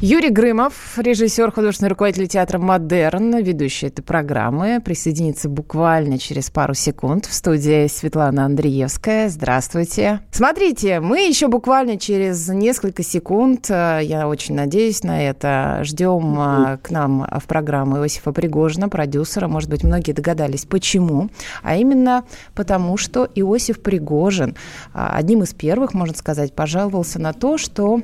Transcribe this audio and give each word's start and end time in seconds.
Юрий 0.00 0.30
Грымов, 0.30 0.96
режиссер, 0.96 1.50
художественный 1.50 1.88
руководитель 1.88 2.28
театра 2.28 2.60
«Модерн», 2.60 3.36
ведущий 3.38 3.88
этой 3.88 4.02
программы, 4.02 4.80
присоединится 4.80 5.48
буквально 5.48 6.18
через 6.20 6.50
пару 6.50 6.72
секунд 6.74 7.26
в 7.26 7.34
студии 7.34 7.88
Светлана 7.88 8.44
Андреевская. 8.44 9.28
Здравствуйте. 9.28 10.20
Смотрите, 10.30 11.00
мы 11.00 11.26
еще 11.26 11.48
буквально 11.48 11.98
через 11.98 12.46
несколько 12.46 13.02
секунд, 13.02 13.66
э, 13.70 14.02
я 14.04 14.28
очень 14.28 14.54
надеюсь 14.54 15.02
на 15.02 15.20
это, 15.20 15.80
ждем 15.82 16.38
э, 16.38 16.78
к 16.80 16.92
нам 16.92 17.26
в 17.36 17.48
программу 17.48 17.96
Иосифа 17.96 18.30
Пригожина, 18.30 18.88
продюсера. 18.88 19.48
Может 19.48 19.68
быть, 19.68 19.82
многие 19.82 20.12
догадались, 20.12 20.64
почему. 20.64 21.28
А 21.64 21.74
именно 21.74 22.22
потому, 22.54 22.98
что 22.98 23.28
Иосиф 23.34 23.82
Пригожин 23.82 24.50
э, 24.50 24.54
одним 24.94 25.42
из 25.42 25.54
первых, 25.54 25.92
можно 25.92 26.16
сказать, 26.16 26.54
пожаловался 26.54 27.18
на 27.18 27.32
то, 27.32 27.58
что 27.58 28.00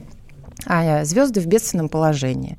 а 0.66 1.04
звезды 1.04 1.40
в 1.40 1.46
бедственном 1.46 1.88
положении. 1.88 2.58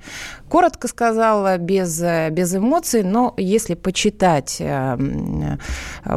Коротко 0.49 0.87
сказала, 0.87 1.57
без, 1.57 1.99
без 2.31 2.55
эмоций, 2.55 3.03
но 3.03 3.33
если 3.37 3.73
почитать 3.73 4.57
э, 4.59 5.57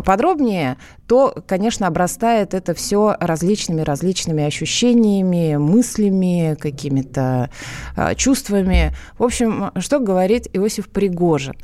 подробнее, 0.04 0.76
то, 1.06 1.34
конечно, 1.46 1.86
обрастает 1.86 2.52
это 2.52 2.74
все 2.74 3.16
различными-различными 3.18 4.44
ощущениями, 4.44 5.56
мыслями, 5.56 6.56
какими-то 6.60 7.50
э, 7.96 8.14
чувствами. 8.16 8.94
В 9.18 9.24
общем, 9.24 9.70
что 9.78 10.00
говорит 10.00 10.46
Иосиф 10.52 10.88
Пригожин? 10.90 11.54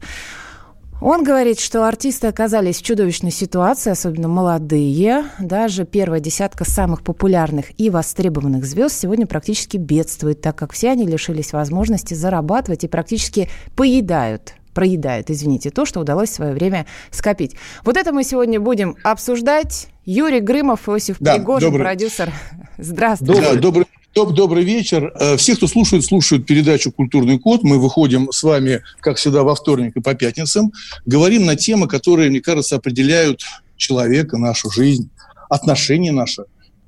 Он 1.01 1.23
говорит, 1.23 1.61
что 1.61 1.87
артисты 1.87 2.29
оказались 2.29 2.79
в 2.79 2.83
чудовищной 2.83 3.31
ситуации, 3.31 3.91
особенно 3.91 4.29
молодые. 4.29 5.25
Даже 5.39 5.85
первая 5.85 6.21
десятка 6.21 6.65
самых 6.65 7.03
популярных 7.03 7.79
и 7.79 7.91
востребованных 7.91 8.65
звезд 8.65 8.99
сегодня 8.99 9.27
практически 9.27 9.77
бедствует, 9.77 10.41
так 10.41 10.57
как 10.57 10.73
все 10.73 10.91
они 10.91 11.07
лишились 11.07 11.53
возможности 11.53 12.15
зарабатывать 12.15 12.85
и 12.85 12.89
практически 12.89 13.49
поедают 13.77 14.55
проедают, 14.75 15.31
извините, 15.31 15.71
то, 15.71 15.85
что 15.87 16.01
удалось 16.01 16.31
в 16.31 16.35
свое 16.35 16.53
время 16.53 16.85
скопить. 17.13 17.55
Вот 17.85 17.97
это 17.97 18.13
мы 18.13 18.25
сегодня 18.25 18.59
будем 18.59 18.97
обсуждать. 19.05 19.87
Юрий 20.05 20.41
Грымов, 20.41 20.89
Иосиф 20.89 21.17
да, 21.21 21.37
Пригожин, 21.37 21.71
добрый. 21.71 21.87
продюсер. 21.87 22.33
Здравствуйте. 22.77 23.41
Добрый, 23.41 23.61
добрый, 23.61 23.87
Добрый 24.15 24.63
вечер. 24.63 25.13
Э, 25.19 25.37
все, 25.37 25.57
кто 25.57 25.67
слушает, 25.67 26.05
слушают 26.05 26.47
передачу 26.47 26.93
«Культурный 26.93 27.37
код». 27.37 27.65
Мы 27.65 27.81
выходим 27.81 28.31
с 28.31 28.45
вами, 28.45 28.83
как 29.01 29.17
всегда, 29.17 29.43
во 29.43 29.57
вторник 29.57 29.97
и 29.97 30.01
по 30.01 30.15
пятницам. 30.15 30.73
Говорим 31.05 31.47
на 31.47 31.57
темы, 31.57 31.89
которые, 31.89 32.31
мне 32.31 32.41
кажется, 32.41 32.77
определяют 32.77 33.43
человека, 33.77 34.39
нашу 34.39 34.71
жизнь, 34.71 35.11
отношения 35.51 36.13
наши 36.13 36.45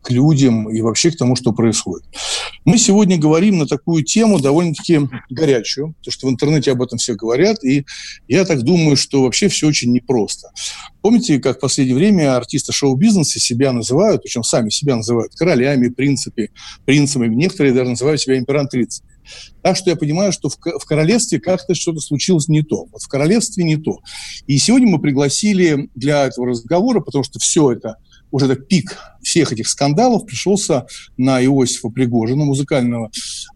к 0.07 0.11
людям 0.13 0.71
и 0.71 0.81
вообще 0.83 1.11
к 1.11 1.17
тому, 1.17 1.35
что 1.35 1.53
происходит. 1.53 2.07
Мы 2.65 2.79
сегодня 2.79 3.19
говорим 3.19 3.59
на 3.59 3.67
такую 3.67 4.05
тему 4.05 4.39
довольно-таки 4.39 5.01
горячую, 5.31 5.95
потому 5.99 6.13
что 6.13 6.27
в 6.29 6.31
интернете 6.31 6.71
об 6.71 6.81
этом 6.81 6.99
все 6.99 7.15
говорят, 7.15 7.65
и 7.65 7.85
я 8.29 8.45
так 8.45 8.63
думаю, 8.63 8.97
что 8.97 9.23
вообще 9.23 9.49
все 9.49 9.67
очень 9.67 9.93
непросто. 9.93 10.51
Помните, 11.03 11.41
как 11.41 11.57
в 11.57 11.61
последнее 11.61 11.97
время 11.97 12.37
артисты 12.37 12.73
шоу-бизнеса 12.73 13.41
себя 13.41 13.73
называют, 13.73 14.23
причем 14.23 14.45
сами 14.45 14.71
себя 14.71 14.95
называют 14.95 15.35
королями, 15.35 15.89
принципами, 15.89 16.51
принцами, 16.85 17.27
некоторые 17.27 17.75
даже 17.75 17.91
называют 17.91 18.21
себя 18.21 18.39
императрицами. 18.39 19.11
Так 19.63 19.77
что 19.77 19.91
я 19.91 19.97
понимаю, 19.97 20.31
что 20.33 20.49
в, 20.49 20.57
в 20.57 20.85
королевстве 20.85 21.41
как-то 21.41 21.75
что-то 21.75 21.99
случилось 21.99 22.47
не 22.47 22.63
то. 22.63 22.87
Вот 22.93 23.03
в 23.03 23.09
королевстве 23.09 23.65
не 23.65 23.77
то. 23.77 23.99
И 24.47 24.57
сегодня 24.59 24.87
мы 24.89 25.01
пригласили 25.01 25.89
для 25.97 26.27
этого 26.27 26.47
разговора, 26.47 27.01
потому 27.01 27.25
что 27.25 27.41
все 27.41 27.73
это 27.73 27.97
уже 28.31 28.47
этот 28.47 28.69
пик 28.69 28.99
всех 29.23 29.53
этих 29.53 29.69
скандалов 29.69 30.27
пришелся 30.27 30.87
на 31.17 31.43
Иосифа 31.45 31.89
Пригожина, 31.89 32.45
музыкального 32.45 33.11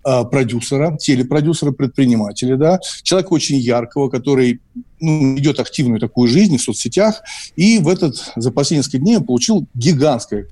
э, 0.04 0.24
продюсера, 0.24 0.96
телепродюсера, 0.96 1.70
предпринимателя, 1.70 2.56
да, 2.56 2.80
человека 3.02 3.32
очень 3.32 3.56
яркого, 3.56 4.08
который 4.08 4.60
ну, 5.00 5.34
ведет 5.34 5.60
активную 5.60 6.00
такую 6.00 6.28
жизнь 6.28 6.56
в 6.56 6.62
соцсетях, 6.62 7.22
и 7.56 7.78
в 7.78 7.88
этот, 7.88 8.32
за 8.36 8.50
последние 8.50 8.80
несколько 8.80 8.98
дней 8.98 9.20
получил 9.20 9.66
гигантское 9.74 10.48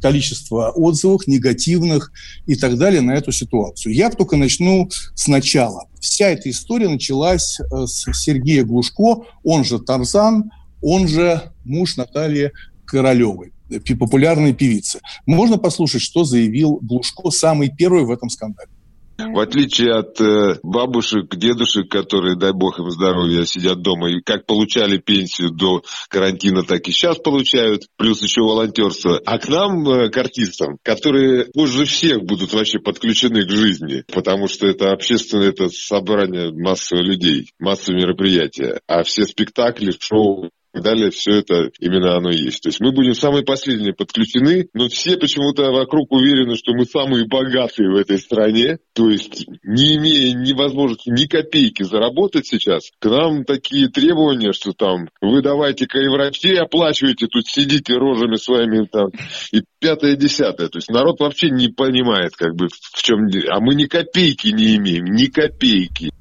количество 0.00 0.70
отзывов 0.70 1.26
негативных 1.26 2.12
и 2.46 2.56
так 2.56 2.76
далее 2.76 3.00
на 3.02 3.12
эту 3.12 3.30
ситуацию. 3.30 3.94
Я 3.94 4.10
только 4.10 4.36
начну 4.36 4.90
сначала. 5.14 5.86
Вся 6.00 6.28
эта 6.28 6.50
история 6.50 6.88
началась 6.88 7.60
э, 7.60 7.86
с 7.86 8.12
Сергея 8.12 8.64
Глушко, 8.64 9.24
он 9.44 9.64
же 9.64 9.78
Тарзан, 9.78 10.50
он 10.80 11.06
же 11.08 11.52
муж 11.64 11.96
Натальи 11.96 12.52
Королевой 12.84 13.52
популярной 13.80 14.54
певицы. 14.54 15.00
Можно 15.26 15.58
послушать, 15.58 16.02
что 16.02 16.24
заявил 16.24 16.78
Глушко, 16.82 17.30
самый 17.30 17.70
первый 17.76 18.04
в 18.04 18.10
этом 18.10 18.28
скандале. 18.28 18.70
В 19.18 19.38
отличие 19.38 19.94
от 19.94 20.20
э, 20.20 20.58
бабушек, 20.62 21.34
дедушек, 21.36 21.88
которые, 21.88 22.36
дай 22.36 22.52
бог 22.52 22.78
им 22.78 22.90
здоровья, 22.90 23.44
сидят 23.44 23.82
дома 23.82 24.10
и 24.10 24.20
как 24.20 24.46
получали 24.46 24.96
пенсию 24.98 25.50
до 25.50 25.82
карантина, 26.08 26.62
так 26.62 26.88
и 26.88 26.92
сейчас 26.92 27.18
получают, 27.18 27.82
плюс 27.96 28.22
еще 28.22 28.40
волонтерство. 28.40 29.20
А 29.24 29.38
к 29.38 29.48
нам, 29.48 29.88
э, 29.88 30.08
к 30.10 30.16
артистам, 30.16 30.78
которые 30.82 31.46
позже 31.52 31.84
всех 31.84 32.22
будут 32.22 32.52
вообще 32.52 32.78
подключены 32.78 33.44
к 33.44 33.50
жизни, 33.50 34.02
потому 34.12 34.48
что 34.48 34.66
это 34.66 34.92
общественное 34.92 35.50
это 35.50 35.68
собрание 35.68 36.50
массовых 36.50 37.04
людей, 37.04 37.52
массовые 37.58 38.02
мероприятия. 38.02 38.80
А 38.86 39.02
все 39.02 39.24
спектакли, 39.24 39.94
шоу, 39.98 40.50
так 40.72 40.82
далее, 40.82 41.10
все 41.10 41.38
это 41.38 41.70
именно 41.78 42.16
оно 42.16 42.30
есть. 42.30 42.62
То 42.62 42.68
есть 42.68 42.80
мы 42.80 42.92
будем 42.92 43.14
самые 43.14 43.44
последние 43.44 43.94
подключены, 43.94 44.68
но 44.74 44.88
все 44.88 45.16
почему-то 45.16 45.70
вокруг 45.70 46.12
уверены, 46.12 46.56
что 46.56 46.72
мы 46.72 46.84
самые 46.84 47.26
богатые 47.26 47.90
в 47.90 47.96
этой 47.96 48.18
стране, 48.18 48.78
то 48.94 49.10
есть 49.10 49.46
не 49.62 49.96
имея 49.96 50.34
ни 50.34 50.52
возможности 50.52 51.10
ни 51.10 51.26
копейки 51.26 51.82
заработать 51.82 52.46
сейчас, 52.46 52.90
к 52.98 53.06
нам 53.06 53.44
такие 53.44 53.88
требования, 53.88 54.52
что 54.52 54.72
там 54.72 55.08
вы 55.20 55.42
давайте-ка 55.42 55.98
и 55.98 56.08
врачей 56.08 56.58
оплачивайте, 56.58 57.26
тут 57.26 57.46
сидите 57.46 57.94
рожами 57.94 58.36
своими 58.36 58.86
там, 58.86 59.08
и 59.52 59.62
пятое, 59.78 60.16
десятое. 60.16 60.68
То 60.68 60.78
есть 60.78 60.90
народ 60.90 61.20
вообще 61.20 61.50
не 61.50 61.68
понимает, 61.68 62.34
как 62.36 62.54
бы, 62.54 62.68
в 62.68 63.02
чем... 63.02 63.26
А 63.50 63.60
мы 63.60 63.74
ни 63.74 63.84
копейки 63.84 64.48
не 64.48 64.76
имеем, 64.76 65.04
ни 65.04 65.26
копейки. 65.26 66.12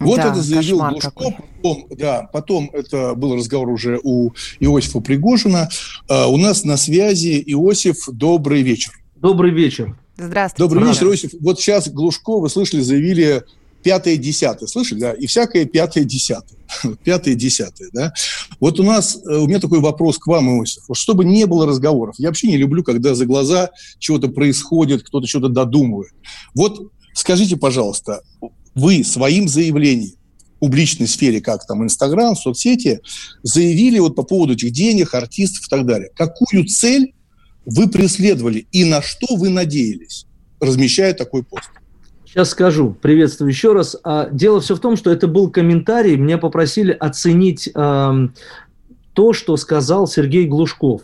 Вот 0.00 0.16
да, 0.16 0.30
это 0.30 0.42
заявил 0.42 0.78
Глушко. 0.78 1.10
Потом, 1.10 1.86
да, 1.90 2.28
потом 2.32 2.70
это 2.72 3.14
был 3.14 3.36
разговор 3.36 3.68
уже 3.68 4.00
у 4.02 4.32
Иосифа 4.60 5.00
Пригожина. 5.00 5.68
Uh, 6.08 6.26
у 6.26 6.36
нас 6.36 6.64
на 6.64 6.76
связи 6.76 7.42
Иосиф. 7.46 8.08
Добрый 8.08 8.62
вечер. 8.62 8.92
Добрый 9.16 9.50
вечер. 9.50 9.96
Здравствуйте. 10.16 10.62
Добрый 10.62 10.88
вечер, 10.88 11.06
Иосиф. 11.06 11.30
Вот 11.40 11.60
сейчас 11.60 11.88
Глушко, 11.88 12.38
вы 12.38 12.48
слышали, 12.48 12.80
заявили 12.80 13.42
пятое, 13.82 14.16
десятое. 14.16 14.66
Слышали, 14.66 15.00
да? 15.00 15.12
И 15.12 15.26
всякое 15.26 15.66
пятое, 15.66 16.04
десятое. 16.04 16.58
Пятое, 17.04 17.34
десятое, 17.34 17.90
да? 17.92 18.12
Вот 18.58 18.80
у 18.80 18.82
нас, 18.82 19.18
э, 19.24 19.36
у 19.36 19.46
меня 19.46 19.60
такой 19.60 19.80
вопрос 19.80 20.18
к 20.18 20.26
вам, 20.26 20.58
Иосиф. 20.58 20.84
Вот 20.88 20.96
чтобы 20.96 21.24
не 21.24 21.46
было 21.46 21.66
разговоров. 21.66 22.16
Я 22.18 22.28
вообще 22.28 22.48
не 22.48 22.56
люблю, 22.56 22.82
когда 22.82 23.14
за 23.14 23.26
глаза 23.26 23.70
чего-то 23.98 24.28
происходит, 24.28 25.02
кто-то 25.04 25.26
что-то 25.26 25.48
додумывает. 25.48 26.12
Вот 26.54 26.90
скажите, 27.14 27.56
пожалуйста, 27.56 28.22
вы 28.74 29.04
своим 29.04 29.48
заявлением 29.48 30.14
в 30.56 30.58
публичной 30.60 31.06
сфере, 31.06 31.40
как 31.40 31.66
там 31.66 31.84
Инстаграм, 31.84 32.34
соцсети, 32.34 33.00
заявили 33.42 33.98
вот 33.98 34.16
по 34.16 34.22
поводу 34.22 34.54
этих 34.54 34.72
денег, 34.72 35.14
артистов 35.14 35.66
и 35.66 35.70
так 35.70 35.86
далее. 35.86 36.10
Какую 36.14 36.66
цель 36.66 37.14
вы 37.66 37.88
преследовали 37.88 38.66
и 38.72 38.84
на 38.84 39.02
что 39.02 39.36
вы 39.36 39.48
надеялись, 39.48 40.26
размещая 40.60 41.14
такой 41.14 41.42
пост? 41.42 41.70
Сейчас 42.26 42.50
скажу. 42.50 42.96
Приветствую 43.00 43.50
еще 43.50 43.72
раз. 43.74 43.96
А, 44.02 44.28
дело 44.28 44.60
все 44.60 44.74
в 44.74 44.80
том, 44.80 44.96
что 44.96 45.12
это 45.12 45.28
был 45.28 45.50
комментарий. 45.50 46.16
Меня 46.16 46.36
попросили 46.36 46.90
оценить 46.90 47.70
э, 47.72 48.28
то, 49.12 49.32
что 49.32 49.56
сказал 49.56 50.08
Сергей 50.08 50.46
Глушков. 50.46 51.02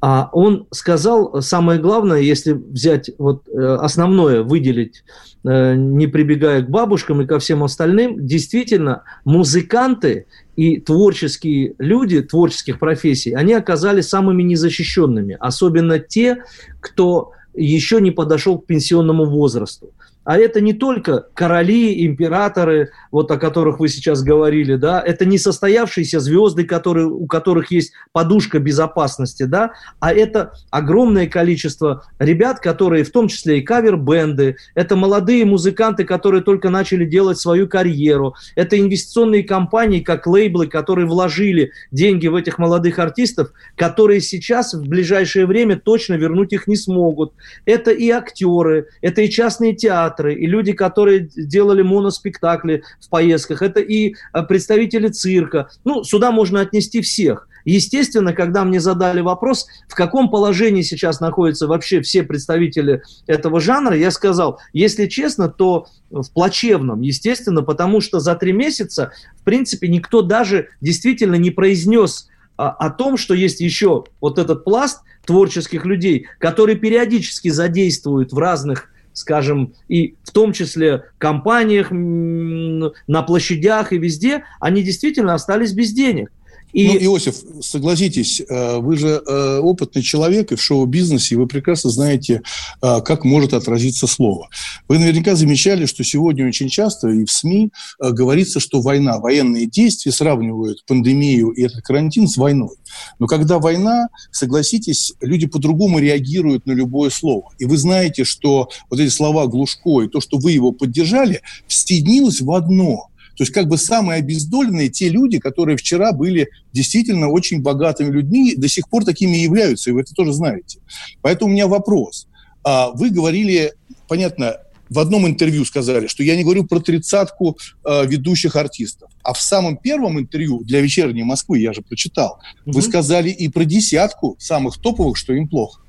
А 0.00 0.30
он 0.32 0.68
сказал 0.70 1.42
самое 1.42 1.80
главное, 1.80 2.20
если 2.20 2.52
взять 2.52 3.10
вот 3.18 3.48
э, 3.48 3.60
основное, 3.80 4.42
выделить, 4.42 5.02
э, 5.44 5.74
не 5.74 6.06
прибегая 6.06 6.62
к 6.62 6.70
бабушкам 6.70 7.22
и 7.22 7.26
ко 7.26 7.40
всем 7.40 7.64
остальным, 7.64 8.24
действительно 8.24 9.02
музыканты 9.24 10.26
и 10.54 10.78
творческие 10.80 11.74
люди 11.78 12.22
творческих 12.22 12.78
профессий, 12.78 13.32
они 13.32 13.54
оказались 13.54 14.08
самыми 14.08 14.44
незащищенными, 14.44 15.36
особенно 15.40 15.98
те, 15.98 16.44
кто 16.80 17.32
еще 17.54 18.00
не 18.00 18.12
подошел 18.12 18.58
к 18.58 18.66
пенсионному 18.66 19.24
возрасту. 19.24 19.90
А 20.28 20.36
это 20.36 20.60
не 20.60 20.74
только 20.74 21.24
короли, 21.32 22.04
императоры, 22.04 22.90
вот 23.10 23.30
о 23.30 23.38
которых 23.38 23.80
вы 23.80 23.88
сейчас 23.88 24.22
говорили, 24.22 24.76
да, 24.76 25.00
это 25.00 25.24
не 25.24 25.38
состоявшиеся 25.38 26.20
звезды, 26.20 26.64
которые, 26.64 27.06
у 27.06 27.26
которых 27.26 27.70
есть 27.70 27.92
подушка 28.12 28.58
безопасности, 28.58 29.44
да, 29.44 29.72
а 30.00 30.12
это 30.12 30.52
огромное 30.68 31.28
количество 31.28 32.04
ребят, 32.18 32.60
которые 32.60 33.04
в 33.04 33.10
том 33.10 33.28
числе 33.28 33.60
и 33.60 33.62
кавер-бенды, 33.62 34.56
это 34.74 34.96
молодые 34.96 35.46
музыканты, 35.46 36.04
которые 36.04 36.42
только 36.42 36.68
начали 36.68 37.06
делать 37.06 37.38
свою 37.38 37.66
карьеру, 37.66 38.34
это 38.54 38.78
инвестиционные 38.78 39.44
компании, 39.44 40.00
как 40.00 40.26
лейблы, 40.26 40.66
которые 40.66 41.06
вложили 41.06 41.72
деньги 41.90 42.26
в 42.26 42.34
этих 42.34 42.58
молодых 42.58 42.98
артистов, 42.98 43.52
которые 43.76 44.20
сейчас 44.20 44.74
в 44.74 44.86
ближайшее 44.86 45.46
время 45.46 45.80
точно 45.82 46.16
вернуть 46.16 46.52
их 46.52 46.66
не 46.66 46.76
смогут. 46.76 47.32
Это 47.64 47.92
и 47.92 48.10
актеры, 48.10 48.88
это 49.00 49.22
и 49.22 49.30
частные 49.30 49.74
театры, 49.74 50.17
театры, 50.18 50.34
и 50.34 50.46
люди, 50.46 50.72
которые 50.72 51.28
делали 51.36 51.82
моноспектакли 51.82 52.82
в 53.00 53.08
поездках, 53.08 53.62
это 53.62 53.80
и 53.80 54.14
э, 54.32 54.42
представители 54.42 55.08
цирка. 55.08 55.68
Ну, 55.84 56.04
сюда 56.04 56.30
можно 56.32 56.60
отнести 56.60 57.00
всех. 57.00 57.48
Естественно, 57.64 58.32
когда 58.32 58.64
мне 58.64 58.80
задали 58.80 59.20
вопрос, 59.20 59.66
в 59.88 59.94
каком 59.94 60.30
положении 60.30 60.82
сейчас 60.82 61.20
находятся 61.20 61.66
вообще 61.66 62.00
все 62.00 62.22
представители 62.22 63.02
этого 63.26 63.60
жанра, 63.60 63.96
я 63.96 64.10
сказал, 64.10 64.58
если 64.72 65.06
честно, 65.06 65.48
то 65.48 65.86
в 66.10 66.30
плачевном, 66.32 67.02
естественно, 67.02 67.62
потому 67.62 68.00
что 68.00 68.20
за 68.20 68.34
три 68.36 68.52
месяца, 68.52 69.12
в 69.40 69.44
принципе, 69.44 69.88
никто 69.88 70.22
даже 70.22 70.68
действительно 70.80 71.34
не 71.34 71.50
произнес 71.50 72.28
а, 72.56 72.70
о 72.70 72.90
том, 72.90 73.18
что 73.18 73.34
есть 73.34 73.60
еще 73.60 74.04
вот 74.20 74.38
этот 74.38 74.64
пласт 74.64 75.00
творческих 75.26 75.84
людей, 75.84 76.26
которые 76.38 76.76
периодически 76.76 77.50
задействуют 77.50 78.32
в 78.32 78.38
разных 78.38 78.88
скажем, 79.18 79.74
и 79.88 80.14
в 80.24 80.30
том 80.30 80.52
числе 80.52 81.04
компаниях, 81.18 81.90
на 81.90 83.22
площадях 83.22 83.92
и 83.92 83.98
везде, 83.98 84.44
они 84.60 84.82
действительно 84.82 85.34
остались 85.34 85.72
без 85.72 85.92
денег. 85.92 86.30
И... 86.72 86.86
Ну, 86.86 86.98
Иосиф, 86.98 87.36
согласитесь, 87.62 88.42
э, 88.46 88.76
вы 88.78 88.96
же 88.96 89.22
э, 89.26 89.58
опытный 89.58 90.02
человек 90.02 90.52
и 90.52 90.56
в 90.56 90.62
шоу-бизнесе, 90.62 91.34
и 91.34 91.38
вы 91.38 91.46
прекрасно 91.46 91.90
знаете, 91.90 92.42
э, 92.82 93.00
как 93.00 93.24
может 93.24 93.54
отразиться 93.54 94.06
слово. 94.06 94.48
Вы 94.86 94.98
наверняка 94.98 95.34
замечали, 95.34 95.86
что 95.86 96.04
сегодня 96.04 96.46
очень 96.46 96.68
часто 96.68 97.08
и 97.08 97.24
в 97.24 97.30
СМИ 97.30 97.70
говорится, 97.98 98.60
что 98.60 98.80
война, 98.80 99.18
военные 99.18 99.66
действия 99.66 100.12
сравнивают 100.12 100.84
пандемию 100.86 101.50
и 101.50 101.62
этот 101.62 101.82
карантин 101.82 102.28
с 102.28 102.36
войной. 102.36 102.76
Но 103.18 103.26
когда 103.26 103.58
война, 103.58 104.08
согласитесь, 104.30 105.14
люди 105.20 105.46
по-другому 105.46 105.98
реагируют 105.98 106.66
на 106.66 106.72
любое 106.72 107.10
слово. 107.10 107.50
И 107.58 107.64
вы 107.64 107.78
знаете, 107.78 108.24
что 108.24 108.68
вот 108.90 109.00
эти 109.00 109.10
слова 109.10 109.46
Глушко 109.46 110.02
и 110.02 110.08
то, 110.08 110.20
что 110.20 110.38
вы 110.38 110.52
его 110.52 110.72
поддержали, 110.72 111.40
соединилось 111.66 112.40
в 112.40 112.50
одно– 112.52 113.08
то 113.38 113.42
есть 113.42 113.52
как 113.52 113.68
бы 113.68 113.78
самые 113.78 114.18
обездоленные 114.18 114.88
те 114.88 115.08
люди, 115.08 115.38
которые 115.38 115.76
вчера 115.76 116.10
были 116.10 116.50
действительно 116.72 117.28
очень 117.28 117.62
богатыми 117.62 118.10
людьми, 118.10 118.56
до 118.56 118.66
сих 118.66 118.88
пор 118.88 119.04
такими 119.04 119.36
являются, 119.36 119.90
и 119.90 119.92
вы 119.92 120.00
это 120.00 120.12
тоже 120.12 120.32
знаете. 120.32 120.80
Поэтому 121.22 121.48
у 121.48 121.54
меня 121.54 121.68
вопрос. 121.68 122.26
А, 122.64 122.90
вы 122.90 123.10
говорили, 123.10 123.74
понятно, 124.08 124.56
в 124.90 124.98
одном 124.98 125.24
интервью 125.28 125.64
сказали, 125.64 126.08
что 126.08 126.24
я 126.24 126.34
не 126.34 126.42
говорю 126.42 126.64
про 126.64 126.80
тридцатку 126.80 127.56
э, 127.84 128.06
ведущих 128.06 128.56
артистов. 128.56 129.08
А 129.22 129.34
в 129.34 129.40
самом 129.40 129.76
первом 129.76 130.18
интервью 130.18 130.64
для 130.64 130.80
«Вечерней 130.80 131.22
Москвы», 131.22 131.60
я 131.60 131.72
же 131.72 131.82
прочитал, 131.82 132.40
угу. 132.66 132.74
вы 132.74 132.82
сказали 132.82 133.30
и 133.30 133.46
про 133.48 133.64
десятку 133.64 134.34
самых 134.40 134.78
топовых, 134.78 135.16
что 135.16 135.32
им 135.32 135.46
плохо. 135.46 135.80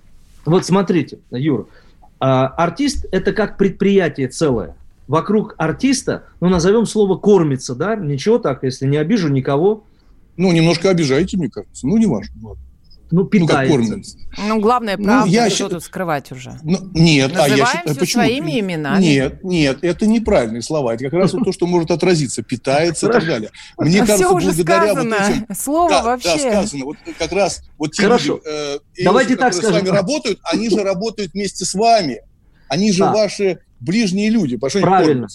Вот 0.46 0.68
смотрите, 0.68 1.18
Юр, 1.32 1.68
э, 2.02 2.26
артист– 2.26 3.08
это 3.12 3.34
как 3.34 3.58
предприятие 3.58 4.28
целое 4.28 4.76
вокруг 5.10 5.56
артиста, 5.58 6.26
ну, 6.40 6.50
назовем 6.50 6.86
слово 6.86 7.18
«кормится», 7.18 7.74
да, 7.74 7.96
ничего 7.96 8.38
так, 8.38 8.64
если 8.64 8.86
не 8.86 8.96
обижу 8.96 9.28
никого. 9.28 9.84
Ну, 10.38 10.52
немножко 10.52 10.92
обижаете, 10.92 11.36
мне 11.36 11.50
кажется, 11.50 11.88
ну, 11.88 11.98
не 11.98 12.06
важно. 12.06 12.56
Ну, 13.12 13.26
питается. 13.26 13.96
Ну, 14.38 14.48
ну 14.48 14.60
главное, 14.60 14.96
ну, 14.96 15.06
правда, 15.06 15.26
ну, 15.26 15.32
я 15.32 15.50
что 15.50 15.68
тут 15.68 15.84
скрывать 15.84 16.32
уже? 16.32 16.60
Ну, 16.62 16.78
нет, 16.94 17.34
Называем 17.34 17.54
а 17.54 17.58
я 17.58 17.66
считаю, 17.66 17.96
почему? 17.98 18.24
своими 18.24 18.60
именами. 18.60 19.02
Нет, 19.02 19.44
нет, 19.44 19.80
это 19.82 20.06
неправильные 20.06 20.62
слова. 20.62 20.94
Это 20.94 21.06
как 21.06 21.14
раз 21.14 21.32
то, 21.32 21.52
что 21.52 21.66
может 21.66 21.90
отразиться, 21.90 22.44
питается 22.44 23.08
и 23.08 23.12
так 23.12 23.26
далее. 23.26 23.50
Мне 23.80 24.00
кажется, 24.06 24.30
благодаря 24.30 24.94
вот 24.94 25.08
этим... 25.08 25.48
Слово 25.56 26.02
вообще. 26.04 26.38
Да, 26.38 26.52
сказано. 26.52 26.86
Вот 26.86 26.98
как 27.18 27.32
раз 27.32 27.64
вот 27.80 27.94
те 27.94 28.08
люди, 28.08 28.32
э, 28.46 28.78
Давайте 29.04 29.36
так 29.36 29.56
скажем. 29.56 29.72
с 29.72 29.80
вами 29.80 29.90
работают, 29.90 30.40
они 30.44 30.70
же 30.70 30.84
работают 30.84 31.34
вместе 31.34 31.66
с 31.66 31.74
вами. 31.74 32.22
Они 32.70 32.92
же 32.92 33.04
ваши 33.04 33.60
ближние 33.80 34.30
люди. 34.30 34.58
Правильно. 34.58 35.28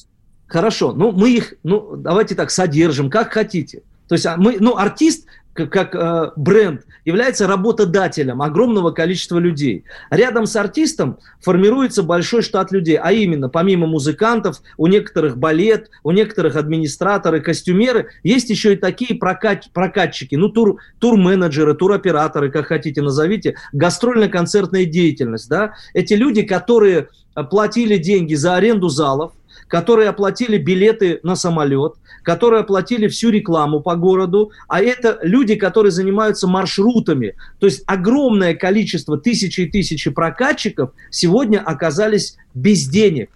Хорошо. 0.47 0.93
Ну, 0.93 1.13
мы 1.13 1.31
их, 1.31 1.55
ну, 1.63 1.97
давайте 1.97 2.35
так, 2.35 2.51
содержим, 2.51 3.11
как 3.11 3.33
хотите. 3.33 3.83
То 4.09 4.15
есть 4.15 4.27
а 4.27 4.37
мы, 4.37 4.59
ну, 4.61 4.77
артист 4.77 5.27
как, 5.55 5.71
как 5.71 5.95
э, 5.95 6.33
бренд 6.37 6.83
является 7.05 7.47
работодателем 7.47 8.43
огромного 8.43 8.91
количества 8.91 9.39
людей. 9.39 9.85
Рядом 10.11 10.47
с 10.47 10.57
артистом 10.57 11.19
формируется 11.41 12.03
большой 12.03 12.43
штат 12.43 12.73
людей, 12.73 12.97
а 12.97 13.13
именно, 13.13 13.49
помимо 13.49 13.87
музыкантов, 13.87 14.61
у 14.77 14.89
некоторых 14.89 15.39
балет, 15.39 15.91
у 16.03 16.11
некоторых 16.11 16.57
администраторы, 16.57 17.41
костюмеры, 17.41 18.09
есть 18.23 18.51
еще 18.51 18.75
и 18.75 18.77
такие 18.77 19.15
прокат, 19.15 19.71
прокатчики, 19.73 20.35
ну, 20.35 20.49
тур, 20.49 20.79
тур-менеджеры, 20.99 21.75
туроператоры, 21.75 22.51
как 22.51 22.67
хотите 22.67 23.01
назовите, 23.01 23.57
гастрольно-концертная 23.73 24.85
деятельность, 24.85 25.49
да, 25.49 25.75
эти 25.95 26.15
люди, 26.15 26.43
которые 26.43 27.09
платили 27.51 27.97
деньги 27.97 28.35
за 28.35 28.57
аренду 28.57 28.89
залов, 28.89 29.33
которые 29.75 30.09
оплатили 30.09 30.57
билеты 30.57 31.19
на 31.25 31.35
самолет, 31.35 31.95
которые 32.23 32.61
оплатили 32.61 33.09
всю 33.09 33.31
рекламу 33.31 33.81
по 33.81 33.97
городу, 33.97 34.53
а 34.69 34.81
это 34.81 35.19
люди, 35.23 35.57
которые 35.57 35.91
занимаются 35.91 36.47
маршрутами. 36.47 37.35
То 37.59 37.67
есть 37.67 37.83
огромное 37.87 38.55
количество, 38.55 39.19
тысячи 39.19 39.63
и 39.63 39.69
тысячи 39.69 40.11
прокатчиков 40.11 40.93
сегодня 41.11 41.59
оказались 41.59 42.37
без 42.55 42.87
денег. 42.87 43.31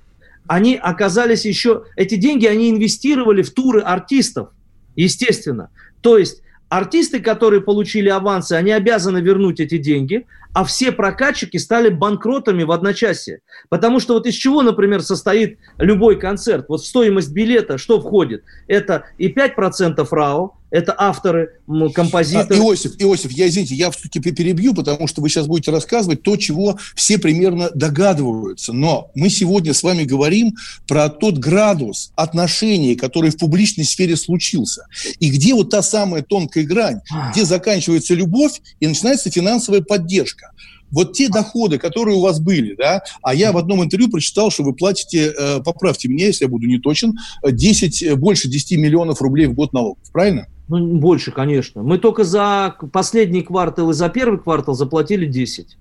Они 0.46 0.76
оказались 0.76 1.44
еще, 1.44 1.82
эти 1.96 2.14
деньги 2.14 2.46
они 2.46 2.70
инвестировали 2.70 3.42
в 3.42 3.50
туры 3.50 3.80
артистов, 3.80 4.50
естественно. 4.94 5.70
То 6.02 6.18
есть 6.18 6.42
артисты, 6.68 7.20
которые 7.20 7.60
получили 7.60 8.08
авансы, 8.08 8.52
они 8.52 8.72
обязаны 8.72 9.18
вернуть 9.18 9.60
эти 9.60 9.78
деньги, 9.78 10.26
а 10.52 10.64
все 10.64 10.92
прокатчики 10.92 11.56
стали 11.56 11.88
банкротами 11.88 12.62
в 12.62 12.72
одночасье. 12.72 13.40
Потому 13.68 14.00
что 14.00 14.14
вот 14.14 14.26
из 14.26 14.34
чего, 14.34 14.62
например, 14.62 15.02
состоит 15.02 15.58
любой 15.78 16.18
концерт? 16.18 16.66
Вот 16.68 16.80
в 16.80 16.86
стоимость 16.86 17.32
билета 17.32 17.78
что 17.78 18.00
входит? 18.00 18.44
Это 18.66 19.04
и 19.18 19.32
5% 19.32 20.06
РАО, 20.10 20.57
это 20.70 20.94
авторы, 20.96 21.60
композиторы. 21.94 22.54
А, 22.54 22.58
Иосиф, 22.58 22.92
Иосиф, 22.98 23.30
я, 23.32 23.48
извините, 23.48 23.74
я 23.74 23.90
все-таки 23.90 24.20
перебью, 24.20 24.74
потому 24.74 25.06
что 25.06 25.22
вы 25.22 25.28
сейчас 25.28 25.46
будете 25.46 25.70
рассказывать 25.70 26.22
то, 26.22 26.36
чего 26.36 26.78
все 26.94 27.18
примерно 27.18 27.70
догадываются. 27.74 28.72
Но 28.72 29.10
мы 29.14 29.30
сегодня 29.30 29.72
с 29.72 29.82
вами 29.82 30.04
говорим 30.04 30.54
про 30.86 31.08
тот 31.08 31.38
градус 31.38 32.12
отношений, 32.16 32.96
который 32.96 33.30
в 33.30 33.38
публичной 33.38 33.84
сфере 33.84 34.16
случился. 34.16 34.86
И 35.20 35.30
где 35.30 35.54
вот 35.54 35.70
та 35.70 35.82
самая 35.82 36.22
тонкая 36.22 36.64
грань, 36.64 37.00
где 37.32 37.44
заканчивается 37.44 38.14
любовь 38.14 38.60
и 38.80 38.86
начинается 38.86 39.30
финансовая 39.30 39.80
поддержка 39.80 40.52
вот 40.90 41.12
те 41.12 41.28
доходы, 41.28 41.78
которые 41.78 42.16
у 42.16 42.20
вас 42.20 42.40
были, 42.40 42.74
да, 42.74 43.02
а 43.22 43.34
я 43.34 43.52
в 43.52 43.58
одном 43.58 43.84
интервью 43.84 44.10
прочитал, 44.10 44.50
что 44.50 44.62
вы 44.62 44.72
платите, 44.72 45.34
э, 45.38 45.60
поправьте 45.62 46.08
меня, 46.08 46.26
если 46.26 46.44
я 46.44 46.48
буду 46.48 46.66
не 46.66 46.78
точен, 46.78 47.14
10, 47.44 48.16
больше 48.18 48.48
10 48.48 48.78
миллионов 48.78 49.20
рублей 49.20 49.46
в 49.46 49.54
год 49.54 49.72
налогов, 49.72 49.98
правильно? 50.12 50.46
Ну, 50.68 50.98
больше, 50.98 51.30
конечно. 51.30 51.82
Мы 51.82 51.98
только 51.98 52.24
за 52.24 52.76
последний 52.92 53.42
квартал 53.42 53.90
и 53.90 53.94
за 53.94 54.08
первый 54.08 54.38
квартал 54.38 54.74
заплатили 54.74 55.26
10. 55.26 55.76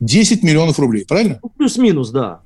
10 0.00 0.42
миллионов 0.42 0.78
рублей, 0.78 1.04
правильно? 1.06 1.38
Ну, 1.42 1.48
плюс-минус, 1.48 2.10
да. 2.10 2.40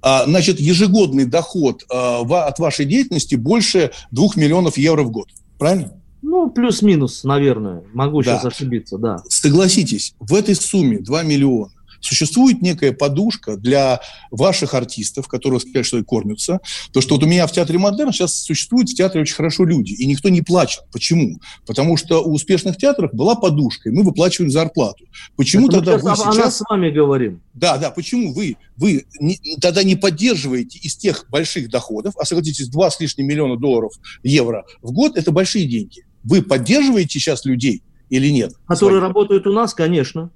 А, 0.00 0.24
значит, 0.24 0.58
ежегодный 0.60 1.24
доход 1.24 1.84
а, 1.90 2.22
от 2.22 2.58
вашей 2.58 2.86
деятельности 2.86 3.36
больше 3.36 3.92
2 4.10 4.28
миллионов 4.36 4.76
евро 4.76 5.04
в 5.04 5.10
год, 5.10 5.28
правильно? 5.58 5.92
Ну, 6.22 6.50
плюс-минус, 6.50 7.24
наверное. 7.24 7.82
Могу 7.92 8.22
да. 8.22 8.38
сейчас 8.38 8.44
ошибиться, 8.46 8.98
да. 8.98 9.18
Согласитесь, 9.28 10.14
в 10.18 10.34
этой 10.34 10.54
сумме 10.54 10.98
2 10.98 11.22
миллиона 11.22 11.70
существует 12.02 12.60
некая 12.60 12.92
подушка 12.92 13.56
для 13.56 14.00
ваших 14.30 14.74
артистов, 14.74 15.28
которые 15.28 15.60
что 15.82 15.98
и 15.98 16.02
кормятся. 16.02 16.60
То, 16.92 17.00
что 17.00 17.14
вот 17.14 17.24
у 17.24 17.26
меня 17.26 17.46
в 17.46 17.52
театре 17.52 17.78
Модерн 17.78 18.12
сейчас 18.12 18.34
существуют 18.42 18.90
в 18.90 18.94
театре 18.94 19.22
очень 19.22 19.34
хорошо 19.34 19.64
люди, 19.64 19.92
и 19.92 20.04
никто 20.06 20.28
не 20.28 20.42
плачет. 20.42 20.82
Почему? 20.92 21.40
Потому 21.66 21.96
что 21.96 22.22
у 22.22 22.32
успешных 22.32 22.76
театров 22.76 23.14
была 23.14 23.34
подушка, 23.34 23.88
и 23.88 23.92
мы 23.92 24.02
выплачиваем 24.02 24.50
зарплату. 24.50 25.04
Почему 25.36 25.68
Это 25.68 25.80
тогда 25.80 25.98
сейчас... 25.98 26.36
О 26.36 26.38
нас 26.38 26.56
с 26.58 26.62
вами 26.68 26.90
говорим. 26.90 27.40
Да, 27.54 27.78
да, 27.78 27.90
почему 27.90 28.32
вы, 28.32 28.56
вы 28.76 29.06
не, 29.20 29.38
тогда 29.60 29.82
не 29.82 29.96
поддерживаете 29.96 30.78
из 30.78 30.96
тех 30.96 31.26
больших 31.30 31.70
доходов, 31.70 32.14
а 32.18 32.24
согласитесь, 32.24 32.68
2 32.68 32.90
с 32.90 33.00
лишним 33.00 33.26
миллиона 33.26 33.56
долларов, 33.56 33.92
евро 34.22 34.64
в 34.80 34.92
год– 34.92 35.12
это 35.16 35.30
большие 35.30 35.66
деньги. 35.66 36.04
Вы 36.24 36.42
поддерживаете 36.42 37.18
сейчас 37.18 37.44
людей 37.44 37.82
или 38.10 38.28
нет? 38.28 38.52
Которые 38.66 39.00
своих? 39.00 39.02
работают 39.02 39.46
у 39.46 39.52
нас, 39.52 39.74
конечно. 39.74 40.30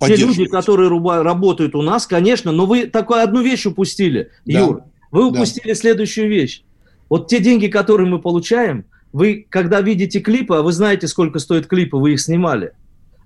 Те 0.00 0.16
люди, 0.16 0.46
которые 0.46 0.90
работают 1.22 1.74
у 1.74 1.82
нас, 1.82 2.06
конечно, 2.06 2.52
но 2.52 2.66
вы 2.66 2.86
такую 2.86 3.22
одну 3.22 3.42
вещь 3.42 3.66
упустили, 3.66 4.30
да. 4.44 4.58
Юр. 4.58 4.82
Вы 5.10 5.28
упустили 5.28 5.68
да. 5.68 5.74
следующую 5.74 6.28
вещь. 6.28 6.62
Вот 7.08 7.28
те 7.28 7.38
деньги, 7.38 7.68
которые 7.68 8.08
мы 8.08 8.20
получаем, 8.20 8.84
вы, 9.12 9.46
когда 9.48 9.80
видите 9.80 10.20
клипы, 10.20 10.56
а 10.56 10.62
вы 10.62 10.72
знаете, 10.72 11.06
сколько 11.06 11.38
стоят 11.38 11.66
клипы, 11.66 11.96
вы 11.96 12.14
их 12.14 12.20
снимали, 12.20 12.72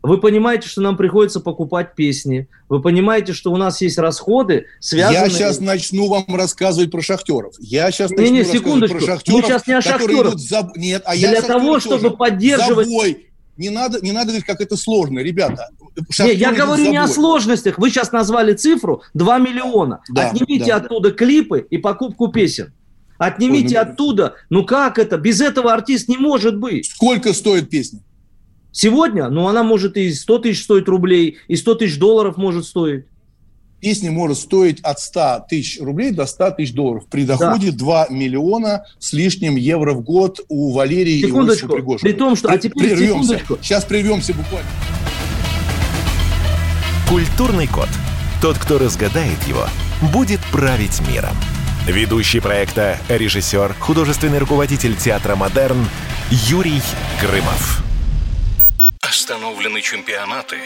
вы 0.03 0.19
понимаете, 0.19 0.69
что 0.69 0.81
нам 0.81 0.97
приходится 0.97 1.41
покупать 1.41 1.95
песни. 1.95 2.49
Вы 2.69 2.81
понимаете, 2.81 3.33
что 3.33 3.53
у 3.53 3.57
нас 3.57 3.81
есть 3.81 3.99
расходы, 3.99 4.67
связанные... 4.79 5.23
Я 5.23 5.29
сейчас 5.29 5.61
начну 5.61 6.09
вам 6.09 6.25
рассказывать 6.29 6.91
про 6.91 7.03
шахтеров. 7.03 7.55
Я 7.59 7.91
сейчас 7.91 8.11
начну 8.11 8.25
не, 8.27 8.31
не, 8.39 8.45
секундочку. 8.45 8.99
про 8.99 9.07
шахтеров. 9.07 9.41
Мы 9.41 9.47
сейчас 9.47 9.67
не 9.67 9.75
о 9.75 9.83
шахтерах. 9.83 10.39
За... 10.39 10.71
Нет, 10.77 11.03
а 11.05 11.17
Для 11.17 11.43
того, 11.43 11.81
чтобы 11.81 12.17
поддерживать... 12.17 12.87
Забой. 12.87 13.28
Не 13.59 13.71
надо, 13.71 13.99
не 14.01 14.13
надо 14.13 14.27
говорить, 14.27 14.47
как 14.47 14.61
это 14.61 14.77
сложно, 14.77 15.19
ребята. 15.19 15.69
Не, 16.21 16.33
я 16.33 16.53
говорю 16.53 16.91
не 16.91 16.97
о 16.97 17.09
сложностях. 17.09 17.77
Вы 17.77 17.91
сейчас 17.91 18.13
назвали 18.13 18.55
цифру 18.55 19.03
2 19.15 19.39
миллиона. 19.39 20.01
Да, 20.09 20.31
Отнимите 20.31 20.67
да. 20.67 20.77
оттуда 20.77 21.11
клипы 21.11 21.67
и 21.69 21.77
покупку 21.77 22.29
песен. 22.29 22.73
Отнимите 23.19 23.77
Ой, 23.77 23.85
ну... 23.85 23.91
оттуда. 23.91 24.35
Ну 24.49 24.65
как 24.65 25.01
это? 25.01 25.19
Без 25.19 25.41
этого 25.41 25.73
артист 25.73 26.09
не 26.09 26.17
может 26.17 26.57
быть. 26.57 26.87
Сколько 26.87 27.33
стоит 27.33 27.69
песня? 27.69 28.01
Сегодня, 28.71 29.29
ну, 29.29 29.49
она 29.49 29.65
может 29.65 29.97
и 29.97 30.13
100 30.13 30.39
тысяч 30.39 30.63
стоить 30.63 30.87
рублей, 30.87 31.39
и 31.49 31.57
100 31.57 31.75
тысяч 31.75 31.99
долларов 31.99 32.37
может 32.37 32.65
стоить. 32.65 33.07
Песня 33.81 34.11
может 34.11 34.39
стоить 34.39 34.81
от 34.81 34.99
100 34.99 35.47
тысяч 35.49 35.81
рублей 35.81 36.11
до 36.11 36.27
100 36.27 36.51
тысяч 36.53 36.73
долларов. 36.73 37.05
При 37.09 37.25
доходе 37.25 37.71
да. 37.71 37.79
2 37.79 38.07
миллиона 38.11 38.85
с 38.99 39.13
лишним 39.13 39.57
евро 39.57 39.93
в 39.93 40.03
год 40.03 40.41
у 40.49 40.73
Валерии 40.73 41.23
секундочку, 41.23 41.67
и 41.67 41.77
Пригожина. 41.77 42.11
При 42.11 42.19
том, 42.19 42.37
что... 42.37 42.49
А 42.49 42.59
теперь 42.59 42.97
прервемся. 42.97 43.39
Секундочку. 43.39 43.59
Сейчас 43.63 43.85
прервемся 43.85 44.35
буквально. 44.35 44.69
Культурный 47.09 47.69
код. 47.69 47.89
Тот, 48.43 48.59
кто 48.59 48.79
разгадает 48.79 49.43
его, 49.47 49.67
будет 50.13 50.41
править 50.53 51.01
миром. 51.09 51.37
Ведущий 51.87 52.41
проекта, 52.41 52.99
режиссер, 53.09 53.75
художественный 53.79 54.39
руководитель 54.39 54.95
театра 54.97 55.37
«Модерн» 55.37 55.87
Юрий 56.31 56.83
Грымов. 57.23 57.83
Остановлены 59.01 59.81
чемпионаты. 59.81 60.57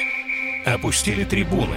Опустили 0.67 1.25
трибуны. 1.25 1.77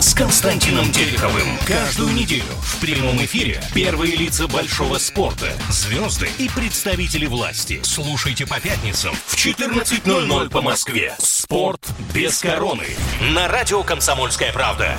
с 0.00 0.14
Константином 0.14 0.90
Тереховым. 0.92 1.46
Каждую 1.66 2.12
неделю 2.14 2.44
в 2.62 2.80
прямом 2.80 3.18
эфире 3.18 3.62
первые 3.74 4.16
лица 4.16 4.48
большого 4.48 4.96
спорта, 4.96 5.52
звезды 5.68 6.28
и 6.38 6.48
представители 6.48 7.26
власти. 7.26 7.80
Слушайте 7.82 8.46
по 8.46 8.58
пятницам 8.58 9.14
в 9.26 9.34
14.00 9.34 10.48
по 10.48 10.62
Москве. 10.62 11.14
Спорт 11.18 11.86
без 12.14 12.38
короны. 12.38 12.86
На 13.34 13.46
радио 13.48 13.82
«Комсомольская 13.82 14.52
правда». 14.52 14.96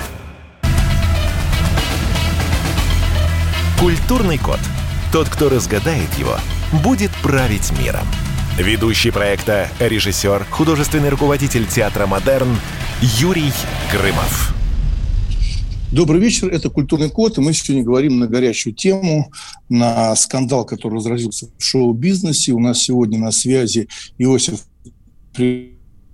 Культурный 3.79 4.37
код. 4.37 4.59
Тот, 5.11 5.27
кто 5.27 5.49
разгадает 5.49 6.13
его, 6.19 6.37
будет 6.83 7.11
править 7.23 7.71
миром. 7.79 8.05
Ведущий 8.57 9.09
проекта, 9.09 9.67
режиссер, 9.79 10.45
художественный 10.51 11.09
руководитель 11.09 11.65
театра 11.65 12.05
«Модерн» 12.05 12.55
Юрий 13.01 13.51
Грымов. 13.91 14.60
Добрый 15.91 16.21
вечер, 16.21 16.47
это 16.47 16.69
«Культурный 16.69 17.09
код», 17.09 17.37
и 17.37 17.41
мы 17.41 17.51
сегодня 17.51 17.83
говорим 17.83 18.17
на 18.17 18.27
горячую 18.27 18.73
тему, 18.73 19.29
на 19.67 20.15
скандал, 20.15 20.63
который 20.63 20.95
разразился 20.95 21.49
в 21.57 21.61
шоу-бизнесе. 21.61 22.53
У 22.53 22.59
нас 22.59 22.81
сегодня 22.81 23.19
на 23.19 23.31
связи 23.31 23.89
Иосиф 24.17 24.61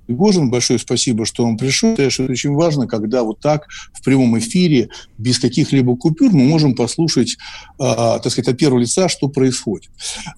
Пригожин. 0.07 0.49
Большое 0.49 0.79
спасибо, 0.79 1.25
что 1.25 1.45
он 1.45 1.57
пришел. 1.57 1.93
Это 1.93 2.23
очень 2.23 2.53
важно, 2.53 2.87
когда 2.87 3.23
вот 3.23 3.39
так 3.39 3.67
в 3.93 4.03
прямом 4.03 4.39
эфире, 4.39 4.89
без 5.17 5.37
каких-либо 5.37 5.95
купюр, 5.97 6.31
мы 6.31 6.45
можем 6.45 6.75
послушать, 6.75 7.37
э, 7.77 7.83
так 7.83 8.29
сказать, 8.31 8.47
от 8.47 8.57
первого 8.57 8.79
лица, 8.79 9.09
что 9.09 9.27
происходит. 9.27 9.91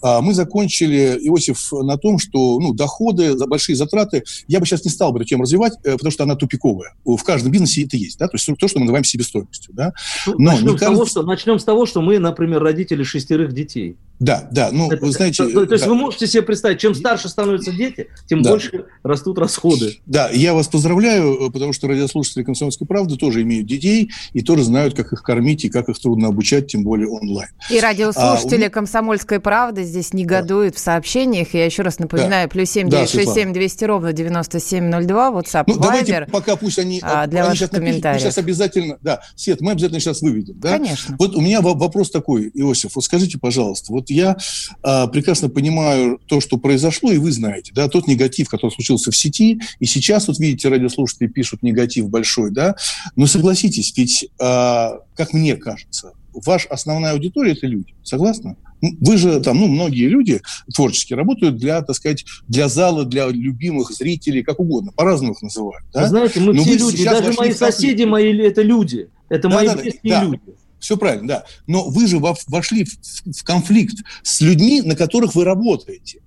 Э, 0.04 0.22
мы 0.22 0.34
закончили, 0.34 1.20
Иосиф, 1.22 1.72
на 1.72 1.98
том, 1.98 2.18
что 2.18 2.60
ну, 2.60 2.74
доходы, 2.74 3.36
большие 3.46 3.76
затраты, 3.76 4.24
я 4.48 4.60
бы 4.60 4.66
сейчас 4.66 4.84
не 4.84 4.92
стал 4.92 5.12
бы 5.12 5.20
эту 5.20 5.30
тему 5.30 5.44
развивать, 5.44 5.74
э, 5.84 5.94
потому 5.94 6.12
что 6.12 6.24
она 6.24 6.36
тупиковая. 6.36 6.96
В 7.06 7.24
каждом 7.24 7.52
бизнесе 7.52 7.84
это 7.84 7.96
есть, 7.96 8.18
да, 8.18 8.28
то 8.28 8.38
есть 8.38 8.50
то, 8.60 8.68
что 8.68 8.80
мы 8.80 8.86
называем 8.86 9.04
себестоимостью. 9.04 9.74
Да? 9.76 9.94
Ну, 10.26 10.36
Но 10.40 10.52
начнем, 10.52 10.78
кажется... 10.78 10.86
с 10.86 10.90
того, 10.90 11.06
что, 11.06 11.24
начнем 11.24 11.60
с 11.60 11.64
того, 11.64 11.86
что 11.86 12.02
мы, 12.02 12.18
например, 12.18 12.64
родители 12.64 13.04
шестерых 13.04 13.54
детей. 13.54 13.98
Да, 14.20 14.48
да, 14.52 14.70
ну, 14.72 14.92
это, 14.92 15.06
вы 15.06 15.12
знаете... 15.12 15.48
То, 15.48 15.66
то 15.66 15.74
есть 15.74 15.86
да. 15.86 15.90
вы 15.90 15.96
можете 15.96 16.28
себе 16.28 16.44
представить, 16.44 16.80
чем 16.80 16.94
старше 16.94 17.30
становятся 17.30 17.72
дети, 17.72 18.08
тем 18.28 18.42
да. 18.42 18.52
больше 18.52 18.86
растут 19.02 19.40
расходы. 19.40 20.00
Да, 20.06 20.30
я 20.30 20.54
вас 20.54 20.68
поздравляю, 20.68 21.48
э, 21.48 21.52
потому 21.52 21.72
что 21.72 21.88
радиослушатели 21.88 22.44
«Комсомольской 22.44 22.86
правды» 22.86 23.16
тоже 23.16 23.44
имеют 23.44 23.66
детей 23.68 24.12
и 24.34 24.42
тоже 24.42 24.64
знают, 24.64 24.94
как 24.94 25.14
их 25.14 25.24
кормить 25.24 25.64
и 25.64 25.70
как 25.70 25.88
их 25.88 25.98
трудно 26.00 26.28
обучать, 26.28 26.68
тем 26.68 26.84
более 26.84 27.08
онлайн. 27.08 27.50
И 27.70 27.80
радиослушатели 27.80 28.66
а, 28.66 28.70
«Комсомольской 28.70 29.40
правды» 29.40 29.84
здесь 29.84 30.14
негодуют 30.14 30.74
да. 30.74 30.80
в 30.80 30.82
сообщениях. 30.82 31.54
Я 31.54 31.66
еще 31.66 31.84
раз 31.84 32.00
напоминаю, 32.00 32.48
да. 32.48 32.52
плюс 32.52 32.70
семь 32.70 32.90
девять 32.90 33.10
шесть 33.10 33.34
семь 33.34 33.54
двести 33.54 33.86
ровно 33.86 34.12
девяносто 34.12 34.60
семь 34.60 34.90
ноль 34.90 35.06
два, 35.06 35.30
WhatsApp, 35.30 35.64
ну, 35.68 35.78
давайте 35.78 36.28
пока 36.32 36.58
пусть 36.58 36.78
они... 36.78 37.00
А, 37.02 37.26
для 37.28 37.42
они 37.42 37.50
ваших 37.52 37.72
комментариев. 37.72 38.22
Мы 38.22 38.32
сейчас 38.32 38.38
обязательно... 38.38 38.98
Да, 39.02 39.22
Свет, 39.36 39.62
мы 39.62 39.72
обязательно 39.72 40.02
сейчас 40.02 40.22
выведем. 40.22 40.60
Да? 40.60 40.78
Конечно. 40.78 41.16
Вот 41.18 41.36
у 41.36 41.42
меня 41.42 41.62
вопрос 41.62 42.12
такой, 42.12 42.52
Иосиф, 42.54 42.96
вот 42.96 43.04
скажите, 43.04 43.38
пожалуйста, 43.38 43.94
вот 43.94 44.09
я 44.14 44.38
а, 44.84 45.08
прекрасно 45.08 45.50
понимаю 45.50 46.20
то, 46.26 46.42
что 46.42 46.58
произошло, 46.58 47.12
и 47.12 47.18
вы 47.18 47.32
знаете, 47.32 47.72
да, 47.74 47.88
тот 47.88 48.08
негатив, 48.08 48.50
который 48.50 48.72
случился 48.72 49.12
в 49.12 49.18
сети, 49.18 49.60
и 49.80 49.86
сейчас, 49.86 50.28
вот 50.28 50.40
видите, 50.40 50.70
радиослушатели 50.70 51.28
пишут 51.28 51.64
негатив 51.64 52.10
большой, 52.10 52.52
да, 52.52 52.76
но 53.16 53.28
согласитесь, 53.28 53.94
ведь, 53.96 54.30
а, 54.40 55.00
как 55.16 55.34
мне 55.34 55.56
кажется, 55.56 56.14
ваша 56.34 56.68
основная 56.70 57.14
аудитория– 57.14 57.52
это 57.54 57.68
люди, 57.68 57.94
согласны? 58.04 58.56
Вы 58.82 59.18
же 59.18 59.42
там, 59.42 59.60
ну, 59.60 59.68
многие 59.68 60.08
люди 60.08 60.42
творчески 60.74 61.14
работают 61.14 61.58
для, 61.58 61.82
так 61.82 61.96
сказать, 61.96 62.26
для 62.48 62.70
зала, 62.70 63.04
для 63.04 63.28
любимых 63.28 63.92
зрителей, 63.92 64.42
как 64.42 64.60
угодно, 64.60 64.92
по-разному 64.94 65.34
их 65.34 65.42
называют. 65.42 65.86
Да? 65.94 66.08
Знаете, 66.08 66.40
мы 66.40 66.54
Но 66.54 66.64
все 66.64 66.78
люди, 66.78 67.04
даже 67.04 67.34
мои 67.34 67.52
соседи 67.52 68.04
мои, 68.04 68.38
это 68.38 68.62
люди, 68.62 69.10
это 69.28 69.50
да, 69.50 69.56
мои 69.56 69.68
да, 69.68 69.76
близкие 69.76 70.14
да. 70.14 70.24
люди. 70.24 70.42
Все 70.80 70.98
правильно, 70.98 71.28
да. 71.28 71.46
Но 71.68 71.90
вы 71.90 72.08
же 72.08 72.20
вошли 72.20 72.86
в 72.86 73.44
конфликт 73.44 73.98
с 74.24 74.42
людьми, 74.42 74.82
на 74.82 74.96
которых 74.96 75.36
вы 75.36 75.44
работаете. 75.44 76.22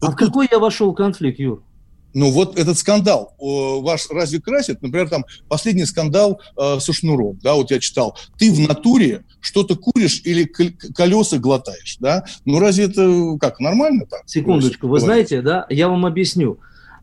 А 0.00 0.10
в 0.10 0.16
какой 0.16 0.48
я 0.50 0.58
вошел 0.58 0.94
конфликт, 0.94 1.38
Юр? 1.38 1.62
Ну 2.14 2.30
вот 2.30 2.58
этот 2.58 2.78
скандал 2.78 3.34
ваш 3.38 4.08
разве 4.10 4.40
красит? 4.40 4.80
Например, 4.80 5.08
там 5.08 5.24
последний 5.48 5.84
скандал 5.84 6.40
э, 6.56 6.78
со 6.80 6.92
шнуром, 6.92 7.38
да, 7.42 7.54
вот 7.54 7.70
я 7.70 7.78
читал. 7.80 8.16
Ты 8.38 8.50
в 8.50 8.60
натуре 8.60 9.24
что-то 9.40 9.76
куришь 9.76 10.22
или 10.24 10.44
колеса 10.44 11.38
глотаешь, 11.38 11.98
да? 12.00 12.24
Ну 12.46 12.60
разве 12.60 12.84
это 12.84 13.36
как, 13.38 13.60
нормально 13.60 14.06
так? 14.06 14.22
Секундочку, 14.26 14.88
вы 14.88 15.00
знаете, 15.00 15.42
да, 15.42 15.66
я 15.68 15.88
вам 15.88 16.06
объясню. 16.06 16.58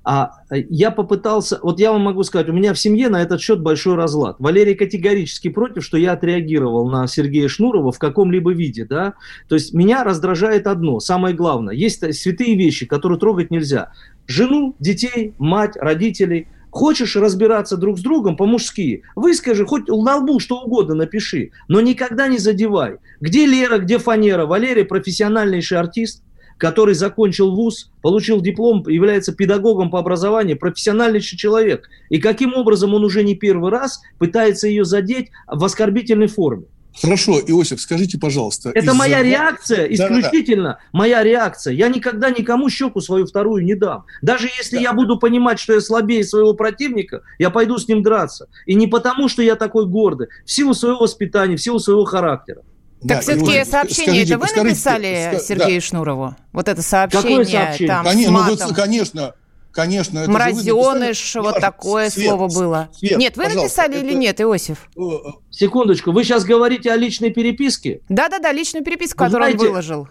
А 0.06 0.34
э, 0.52 0.62
я 0.70 0.92
попытался, 0.92 1.60
вот 1.64 1.80
я 1.80 1.92
вам 1.92 2.02
могу 2.02 2.22
сказать, 2.22 2.48
у 2.48 2.54
меня 2.54 2.76
в 2.76 2.80
семье 2.80 3.10
на 3.10 3.24
этот 3.24 3.42
счет 3.42 3.62
большой 3.62 3.96
разлад. 3.96 4.36
Валерий 4.38 4.76
категорически 4.76 5.50
против, 5.50 5.84
что 5.84 5.98
я 5.98 6.12
отреагировал 6.12 6.88
на 6.88 7.08
Сергея 7.08 7.48
Шнурова 7.48 7.92
в 7.92 7.98
каком-либо 7.98 8.54
виде, 8.54 8.86
да. 8.86 9.16
То 9.50 9.56
есть 9.56 9.74
меня 9.74 10.04
раздражает 10.04 10.68
одно, 10.68 11.00
самое 11.00 11.36
главное, 11.36 11.74
есть 11.74 12.14
святые 12.14 12.56
вещи, 12.56 12.86
которые 12.86 13.18
трогать 13.18 13.50
нельзя. 13.50 13.92
Жену, 14.28 14.76
детей, 14.80 15.34
мать, 15.40 15.76
родителей. 15.76 16.48
Хочешь 16.70 17.16
разбираться 17.16 17.78
друг 17.78 17.98
с 17.98 18.02
другом 18.02 18.36
по-мужски, 18.36 19.02
выскажи, 19.16 19.66
хоть 19.66 19.88
на 19.88 20.18
лбу 20.18 20.40
что 20.40 20.60
угодно 20.60 20.94
напиши, 20.94 21.52
но 21.70 21.80
никогда 21.80 22.28
не 22.28 22.38
задевай. 22.38 22.98
Где 23.22 23.46
Лера, 23.46 23.78
где 23.78 23.98
Фанера? 23.98 24.46
Валерий 24.46 24.84
профессиональнейший 24.84 25.80
артист, 25.80 26.22
который 26.58 26.96
закончил 26.96 27.54
вуз, 27.54 27.92
получил 28.02 28.42
диплом, 28.42 28.84
является 28.88 29.34
педагогом 29.34 29.90
по 29.90 30.00
образованию, 30.00 30.58
профессиональнейший 30.58 31.38
человек. 31.38 31.90
И 32.10 32.20
каким 32.20 32.54
образом 32.54 32.94
он 32.94 33.04
уже 33.04 33.24
не 33.24 33.36
первый 33.36 33.72
раз 33.72 34.02
пытается 34.18 34.68
ее 34.68 34.86
задеть 34.86 35.30
в 35.48 35.64
оскорбительной 35.64 36.28
форме. 36.28 36.66
Хорошо, 37.02 37.42
Иосиф, 37.42 37.82
скажите, 37.82 38.18
пожалуйста. 38.18 38.72
Это 38.74 38.94
моя 38.94 39.22
реакция, 39.22 39.86
исключительно 39.86 40.64
да, 40.64 40.74
да. 40.74 40.90
моя 40.94 41.24
реакция. 41.24 41.74
Я 41.74 41.90
никогда 41.90 42.30
никому 42.30 42.70
щеку 42.70 43.02
свою 43.02 43.26
вторую 43.26 43.66
не 43.66 43.76
дам. 43.76 44.06
Даже 44.22 44.48
если 44.58 44.78
да. 44.78 44.82
я 44.82 44.94
буду 44.94 45.20
понимать, 45.20 45.60
что 45.60 45.74
я 45.74 45.82
слабее 45.82 46.24
своего 46.24 46.54
противника, 46.54 47.22
я 47.38 47.50
пойду 47.50 47.78
с 47.78 47.88
ним 47.88 48.02
драться. 48.02 48.48
И 48.66 48.76
не 48.76 48.88
потому, 48.88 49.28
что 49.28 49.42
я 49.42 49.56
такой 49.56 49.86
гордый, 49.88 50.28
в 50.46 50.52
силу 50.52 50.74
своего 50.74 51.00
воспитания, 51.00 51.58
в 51.58 51.62
силу 51.62 51.80
своего 51.80 52.06
характера. 52.06 52.62
Так 53.02 53.08
да, 53.08 53.22
все-таки 53.22 53.66
сообщение 53.66 54.26
скажите, 54.26 54.34
это 54.34 54.40
вы 54.40 54.48
скажите, 54.48 54.70
написали 54.70 55.40
Сергею 55.46 55.82
да. 55.82 55.86
Шнурову? 55.86 56.36
Вот 56.54 56.68
это 56.68 56.82
сообщение, 56.82 57.38
Какое 57.38 57.46
сообщение? 57.46 57.88
там 57.88 58.06
конечно, 58.06 58.68
ну, 58.68 58.74
конечно, 58.74 59.34
Конечно. 59.76 60.20
Это 60.20 60.32
Мразеныш, 60.32 61.36
вот 61.36 61.60
такое 61.60 62.10
Свет, 62.10 62.30
слово 62.30 62.48
было. 62.48 62.90
Свет, 62.98 63.18
нет, 63.18 63.36
вы 63.36 63.50
написали 63.50 63.98
это... 63.98 64.06
или 64.06 64.14
нет, 64.14 64.40
Иосиф? 64.40 64.90
Э, 64.96 65.02
э. 65.02 65.32
Секундочку, 65.52 66.14
вы 66.14 66.24
сейчас 66.24 66.46
говорите 66.46 66.94
о 66.94 66.96
личной 66.96 67.30
переписке? 67.32 68.00
Да-да-да, 68.08 68.54
личную 68.54 68.86
переписку, 68.86 69.26
вы 69.26 69.26
которую 69.26 69.52
знаете, 69.52 69.66
он 69.66 69.70
выложил. 69.72 70.08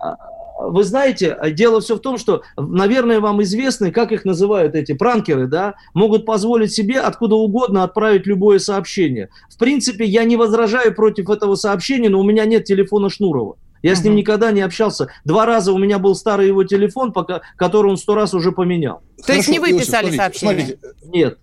Вы 0.58 0.84
знаете, 0.84 1.36
дело 1.50 1.80
все 1.80 1.96
в 1.96 2.00
том, 2.00 2.16
что, 2.16 2.42
наверное, 2.56 3.20
вам 3.20 3.42
известно, 3.42 3.90
как 3.90 4.12
их 4.12 4.24
называют 4.24 4.74
эти 4.74 4.92
пранкеры, 4.92 5.48
да, 5.48 5.74
могут 5.94 6.24
позволить 6.24 6.72
себе 6.72 7.00
откуда 7.00 7.34
угодно 7.34 7.82
отправить 7.82 8.26
любое 8.26 8.58
сообщение. 8.58 9.30
В 9.50 9.58
принципе, 9.58 10.04
я 10.04 10.24
не 10.24 10.36
возражаю 10.36 10.94
против 10.94 11.28
этого 11.28 11.56
сообщения, 11.56 12.08
но 12.08 12.20
у 12.20 12.24
меня 12.24 12.44
нет 12.44 12.64
телефона 12.64 13.10
Шнурова. 13.10 13.56
Я 13.82 13.92
uh-huh. 13.92 13.96
с 13.96 14.04
ним 14.04 14.16
никогда 14.16 14.50
не 14.50 14.62
общался. 14.62 15.08
Два 15.26 15.44
раза 15.44 15.72
у 15.72 15.78
меня 15.78 15.98
был 15.98 16.14
старый 16.14 16.46
его 16.46 16.64
телефон, 16.64 17.12
пока, 17.12 17.42
который 17.56 17.90
он 17.90 17.98
сто 17.98 18.14
раз 18.14 18.32
уже 18.32 18.50
поменял. 18.50 19.02
То 19.18 19.24
Хорошо, 19.24 19.38
есть 19.38 19.48
не 19.50 19.58
вы 19.58 19.72
Иосиф, 19.72 19.86
писали 19.86 20.04
смотрите, 20.04 20.22
сообщение? 20.22 20.78
Смотрите. 20.78 21.08
Нет. 21.12 21.38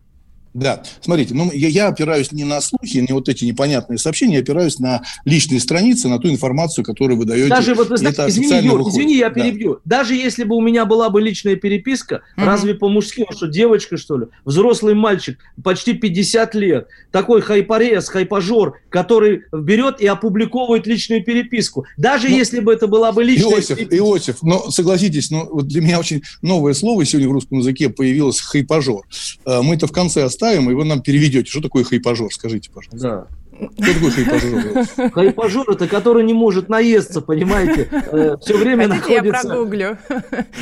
Да, 0.54 0.84
смотрите, 1.00 1.34
ну, 1.34 1.50
я, 1.54 1.70
я 1.70 1.88
опираюсь 1.88 2.32
не 2.34 2.44
на 2.44 2.60
слухи, 2.60 2.98
не 2.98 3.14
вот 3.14 3.30
эти 3.30 3.46
непонятные 3.46 3.98
сообщения, 3.98 4.36
я 4.36 4.42
опираюсь 4.42 4.80
на 4.80 5.02
личные 5.24 5.62
страницы, 5.62 6.10
на 6.10 6.20
ту 6.20 6.30
информацию, 6.30 6.84
которую 6.84 7.18
вы 7.18 7.26
даете. 7.26 7.48
Даже 7.48 7.74
вот, 7.74 7.90
вы 7.90 7.98
знаете, 7.98 8.26
извини, 8.28 8.68
Юр, 8.68 8.82
извини, 8.82 9.18
я 9.18 9.30
перебью. 9.30 9.80
Да. 9.86 10.00
Даже 10.00 10.16
если 10.16 10.44
бы 10.44 10.56
у 10.56 10.62
меня 10.62 10.86
была 10.86 11.10
бы 11.10 11.22
личная 11.22 11.56
переписка, 11.56 12.16
mm-hmm. 12.16 12.46
разве 12.46 12.76
по-мужски, 12.76 13.26
что, 13.32 13.48
девочка, 13.48 13.96
что 13.96 14.18
ли? 14.18 14.26
Взрослый 14.44 14.94
мальчик, 14.94 15.40
почти 15.64 15.94
50 15.94 16.56
лет, 16.56 16.88
такой 17.12 17.42
хайпорез, 17.42 18.10
хайпажор, 18.10 18.80
который 18.90 19.44
берет 19.54 20.02
и 20.02 20.08
опубликовывает 20.08 20.86
личную 20.86 21.24
переписку. 21.24 21.86
Даже 21.96 22.28
ну, 22.28 22.36
если 22.36 22.60
бы 22.60 22.74
это 22.74 22.88
была 22.88 23.14
бы 23.14 23.24
личная 23.24 23.56
Иосиф, 23.56 23.78
переписка. 23.78 23.96
Иосиф, 23.96 24.44
но 24.44 24.70
согласитесь, 24.70 25.32
ну, 25.32 25.48
вот 25.50 25.68
для 25.68 25.82
меня 25.82 26.00
очень 26.00 26.24
новое 26.42 26.74
слово 26.74 27.06
сегодня 27.06 27.30
в 27.30 27.32
русском 27.32 27.60
языке 27.60 27.90
появилось 27.90 28.42
хайпажор. 28.42 29.06
Э, 29.46 29.62
мы 29.62 29.76
это 29.76 29.88
в 29.88 29.94
конце 29.94 30.24
оставим 30.24 30.41
оставим, 30.42 30.70
и 30.70 30.74
вы 30.74 30.86
нам 30.86 31.02
переведете. 31.02 31.50
Что 31.50 31.62
такое 31.62 31.84
хайпажор, 31.84 32.34
скажите, 32.34 32.72
пожалуйста. 32.72 33.28
Да. 33.30 33.41
Такой 33.60 34.12
хайпажор? 34.12 35.12
Хайпажор– 35.12 35.70
это 35.72 35.88
который 35.88 36.24
не 36.24 36.34
может 36.34 36.70
наесться, 36.70 37.22
понимаете? 37.22 37.88
Э, 37.92 38.38
все 38.42 38.58
время 38.58 38.88
находится... 38.88 39.12
я 39.12 39.24
прогуглю. 39.24 39.98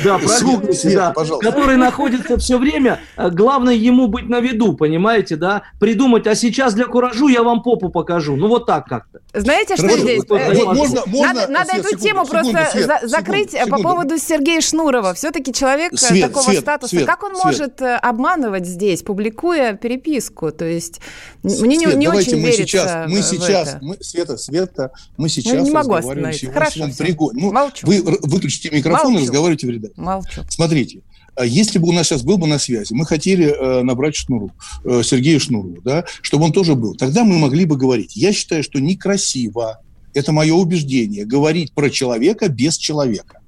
Да, 0.04 0.18
прогуглите, 0.18 0.94
да. 0.94 1.14
Который 1.40 1.76
находится 1.76 2.36
все 2.38 2.58
время, 2.58 3.00
э, 3.16 3.30
главное 3.30 3.74
ему 3.74 4.08
быть 4.08 4.28
на 4.28 4.40
виду, 4.40 4.74
понимаете, 4.74 5.36
да? 5.36 5.62
Придумать, 5.78 6.26
а 6.26 6.34
сейчас 6.34 6.74
для 6.74 6.86
куражу 6.86 7.28
я 7.28 7.42
вам 7.42 7.62
попу 7.62 7.88
покажу. 7.88 8.36
Ну, 8.36 8.48
вот 8.48 8.66
так 8.66 8.86
как-то. 8.86 9.20
Знаете, 9.32 9.76
что 9.76 9.88
здесь? 9.88 10.22
Э, 10.28 11.46
надо 11.48 11.76
эту 11.76 11.96
тему 11.96 12.26
просто 12.26 12.68
закрыть 13.04 13.56
по 13.68 13.78
поводу 13.78 14.18
Сергея 14.18 14.60
Шнурова. 14.60 15.14
Все-таки 15.14 15.52
человек 15.52 15.92
такого 15.92 16.52
статуса. 16.52 17.04
Как 17.04 17.22
он 17.22 17.32
может 17.32 17.80
обманывать 17.80 18.66
здесь, 18.66 19.02
публикуя 19.02 19.74
переписку? 19.74 20.50
То 20.50 20.64
есть 20.64 21.00
мне 21.42 21.76
не 21.76 22.08
очень 22.08 22.40
верится 22.44 22.79
мы 23.08 23.22
сейчас, 23.22 23.76
мы, 23.80 23.96
Света, 24.00 24.36
Света, 24.36 24.92
мы 25.16 25.28
сейчас 25.28 25.54
ну, 25.54 25.64
не 25.64 25.70
могу 25.70 25.94
разговариваем 25.94 26.52
Хорошо, 26.52 26.88
Пригод... 26.98 27.34
ну, 27.34 27.52
Молчу. 27.52 27.86
Вы 27.86 28.02
выключите 28.02 28.70
микрофон 28.70 29.12
Молчу. 29.12 29.18
и 29.18 29.22
разговаривайте 29.22 29.66
в 29.66 29.70
редакции. 29.70 30.00
Молчу. 30.00 30.42
Смотрите, 30.48 31.02
а 31.36 31.44
если 31.44 31.78
бы 31.78 31.88
у 31.88 31.92
нас 31.92 32.08
сейчас 32.08 32.22
был 32.22 32.38
бы 32.38 32.46
на 32.46 32.58
связи, 32.58 32.92
мы 32.92 33.06
хотели 33.06 33.46
э, 33.46 33.82
набрать 33.82 34.16
Шнуру, 34.16 34.52
э, 34.84 35.02
Сергея 35.02 35.38
Шнуру, 35.38 35.80
да, 35.84 36.04
чтобы 36.22 36.44
он 36.44 36.52
тоже 36.52 36.74
был, 36.74 36.94
тогда 36.94 37.24
мы 37.24 37.38
могли 37.38 37.64
бы 37.64 37.76
говорить. 37.76 38.16
Я 38.16 38.32
считаю, 38.32 38.62
что 38.62 38.80
некрасиво, 38.80 39.80
это 40.12 40.32
мое 40.32 40.54
убеждение, 40.54 41.24
говорить 41.24 41.72
про 41.72 41.88
человека 41.88 42.48
без 42.48 42.76
человека, 42.76 43.40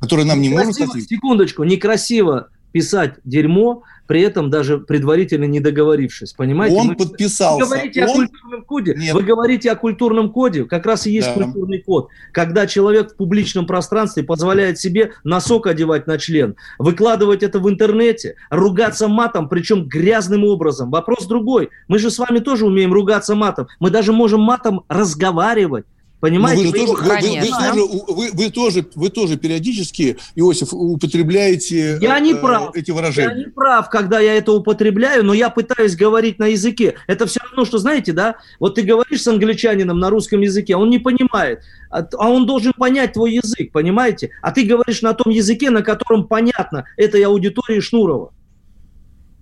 который 0.00 0.24
нам 0.24 0.40
некрасиво, 0.40 0.60
не 0.60 0.66
может 0.66 0.88
ответить. 0.90 1.08
Секундочку, 1.10 1.64
некрасиво 1.64 2.48
писать 2.74 3.14
дерьмо, 3.22 3.84
при 4.08 4.20
этом 4.20 4.50
даже 4.50 4.78
предварительно 4.78 5.44
не 5.44 5.60
договорившись. 5.60 6.32
Понимаете? 6.32 6.76
Он 6.76 6.88
Мы, 6.88 6.96
подписался. 6.96 7.64
Вы 7.64 7.70
говорите 7.70 8.04
он... 8.04 8.10
о 8.10 8.14
культурном 8.14 8.64
коде. 8.64 8.94
Нет. 8.96 9.14
Вы 9.14 9.22
говорите 9.22 9.70
о 9.70 9.76
культурном 9.76 10.32
коде. 10.32 10.64
Как 10.64 10.84
раз 10.84 11.06
и 11.06 11.12
есть 11.12 11.28
да. 11.28 11.34
культурный 11.34 11.80
код. 11.80 12.08
Когда 12.32 12.66
человек 12.66 13.12
в 13.12 13.16
публичном 13.16 13.64
пространстве 13.66 14.24
позволяет 14.24 14.80
себе 14.80 15.12
носок 15.22 15.68
одевать 15.68 16.08
на 16.08 16.18
член, 16.18 16.56
выкладывать 16.80 17.44
это 17.44 17.60
в 17.60 17.70
интернете, 17.70 18.34
ругаться 18.50 19.06
матом, 19.06 19.48
причем 19.48 19.86
грязным 19.86 20.44
образом. 20.44 20.90
Вопрос 20.90 21.26
другой. 21.26 21.70
Мы 21.86 22.00
же 22.00 22.10
с 22.10 22.18
вами 22.18 22.40
тоже 22.40 22.66
умеем 22.66 22.92
ругаться 22.92 23.36
матом. 23.36 23.68
Мы 23.78 23.90
даже 23.90 24.12
можем 24.12 24.40
матом 24.40 24.82
разговаривать. 24.88 25.86
Понимаете? 26.24 26.64
Вы, 26.64 26.72
тоже, 26.72 26.92
вы, 26.94 27.00
вы, 27.04 27.40
вы, 27.42 27.50
тоже, 27.50 27.82
вы, 27.84 28.30
вы, 28.32 28.50
тоже, 28.50 28.86
вы 28.94 29.10
тоже 29.10 29.36
периодически, 29.36 30.16
Иосиф, 30.34 30.72
употребляете 30.72 31.98
я 32.00 32.18
не 32.18 32.32
э, 32.32 32.36
прав. 32.36 32.74
эти 32.74 32.92
выражения. 32.92 33.28
Я 33.28 33.34
не 33.34 33.50
прав, 33.50 33.90
когда 33.90 34.20
я 34.20 34.34
это 34.34 34.52
употребляю, 34.52 35.22
но 35.22 35.34
я 35.34 35.50
пытаюсь 35.50 35.94
говорить 35.94 36.38
на 36.38 36.46
языке. 36.46 36.94
Это 37.08 37.26
все 37.26 37.40
равно, 37.40 37.66
что, 37.66 37.76
знаете, 37.76 38.12
да, 38.12 38.36
вот 38.58 38.76
ты 38.76 38.80
говоришь 38.80 39.20
с 39.20 39.28
англичанином 39.28 39.98
на 39.98 40.08
русском 40.08 40.40
языке, 40.40 40.76
он 40.76 40.88
не 40.88 40.98
понимает, 40.98 41.60
а, 41.90 42.08
а 42.16 42.30
он 42.30 42.46
должен 42.46 42.72
понять 42.72 43.12
твой 43.12 43.34
язык, 43.34 43.70
понимаете? 43.70 44.30
А 44.40 44.50
ты 44.50 44.64
говоришь 44.64 45.02
на 45.02 45.12
том 45.12 45.30
языке, 45.30 45.68
на 45.68 45.82
котором 45.82 46.26
понятно 46.26 46.86
этой 46.96 47.20
аудитории 47.20 47.80
Шнурова. 47.80 48.32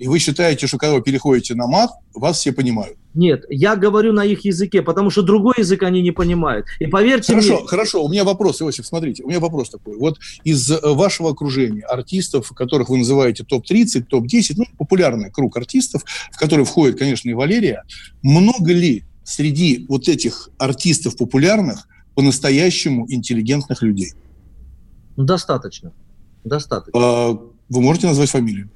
И 0.03 0.09
вы 0.09 0.19
считаете, 0.19 0.67
что 0.67 0.79
когда 0.79 0.97
вы 0.97 1.01
переходите 1.01 1.55
на 1.55 1.69
мат, 1.69 1.93
вас 2.13 2.39
все 2.39 2.53
понимают? 2.53 2.99
Нет, 3.15 3.45
я 3.49 3.77
говорю 3.77 4.13
на 4.13 4.25
их 4.25 4.45
языке, 4.45 4.83
потому 4.83 5.11
что 5.11 5.23
другой 5.23 5.55
язык 5.59 5.85
они 5.85 6.03
не 6.03 6.11
понимают. 6.11 6.67
И 6.81 6.87
поверьте 6.87 7.35
хорошо, 7.35 7.59
мне... 7.61 7.69
Хорошо, 7.69 8.05
у 8.05 8.09
меня 8.09 8.25
вопрос, 8.25 8.61
Иосиф, 8.61 8.85
смотрите, 8.85 9.23
у 9.23 9.29
меня 9.29 9.39
вопрос 9.39 9.71
такой. 9.71 9.97
Вот 9.97 10.19
из 10.43 10.69
э, 10.69 10.81
вашего 10.83 11.31
окружения 11.31 11.83
артистов, 11.83 12.49
которых 12.49 12.89
вы 12.89 12.99
называете 12.99 13.45
топ-30, 13.45 14.07
топ-10, 14.07 14.55
ну, 14.57 14.65
популярный 14.77 15.31
круг 15.31 15.57
артистов, 15.57 16.03
в 16.33 16.37
который 16.37 16.65
входит, 16.65 16.99
конечно, 16.99 17.31
и 17.31 17.35
Валерия, 17.35 17.85
много 18.23 18.73
ли 18.73 19.05
среди 19.23 19.87
вот 19.89 20.09
этих 20.09 20.51
артистов 20.59 21.17
популярных 21.17 21.87
по-настоящему 22.17 23.07
интеллигентных 23.09 23.83
людей? 23.83 24.15
Достаточно. 25.17 25.93
Достаточно. 26.43 27.01
А, 27.01 27.39
вы 27.69 27.81
можете 27.81 28.09
назвать 28.09 28.31
фамилию? 28.31 28.69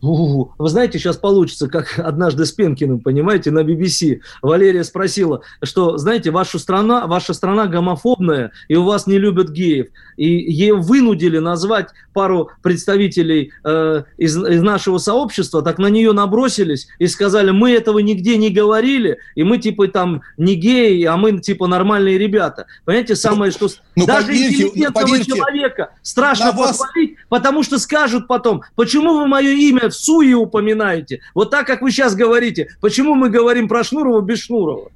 Вы 0.00 0.68
знаете, 0.68 0.98
сейчас 0.98 1.16
получится, 1.16 1.68
как 1.68 1.98
однажды 1.98 2.46
с 2.46 2.52
Пенкиным, 2.52 3.00
понимаете, 3.00 3.50
на 3.50 3.60
BBC. 3.60 4.20
Валерия 4.42 4.84
спросила, 4.84 5.42
что, 5.62 5.98
знаете, 5.98 6.30
ваша 6.30 6.58
страна, 6.58 7.06
ваша 7.06 7.34
страна 7.34 7.66
гомофобная, 7.66 8.52
и 8.68 8.76
у 8.76 8.84
вас 8.84 9.06
не 9.06 9.18
любят 9.18 9.50
геев. 9.50 9.88
И 10.18 10.26
ее 10.26 10.74
вынудили 10.74 11.38
назвать 11.38 11.88
пару 12.12 12.50
представителей 12.62 13.52
э, 13.64 14.02
из, 14.18 14.36
из 14.36 14.60
нашего 14.62 14.98
сообщества, 14.98 15.62
так 15.62 15.78
на 15.78 15.86
нее 15.86 16.12
набросились 16.12 16.88
и 16.98 17.06
сказали, 17.06 17.52
мы 17.52 17.70
этого 17.70 18.00
нигде 18.00 18.36
не 18.36 18.50
говорили, 18.50 19.18
и 19.36 19.44
мы 19.44 19.58
типа 19.58 19.86
там 19.86 20.22
не 20.36 20.56
геи, 20.56 21.04
а 21.04 21.16
мы 21.16 21.38
типа 21.38 21.68
нормальные 21.68 22.18
ребята. 22.18 22.66
Понимаете, 22.84 23.14
самое, 23.14 23.52
что 23.52 23.68
ну, 23.94 24.06
даже 24.06 24.26
поверьте, 24.26 24.64
интеллигентного 24.64 25.06
ну, 25.06 25.24
человека 25.24 25.90
страшно 26.02 26.52
похвалить, 26.52 27.16
вас... 27.16 27.26
потому 27.28 27.62
что 27.62 27.78
скажут 27.78 28.26
потом, 28.26 28.62
почему 28.74 29.14
вы 29.14 29.28
мое 29.28 29.52
имя 29.52 29.88
в 29.88 29.94
суе 29.94 30.34
упоминаете. 30.34 31.20
Вот 31.34 31.50
так, 31.50 31.66
как 31.66 31.80
вы 31.80 31.92
сейчас 31.92 32.16
говорите. 32.16 32.68
Почему 32.80 33.14
мы 33.14 33.30
говорим 33.30 33.68
про 33.68 33.84
Шнурова 33.84 34.20
без 34.20 34.40
Шнурова? 34.40 34.90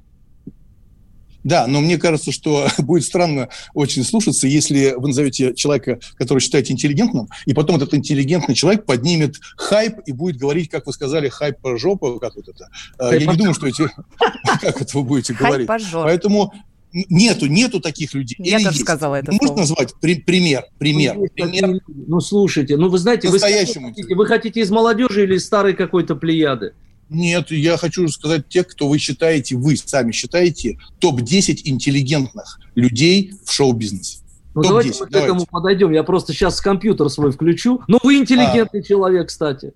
Да, 1.43 1.67
но 1.67 1.81
мне 1.81 1.97
кажется, 1.97 2.31
что 2.31 2.67
будет 2.79 3.03
странно 3.03 3.49
очень 3.73 4.03
слушаться, 4.03 4.47
если 4.47 4.93
вы 4.97 5.09
назовете 5.09 5.53
человека, 5.55 5.99
который 6.15 6.39
считаете 6.39 6.73
интеллигентным, 6.73 7.29
и 7.45 7.53
потом 7.53 7.77
этот 7.77 7.93
интеллигентный 7.93 8.55
человек 8.55 8.85
поднимет 8.85 9.35
хайп 9.57 9.99
и 10.05 10.11
будет 10.11 10.37
говорить, 10.37 10.69
как 10.69 10.85
вы 10.85 10.93
сказали, 10.93 11.29
хайп 11.29 11.59
по 11.59 11.77
жопу, 11.77 12.19
как 12.19 12.35
вот 12.35 12.47
это. 12.47 12.67
Хайп 12.97 13.21
Я 13.21 13.27
не 13.27 13.37
думаю, 13.37 13.53
что 13.53 13.67
эти... 13.67 13.83
Как 14.61 14.81
это 14.81 14.97
вы 14.97 15.03
будете 15.03 15.33
говорить? 15.33 15.67
Поэтому 15.91 16.53
Нету, 16.93 17.47
нету 17.47 17.79
таких 17.79 18.13
людей. 18.13 18.37
Я 18.39 18.57
Или 18.57 18.65
тоже 18.65 18.75
есть. 18.75 18.85
сказала 18.85 19.15
это. 19.15 19.31
Можно 19.31 19.57
назвать 19.57 19.95
при, 19.99 20.13
пример? 20.13 20.65
Пример. 20.77 21.15
Ну, 21.17 21.25
пример. 21.33 21.81
Ну, 21.87 22.19
слушайте, 22.19 22.77
ну 22.77 22.87
вы 22.87 22.99
знаете, 22.99 23.29
вы, 23.29 23.39
хотите, 23.39 24.15
вы 24.15 24.25
хотите 24.27 24.59
из 24.59 24.69
молодежи 24.69 25.23
или 25.23 25.35
из 25.37 25.45
старой 25.45 25.73
какой-то 25.73 26.15
плеяды? 26.15 26.73
Нет, 27.13 27.51
я 27.51 27.77
хочу 27.77 28.07
сказать 28.07 28.47
тех, 28.49 28.67
кто 28.67 28.87
вы 28.87 28.97
считаете, 28.97 29.55
вы 29.55 29.77
сами 29.77 30.11
считаете, 30.11 30.79
топ-10 30.99 31.61
интеллигентных 31.65 32.59
людей 32.75 33.33
в 33.45 33.51
шоу-бизнесе. 33.51 34.19
Ну, 34.55 34.61
давайте 34.61 34.89
мы 34.99 35.07
к 35.07 35.09
давайте. 35.09 35.31
этому 35.31 35.45
подойдем. 35.45 35.91
Я 35.91 36.03
просто 36.03 36.33
сейчас 36.33 36.59
компьютер 36.61 37.09
свой 37.09 37.31
включу. 37.31 37.81
Ну, 37.87 37.99
вы 38.03 38.17
интеллигентный 38.17 38.81
а. 38.81 38.83
человек, 38.83 39.27
кстати. 39.29 39.73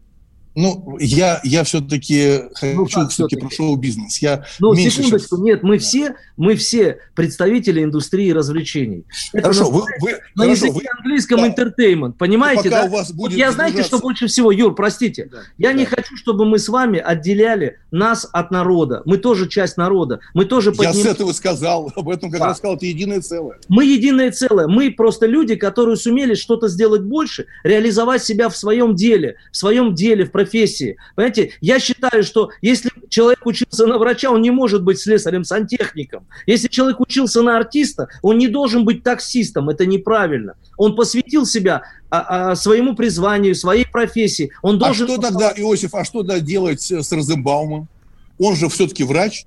Ну, 0.60 0.98
я, 1.00 1.40
я 1.44 1.64
все-таки 1.64 2.40
хочу 2.56 2.76
ну, 2.76 3.08
все-таки 3.10 3.36
про 3.36 3.48
шоу-бизнес. 3.52 4.18
Я 4.24 4.44
ну, 4.60 4.74
секундочку, 4.74 5.36
сейчас... 5.36 5.40
нет, 5.40 5.62
мы 5.62 5.78
все, 5.78 6.16
мы 6.36 6.56
все 6.56 6.98
представители 7.14 7.84
индустрии 7.84 8.32
развлечений. 8.32 9.06
Хорошо, 9.34 9.70
вы, 9.70 9.84
вы, 10.02 10.14
на 10.34 10.46
хорошо, 10.46 10.66
языке 10.66 10.72
вы, 10.74 10.98
английском 10.98 11.42
да. 11.42 11.50
entertainment, 11.50 12.14
понимаете, 12.14 12.72
да? 12.72 12.86
У 12.86 12.90
вас 12.90 13.12
будет 13.12 13.34
вот 13.34 13.38
я 13.38 13.52
знаете, 13.52 13.84
что 13.84 14.00
больше 14.00 14.26
всего, 14.26 14.52
Юр, 14.52 14.74
простите, 14.74 15.30
да, 15.32 15.42
я 15.60 15.70
да. 15.70 15.74
не 15.74 15.86
хочу, 15.86 16.18
чтобы 16.18 16.44
мы 16.46 16.58
с 16.58 16.68
вами 16.70 16.98
отделяли 16.98 17.78
нас 17.92 18.28
от 18.34 18.50
народа. 18.50 19.04
Мы 19.06 19.20
тоже 19.20 19.48
часть 19.48 19.78
народа. 19.78 20.22
Мы 20.34 20.46
тоже 20.46 20.72
подним... 20.72 20.92
Я 20.92 21.04
с 21.04 21.06
этого 21.06 21.34
сказал, 21.34 21.92
об 21.96 22.10
этом 22.10 22.32
как 22.32 22.40
да. 22.40 22.46
раз 22.48 22.58
сказал, 22.58 22.78
это 22.78 22.88
единое 22.88 23.22
целое. 23.22 23.60
Мы 23.70 23.86
единое 23.86 24.32
целое. 24.32 24.66
Мы 24.66 24.90
просто 24.90 25.28
люди, 25.28 25.54
которые 25.54 25.98
сумели 25.98 26.34
что-то 26.34 26.68
сделать 26.68 27.04
больше, 27.04 27.46
реализовать 27.64 28.24
себя 28.24 28.50
в 28.50 28.58
своем 28.58 28.96
деле, 28.96 29.36
в 29.52 29.58
своем 29.58 29.94
деле, 29.94 30.26
в 30.26 30.32
профессии 30.32 30.47
профессии. 30.48 30.98
Понимаете, 31.16 31.52
я 31.62 31.80
считаю, 31.80 32.24
что 32.24 32.50
если 32.62 32.92
человек 33.10 33.46
учился 33.46 33.86
на 33.86 33.98
врача, 33.98 34.32
он 34.32 34.42
не 34.42 34.52
может 34.52 34.84
быть 34.84 35.00
слесарем-сантехником. 35.00 36.26
Если 36.46 36.68
человек 36.68 37.00
учился 37.00 37.42
на 37.42 37.58
артиста, 37.58 38.08
он 38.22 38.38
не 38.38 38.48
должен 38.48 38.86
быть 38.86 39.04
таксистом. 39.04 39.70
Это 39.70 39.86
неправильно. 39.86 40.56
Он 40.78 40.96
посвятил 40.96 41.46
себя 41.46 41.84
а, 42.10 42.52
а, 42.52 42.56
своему 42.56 42.96
призванию, 42.96 43.56
своей 43.56 43.86
профессии. 43.86 44.52
Он 44.62 44.76
а 44.76 44.80
должен... 44.80 45.06
А 45.06 45.14
что 45.14 45.22
тогда, 45.22 45.54
Иосиф, 45.56 45.94
а 45.94 46.06
что 46.06 46.20
тогда 46.20 46.40
делать 46.40 46.82
с 46.82 47.12
Розенбаумом? 47.12 47.88
Он 48.40 48.56
же 48.56 48.70
все-таки 48.70 49.04
врач. 49.04 49.46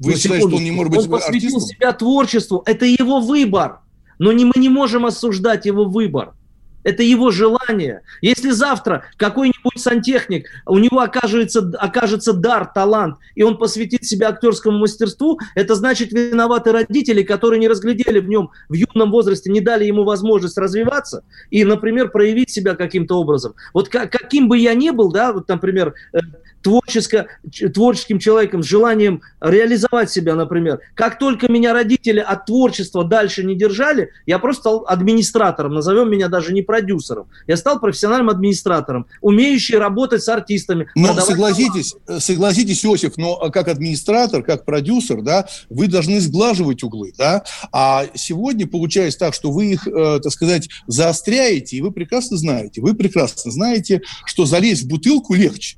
Вы 0.00 0.12
ну, 0.12 0.16
считаете, 0.16 0.48
что 0.48 0.56
он 0.56 0.64
не 0.64 0.72
может 0.72 0.92
быть 0.92 1.04
он 1.04 1.10
посвятил 1.10 1.56
артистом? 1.56 1.60
себя 1.60 1.92
творчеству. 1.92 2.62
Это 2.66 2.84
его 2.84 3.20
выбор. 3.20 3.78
Но 4.18 4.32
не, 4.32 4.44
мы 4.44 4.52
не 4.56 4.68
можем 4.68 5.06
осуждать 5.06 5.66
его 5.66 5.84
выбор. 5.84 6.34
Это 6.84 7.02
его 7.02 7.30
желание. 7.30 8.02
Если 8.20 8.50
завтра 8.50 9.04
какой-нибудь 9.16 9.78
сантехник, 9.78 10.46
у 10.66 10.78
него 10.78 11.00
окажется, 11.00 11.72
окажется 11.78 12.32
дар, 12.32 12.70
талант, 12.72 13.16
и 13.34 13.42
он 13.42 13.58
посвятит 13.58 14.04
себя 14.04 14.28
актерскому 14.28 14.78
мастерству, 14.78 15.38
это 15.54 15.74
значит 15.74 16.12
виноваты 16.12 16.72
родители, 16.72 17.22
которые 17.22 17.58
не 17.58 17.68
разглядели 17.68 18.20
в 18.20 18.28
нем 18.28 18.50
в 18.68 18.74
юном 18.74 19.10
возрасте, 19.10 19.50
не 19.50 19.60
дали 19.60 19.84
ему 19.84 20.04
возможность 20.04 20.58
развиваться 20.58 21.24
и, 21.50 21.64
например, 21.64 22.10
проявить 22.10 22.50
себя 22.50 22.74
каким-то 22.74 23.18
образом. 23.18 23.54
Вот 23.72 23.88
как, 23.88 24.12
каким 24.12 24.48
бы 24.48 24.58
я 24.58 24.74
ни 24.74 24.90
был, 24.90 25.10
да, 25.10 25.32
вот, 25.32 25.48
например, 25.48 25.94
э, 26.12 26.18
творческо, 26.64 27.26
творческим 27.72 28.18
человеком, 28.18 28.62
с 28.62 28.66
желанием 28.66 29.20
реализовать 29.40 30.10
себя, 30.10 30.34
например. 30.34 30.80
Как 30.94 31.18
только 31.18 31.52
меня 31.52 31.74
родители 31.74 32.20
от 32.20 32.46
творчества 32.46 33.04
дальше 33.04 33.44
не 33.44 33.54
держали, 33.54 34.10
я 34.26 34.38
просто 34.38 34.62
стал 34.62 34.84
администратором, 34.88 35.74
назовем 35.74 36.10
меня 36.10 36.28
даже 36.28 36.54
не 36.54 36.62
продюсером. 36.62 37.28
Я 37.46 37.58
стал 37.58 37.80
профессиональным 37.80 38.30
администратором, 38.30 39.06
умеющий 39.20 39.76
работать 39.76 40.22
с 40.22 40.28
артистами. 40.28 40.88
Но 40.94 41.12
согласитесь, 41.20 41.94
команду. 42.06 42.22
согласитесь, 42.22 42.84
Иосиф, 42.84 43.18
но 43.18 43.36
как 43.50 43.68
администратор, 43.68 44.42
как 44.42 44.64
продюсер, 44.64 45.20
да, 45.20 45.46
вы 45.68 45.86
должны 45.86 46.18
сглаживать 46.20 46.82
углы, 46.82 47.12
да, 47.18 47.44
а 47.72 48.06
сегодня 48.14 48.66
получается 48.66 49.18
так, 49.18 49.34
что 49.34 49.50
вы 49.50 49.66
их, 49.72 49.86
э, 49.86 50.20
так 50.22 50.32
сказать, 50.32 50.70
заостряете, 50.86 51.76
и 51.76 51.82
вы 51.82 51.90
прекрасно 51.90 52.38
знаете, 52.38 52.80
вы 52.80 52.94
прекрасно 52.94 53.50
знаете, 53.50 54.00
что 54.24 54.46
залезть 54.46 54.84
в 54.84 54.88
бутылку 54.88 55.34
легче, 55.34 55.76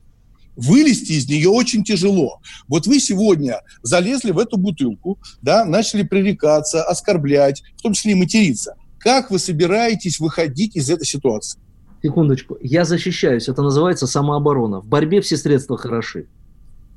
вылезти 0.57 1.13
из 1.13 1.29
нее 1.29 1.49
очень 1.49 1.85
тяжело. 1.85 2.41
Вот 2.69 2.87
вы 2.87 2.99
сегодня 2.99 3.61
залезли 3.83 4.33
в 4.33 4.39
эту 4.39 4.57
бутылку, 4.57 5.19
да, 5.43 5.65
начали 5.65 6.03
пререкаться, 6.03 6.83
оскорблять, 6.83 7.63
в 7.77 7.83
том 7.83 7.93
числе 7.93 8.13
и 8.13 8.15
материться. 8.17 8.77
Как 8.99 9.31
вы 9.31 9.39
собираетесь 9.39 10.19
выходить 10.19 10.75
из 10.77 10.91
этой 10.91 11.07
ситуации? 11.07 11.61
Секундочку. 12.03 12.57
Я 12.61 12.85
защищаюсь. 12.85 13.49
Это 13.49 13.63
называется 13.63 14.07
самооборона. 14.07 14.81
В 14.81 14.87
борьбе 14.87 15.21
все 15.21 15.37
средства 15.37 15.77
хороши. 15.77 16.27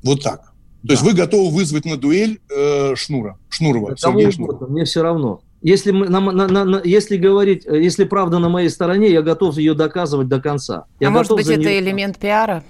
Вот 0.02 0.22
так. 0.22 0.40
То 0.82 0.88
да. 0.88 0.94
есть 0.94 1.02
вы 1.04 1.12
готовы 1.12 1.54
вызвать 1.54 1.84
на 1.84 1.96
дуэль 1.96 2.40
э, 2.48 2.94
Шнура, 2.96 3.38
Шнурова, 3.50 3.96
Сергея 3.96 4.30
Шнурова? 4.30 4.66
Мне 4.66 4.84
все 4.84 5.02
равно. 5.02 5.42
Если, 5.62 5.90
мы, 5.90 6.08
на, 6.08 6.20
на, 6.20 6.64
на, 6.64 6.80
если 6.82 7.18
говорить, 7.18 7.66
э, 7.66 7.82
если 7.82 8.04
правда 8.04 8.38
на 8.38 8.48
моей 8.48 8.70
стороне, 8.70 9.10
я 9.12 9.20
готов 9.20 9.58
ее 9.58 9.74
доказывать 9.74 10.28
до 10.28 10.40
конца. 10.40 10.86
Я 10.98 11.08
а 11.08 11.10
может 11.10 11.32
быть, 11.32 11.48
это 11.48 11.60
нее... 11.60 11.80
элемент 11.80 12.18
пиара? 12.18 12.64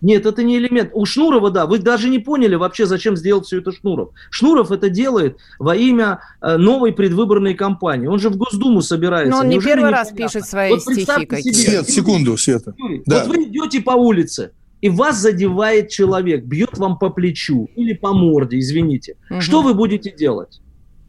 Нет, 0.00 0.26
это 0.26 0.42
не 0.42 0.58
элемент. 0.58 0.90
У 0.92 1.04
Шнурова, 1.04 1.50
да, 1.50 1.66
вы 1.66 1.78
даже 1.78 2.08
не 2.08 2.18
поняли 2.18 2.54
вообще, 2.54 2.86
зачем 2.86 3.16
сделал 3.16 3.42
все 3.42 3.58
это 3.58 3.72
Шнуров. 3.72 4.10
Шнуров 4.30 4.70
это 4.70 4.88
делает 4.88 5.38
во 5.58 5.74
имя 5.74 6.20
э, 6.40 6.56
новой 6.56 6.92
предвыборной 6.92 7.54
кампании. 7.54 8.06
Он 8.06 8.18
же 8.18 8.30
в 8.30 8.36
Госдуму 8.36 8.80
собирается. 8.82 9.30
Но 9.30 9.38
он 9.38 9.48
Неужели 9.48 9.70
не 9.70 9.76
первый 9.76 9.88
не 9.88 9.96
раз 9.96 10.08
понятно? 10.08 10.26
пишет 10.26 10.48
свои 10.48 10.70
вот 10.70 10.82
стихи 10.82 11.26
какие 11.26 11.52
Свет, 11.52 11.88
секунду, 11.88 12.36
Света. 12.36 12.74
Юрий, 12.78 13.02
да. 13.06 13.24
Вот 13.24 13.36
вы 13.36 13.44
идете 13.44 13.80
по 13.80 13.92
улице, 13.92 14.52
и 14.80 14.88
вас 14.88 15.18
задевает 15.18 15.88
человек, 15.88 16.44
бьет 16.44 16.78
вам 16.78 16.98
по 16.98 17.10
плечу 17.10 17.68
или 17.74 17.92
по 17.92 18.12
морде, 18.12 18.58
извините. 18.58 19.16
Угу. 19.30 19.40
Что 19.40 19.62
вы 19.62 19.74
будете 19.74 20.12
делать? 20.12 20.60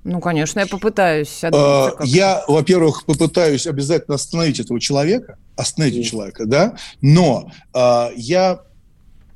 Ну, 0.04 0.22
конечно, 0.22 0.62
я 0.62 0.66
попытаюсь. 0.66 1.44
А, 1.44 1.92
я, 2.04 2.44
во-первых, 2.48 3.06
попытаюсь 3.06 3.68
обязательно 3.68 4.16
остановить 4.16 4.60
этого 4.60 4.80
человека, 4.80 5.38
остановить 5.56 6.08
человека, 6.08 6.46
да, 6.46 6.78
но 7.02 7.52
а, 7.74 8.10
я 8.16 8.62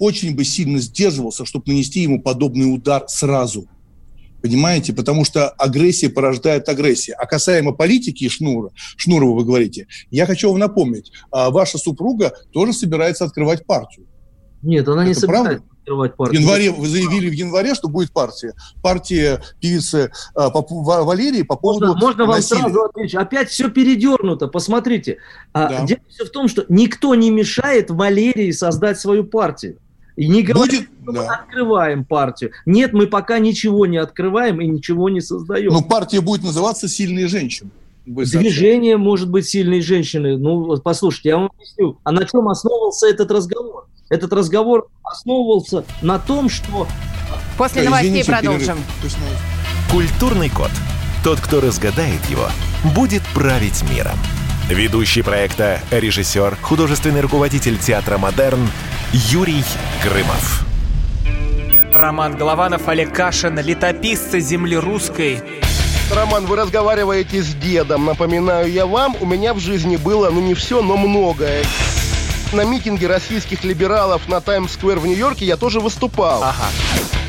очень 0.03 0.35
бы 0.35 0.43
сильно 0.43 0.79
сдерживался, 0.79 1.45
чтобы 1.45 1.65
нанести 1.67 2.01
ему 2.01 2.21
подобный 2.21 2.73
удар 2.73 3.05
сразу. 3.07 3.67
Понимаете? 4.41 4.91
Потому 4.91 5.23
что 5.23 5.47
агрессия 5.47 6.09
порождает 6.09 6.67
агрессию. 6.67 7.15
А 7.17 7.25
касаемо 7.25 7.71
политики 7.71 8.27
Шнура, 8.27 8.71
Шнурова 8.97 9.37
вы 9.37 9.45
говорите, 9.45 9.87
я 10.11 10.25
хочу 10.25 10.49
вам 10.49 10.59
напомнить, 10.59 11.13
а 11.31 11.49
ваша 11.49 11.77
супруга 11.77 12.33
тоже 12.51 12.73
собирается 12.73 13.23
открывать 13.23 13.65
партию. 13.65 14.05
Нет, 14.61 14.85
она 14.89 15.03
Это 15.03 15.09
не 15.09 15.13
собирается 15.13 15.49
правда? 15.49 15.73
открывать 15.79 16.15
партию. 16.17 16.41
В 16.41 16.43
январе, 16.43 16.71
вы 16.71 16.87
заявили 16.87 17.29
в 17.29 17.33
январе, 17.33 17.73
что 17.73 17.87
будет 17.87 18.11
партия. 18.11 18.53
Партия 18.81 19.41
певицы 19.61 20.11
а, 20.35 20.49
по, 20.49 20.61
Валерии 21.03 21.43
по 21.43 21.55
поводу 21.55 21.87
Можно, 21.87 22.05
можно 22.05 22.25
вам 22.25 22.41
сразу 22.41 22.81
ответить. 22.83 23.15
Опять 23.15 23.49
все 23.49 23.69
передернуто. 23.69 24.47
Посмотрите. 24.47 25.19
А, 25.53 25.69
да. 25.69 25.85
Дело 25.85 26.01
все 26.09 26.25
в 26.25 26.29
том, 26.31 26.49
что 26.49 26.65
никто 26.67 27.15
не 27.15 27.31
мешает 27.31 27.89
Валерии 27.89 28.51
создать 28.51 28.99
свою 28.99 29.23
партию. 29.23 29.77
И 30.15 30.27
не 30.27 30.43
говорим, 30.43 30.81
Будет, 30.81 30.89
что 31.03 31.11
да. 31.11 31.21
мы 31.21 31.27
открываем 31.27 32.05
партию. 32.05 32.51
Нет, 32.65 32.93
мы 32.93 33.07
пока 33.07 33.39
ничего 33.39 33.85
не 33.85 33.97
открываем 33.97 34.61
и 34.61 34.67
ничего 34.67 35.09
не 35.09 35.21
создаем. 35.21 35.73
Но 35.73 35.81
партия 35.81 36.21
будет 36.21 36.43
называться 36.43 36.87
«Сильные 36.87 37.27
женщины». 37.27 37.71
Движение 38.05 38.97
может 38.97 39.29
быть 39.29 39.47
«Сильные 39.47 39.81
женщины». 39.81 40.37
Ну, 40.37 40.77
послушайте, 40.77 41.29
я 41.29 41.37
вам 41.37 41.51
объясню. 41.55 41.97
А 42.03 42.11
на 42.11 42.25
чем 42.25 42.47
основывался 42.47 43.07
этот 43.07 43.31
разговор? 43.31 43.87
Этот 44.09 44.33
разговор 44.33 44.89
основывался 45.03 45.83
на 46.01 46.19
том, 46.19 46.49
что... 46.49 46.87
После 47.57 47.83
да, 47.83 47.89
новостей 47.89 48.21
извините, 48.21 48.31
продолжим. 48.31 48.77
Культурный 49.91 50.49
код. 50.49 50.71
Тот, 51.23 51.39
кто 51.39 51.61
разгадает 51.61 52.23
его, 52.29 52.47
будет 52.95 53.23
править 53.33 53.83
миром. 53.89 54.17
Ведущий 54.69 55.21
проекта, 55.21 55.81
режиссер, 55.91 56.57
художественный 56.61 57.19
руководитель 57.19 57.77
театра 57.77 58.17
«Модерн» 58.17 58.69
Юрий 59.11 59.63
Грымов. 60.01 60.65
Роман 61.93 62.37
Голованов, 62.37 62.87
Олег 62.87 63.13
Кашин, 63.13 63.59
летописцы 63.59 64.39
земли 64.39 64.77
русской. 64.77 65.43
Роман, 66.11 66.45
вы 66.45 66.55
разговариваете 66.55 67.43
с 67.43 67.53
дедом. 67.55 68.05
Напоминаю 68.05 68.71
я 68.71 68.85
вам, 68.85 69.17
у 69.19 69.25
меня 69.25 69.53
в 69.53 69.59
жизни 69.59 69.97
было, 69.97 70.29
ну 70.29 70.39
не 70.39 70.53
все, 70.53 70.81
но 70.81 70.95
многое. 70.95 71.65
На 72.53 72.63
митинге 72.63 73.07
российских 73.07 73.65
либералов 73.65 74.29
на 74.29 74.39
Таймс-сквер 74.39 74.97
в 74.97 75.05
Нью-Йорке 75.05 75.45
я 75.45 75.57
тоже 75.57 75.81
выступал. 75.81 76.41
Ага. 76.41 76.67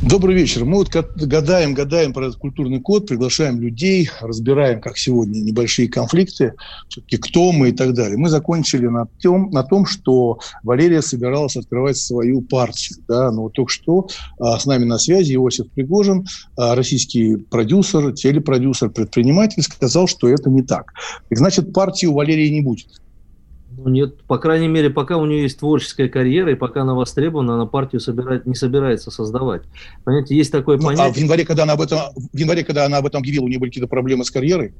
Добрый 0.00 0.36
вечер. 0.36 0.64
Мы 0.64 0.76
вот 0.76 0.90
гадаем, 0.90 1.74
гадаем 1.74 2.12
про 2.12 2.28
этот 2.28 2.38
культурный 2.38 2.80
код, 2.80 3.08
приглашаем 3.08 3.60
людей, 3.60 4.08
разбираем, 4.20 4.80
как 4.80 4.96
сегодня, 4.96 5.40
небольшие 5.40 5.88
конфликты, 5.88 6.54
все-таки 6.88 7.16
кто 7.16 7.50
мы 7.50 7.70
и 7.70 7.72
так 7.72 7.94
далее. 7.94 8.16
Мы 8.16 8.28
закончили 8.28 8.86
на 8.86 9.06
том, 9.20 9.50
на 9.50 9.64
том 9.64 9.86
что 9.86 10.38
Валерия 10.62 11.02
собиралась 11.02 11.56
открывать 11.56 11.96
свою 11.96 12.42
партию. 12.42 12.98
Да? 13.08 13.32
Но 13.32 13.42
вот 13.42 13.54
только 13.54 13.72
что 13.72 14.08
а, 14.38 14.60
с 14.60 14.66
нами 14.66 14.84
на 14.84 14.98
связи 14.98 15.34
Иосиф 15.34 15.68
Пригожин, 15.72 16.26
а, 16.56 16.76
российский 16.76 17.34
продюсер, 17.34 18.12
телепродюсер, 18.12 18.90
предприниматель, 18.90 19.64
сказал, 19.64 20.06
что 20.06 20.28
это 20.28 20.48
не 20.48 20.62
так. 20.62 20.92
И, 21.28 21.34
значит, 21.34 21.72
партии 21.72 22.06
у 22.06 22.14
Валерии 22.14 22.48
не 22.50 22.60
будет. 22.60 22.86
Ну, 23.76 23.90
нет, 23.90 24.22
по 24.22 24.38
крайней 24.38 24.68
мере, 24.68 24.90
пока 24.90 25.16
у 25.18 25.26
нее 25.26 25.42
есть 25.42 25.58
творческая 25.58 26.08
карьера, 26.08 26.50
и 26.52 26.54
пока 26.54 26.82
она 26.82 26.94
востребована, 26.94 27.54
она 27.54 27.66
партию 27.66 28.00
собирает, 28.00 28.46
не 28.46 28.54
собирается 28.54 29.10
создавать. 29.10 29.62
Понимаете, 30.04 30.36
есть 30.36 30.50
такое 30.50 30.78
ну, 30.78 30.84
понятие... 30.84 31.06
А 31.06 31.12
в 31.12 31.16
январе, 31.16 31.44
когда 31.44 31.62
она 31.64 31.74
об 31.74 31.82
этом, 31.82 31.98
в 32.14 32.36
январе, 32.36 32.64
когда 32.64 32.86
она 32.86 32.98
об 32.98 33.06
этом 33.06 33.20
объявила, 33.20 33.44
у 33.44 33.48
нее 33.48 33.58
были 33.58 33.70
какие-то 33.70 33.88
проблемы 33.88 34.24
с 34.24 34.30
карьерой? 34.30 34.74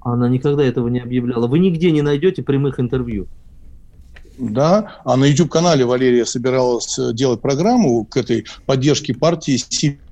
Она 0.00 0.28
никогда 0.28 0.64
этого 0.64 0.88
не 0.88 1.00
объявляла. 1.00 1.46
Вы 1.46 1.58
нигде 1.58 1.90
не 1.90 2.02
найдете 2.02 2.42
прямых 2.42 2.80
интервью. 2.80 3.26
Да, 4.38 5.00
а 5.04 5.16
на 5.16 5.24
YouTube-канале 5.24 5.84
Валерия 5.84 6.24
собиралась 6.24 6.98
делать 7.12 7.40
программу 7.40 8.04
к 8.04 8.16
этой 8.16 8.46
поддержке 8.66 9.12
партии 9.12 9.56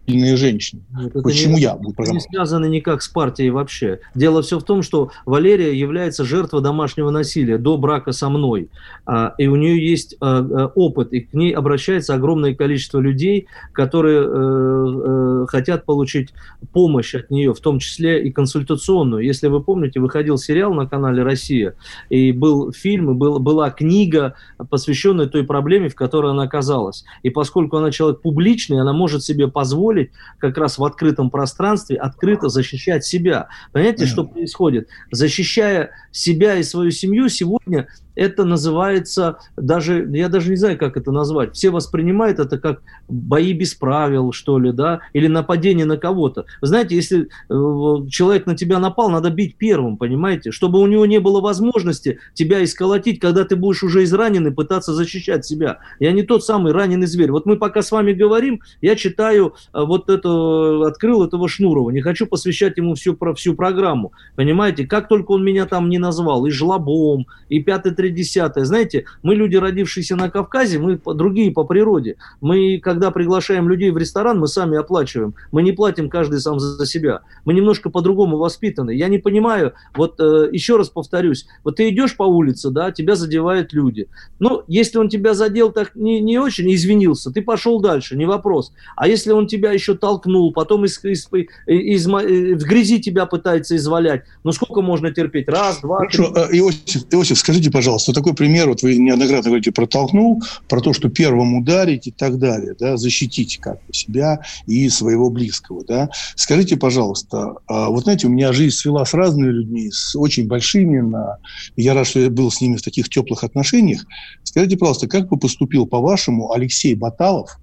сильные 0.06 0.36
женщины. 0.36 0.82
Нет, 0.96 1.12
Почему 1.12 1.56
не, 1.56 1.62
я 1.62 1.74
буду 1.74 1.94
программу? 1.94 2.18
не 2.18 2.20
связано 2.20 2.66
никак 2.66 3.02
с 3.02 3.08
партией 3.08 3.50
вообще. 3.50 4.00
Дело 4.14 4.42
все 4.42 4.58
в 4.58 4.64
том, 4.64 4.82
что 4.82 5.10
Валерия 5.24 5.74
является 5.74 6.24
жертвой 6.24 6.62
домашнего 6.62 7.10
насилия 7.10 7.58
до 7.58 7.76
брака 7.76 8.12
со 8.12 8.28
мной. 8.28 8.70
А, 9.04 9.34
и 9.38 9.46
у 9.46 9.56
нее 9.56 9.84
есть 9.84 10.16
а, 10.20 10.38
а, 10.38 10.66
опыт, 10.74 11.12
и 11.12 11.20
к 11.20 11.34
ней 11.34 11.52
обращается 11.52 12.14
огромное 12.14 12.54
количество 12.54 13.00
людей, 13.00 13.48
которые 13.72 14.22
э, 14.22 15.42
э, 15.42 15.46
хотят 15.48 15.84
получить 15.84 16.32
помощь 16.72 17.14
от 17.14 17.30
нее, 17.30 17.52
в 17.52 17.60
том 17.60 17.78
числе 17.78 18.24
и 18.24 18.30
консультационную. 18.30 19.24
Если 19.24 19.48
вы 19.48 19.62
помните, 19.62 20.00
выходил 20.00 20.38
сериал 20.38 20.74
на 20.74 20.86
канале 20.86 21.22
«Россия», 21.22 21.74
и 22.10 22.32
был 22.32 22.72
фильм, 22.72 23.10
и 23.10 23.14
был, 23.14 23.38
была 23.38 23.70
книга, 23.70 24.34
посвященная 24.70 25.26
той 25.26 25.44
проблеме, 25.44 25.88
в 25.88 25.94
которой 25.94 26.32
она 26.32 26.44
оказалась. 26.44 27.04
И 27.22 27.30
поскольку 27.30 27.76
она 27.76 27.90
человек 27.90 28.20
публичный, 28.20 28.80
она 28.80 28.92
может 28.92 29.22
себе 29.22 29.48
позволить 29.48 29.95
позволить 29.96 30.10
как 30.38 30.58
раз 30.58 30.78
в 30.78 30.84
открытом 30.84 31.30
пространстве 31.30 31.96
открыто 31.96 32.48
защищать 32.48 33.04
себя. 33.04 33.48
Понимаете, 33.72 34.04
mm-hmm. 34.04 34.08
что 34.08 34.24
происходит? 34.24 34.88
Защищая 35.10 35.90
себя 36.10 36.56
и 36.56 36.62
свою 36.62 36.90
семью, 36.90 37.28
сегодня 37.28 37.88
это 38.16 38.44
называется 38.44 39.38
даже, 39.56 40.08
я 40.12 40.28
даже 40.28 40.50
не 40.50 40.56
знаю, 40.56 40.78
как 40.78 40.96
это 40.96 41.12
назвать. 41.12 41.54
Все 41.54 41.70
воспринимают 41.70 42.38
это 42.38 42.58
как 42.58 42.82
бои 43.08 43.52
без 43.52 43.74
правил, 43.74 44.32
что 44.32 44.58
ли, 44.58 44.72
да, 44.72 45.00
или 45.12 45.28
нападение 45.28 45.84
на 45.84 45.98
кого-то. 45.98 46.46
знаете, 46.62 46.96
если 46.96 47.28
э, 47.48 48.08
человек 48.08 48.46
на 48.46 48.56
тебя 48.56 48.78
напал, 48.78 49.10
надо 49.10 49.30
бить 49.30 49.56
первым, 49.56 49.98
понимаете, 49.98 50.50
чтобы 50.50 50.80
у 50.80 50.86
него 50.86 51.06
не 51.06 51.20
было 51.20 51.40
возможности 51.40 52.18
тебя 52.34 52.64
исколотить, 52.64 53.20
когда 53.20 53.44
ты 53.44 53.54
будешь 53.54 53.82
уже 53.82 54.02
изранен 54.04 54.46
и 54.46 54.50
пытаться 54.50 54.94
защищать 54.94 55.44
себя. 55.44 55.78
Я 56.00 56.12
не 56.12 56.22
тот 56.22 56.44
самый 56.44 56.72
раненый 56.72 57.06
зверь. 57.06 57.30
Вот 57.30 57.44
мы 57.44 57.56
пока 57.56 57.82
с 57.82 57.92
вами 57.92 58.12
говорим, 58.14 58.62
я 58.80 58.96
читаю 58.96 59.54
э, 59.72 59.84
вот 59.86 60.10
это, 60.10 60.86
открыл 60.86 61.24
этого 61.24 61.48
Шнурова, 61.48 61.90
не 61.90 62.00
хочу 62.00 62.26
посвящать 62.26 62.76
ему 62.76 62.94
всю, 62.94 63.16
всю 63.34 63.54
программу, 63.54 64.12
понимаете, 64.34 64.86
как 64.86 65.08
только 65.08 65.32
он 65.32 65.44
меня 65.44 65.66
там 65.66 65.88
не 65.88 65.98
назвал, 65.98 66.46
и 66.46 66.50
жлобом, 66.50 67.26
и 67.48 67.60
пятый, 67.60 67.92
десятое. 68.10 68.64
Знаете, 68.64 69.04
мы 69.22 69.34
люди, 69.34 69.56
родившиеся 69.56 70.16
на 70.16 70.30
Кавказе, 70.30 70.78
мы 70.78 71.00
другие 71.14 71.50
по 71.52 71.64
природе. 71.64 72.16
Мы, 72.40 72.80
когда 72.82 73.10
приглашаем 73.10 73.68
людей 73.68 73.90
в 73.90 73.98
ресторан, 73.98 74.38
мы 74.38 74.48
сами 74.48 74.76
оплачиваем. 74.76 75.34
Мы 75.52 75.62
не 75.62 75.72
платим 75.72 76.10
каждый 76.10 76.40
сам 76.40 76.58
за 76.58 76.84
себя. 76.86 77.20
Мы 77.44 77.54
немножко 77.54 77.90
по-другому 77.90 78.38
воспитаны. 78.38 78.90
Я 78.90 79.08
не 79.08 79.18
понимаю, 79.18 79.74
вот 79.94 80.20
э, 80.20 80.48
еще 80.52 80.76
раз 80.76 80.88
повторюсь, 80.88 81.46
вот 81.64 81.76
ты 81.76 81.88
идешь 81.90 82.16
по 82.16 82.24
улице, 82.24 82.70
да, 82.70 82.90
тебя 82.90 83.14
задевают 83.14 83.72
люди. 83.72 84.08
Ну, 84.38 84.62
если 84.66 84.98
он 84.98 85.08
тебя 85.08 85.34
задел 85.34 85.70
так 85.70 85.94
не, 85.94 86.20
не 86.20 86.38
очень, 86.38 86.72
извинился, 86.74 87.30
ты 87.30 87.42
пошел 87.42 87.80
дальше, 87.80 88.16
не 88.16 88.26
вопрос. 88.26 88.72
А 88.96 89.08
если 89.08 89.32
он 89.32 89.46
тебя 89.46 89.72
еще 89.76 89.96
толкнул, 89.96 90.52
потом 90.52 90.84
из, 90.84 91.02
из, 91.04 91.28
из, 91.32 91.46
из, 91.66 92.06
э, 92.06 92.54
в 92.54 92.64
грязи 92.64 93.00
тебя 93.00 93.26
пытается 93.26 93.76
извалять, 93.76 94.22
ну 94.44 94.52
сколько 94.52 94.82
можно 94.82 95.12
терпеть? 95.12 95.48
Раз, 95.48 95.80
два, 95.80 95.98
Хорошо, 95.98 96.32
три. 96.32 96.42
Э, 96.42 96.58
Иосиф, 96.58 97.04
Иосиф, 97.10 97.38
скажите, 97.38 97.70
пожалуйста, 97.70 98.12
такой 98.12 98.34
пример, 98.34 98.68
вот 98.68 98.82
вы 98.82 98.96
неоднократно 98.96 99.50
говорите, 99.50 99.72
протолкнул, 99.72 100.42
про 100.68 100.80
то, 100.80 100.92
что 100.92 101.08
первым 101.08 101.54
ударить 101.54 102.06
и 102.06 102.10
так 102.10 102.38
далее, 102.38 102.74
да, 102.78 102.96
защитить 102.96 103.58
как 103.58 103.74
бы 103.86 103.92
себя 103.92 104.40
и 104.66 104.88
своего 104.88 105.30
близкого, 105.30 105.84
да. 105.84 106.10
Скажите, 106.34 106.76
пожалуйста, 106.76 107.56
а 107.66 107.90
вот 107.90 108.04
знаете, 108.04 108.26
у 108.26 108.30
меня 108.30 108.52
жизнь 108.52 108.74
свела 108.74 109.04
с 109.04 109.14
разными 109.14 109.50
людьми, 109.50 109.90
с 109.90 110.16
очень 110.16 110.46
большими, 110.46 111.00
на... 111.00 111.38
я 111.76 111.94
рад, 111.94 112.06
что 112.06 112.20
я 112.20 112.30
был 112.30 112.50
с 112.50 112.60
ними 112.60 112.76
в 112.76 112.82
таких 112.82 113.08
теплых 113.08 113.44
отношениях. 113.44 114.04
Скажите, 114.42 114.76
пожалуйста, 114.76 115.08
как 115.08 115.28
бы 115.28 115.36
поступил, 115.38 115.86
по-вашему, 115.86 116.52
Алексей 116.52 116.94
Баталов, 116.94 117.58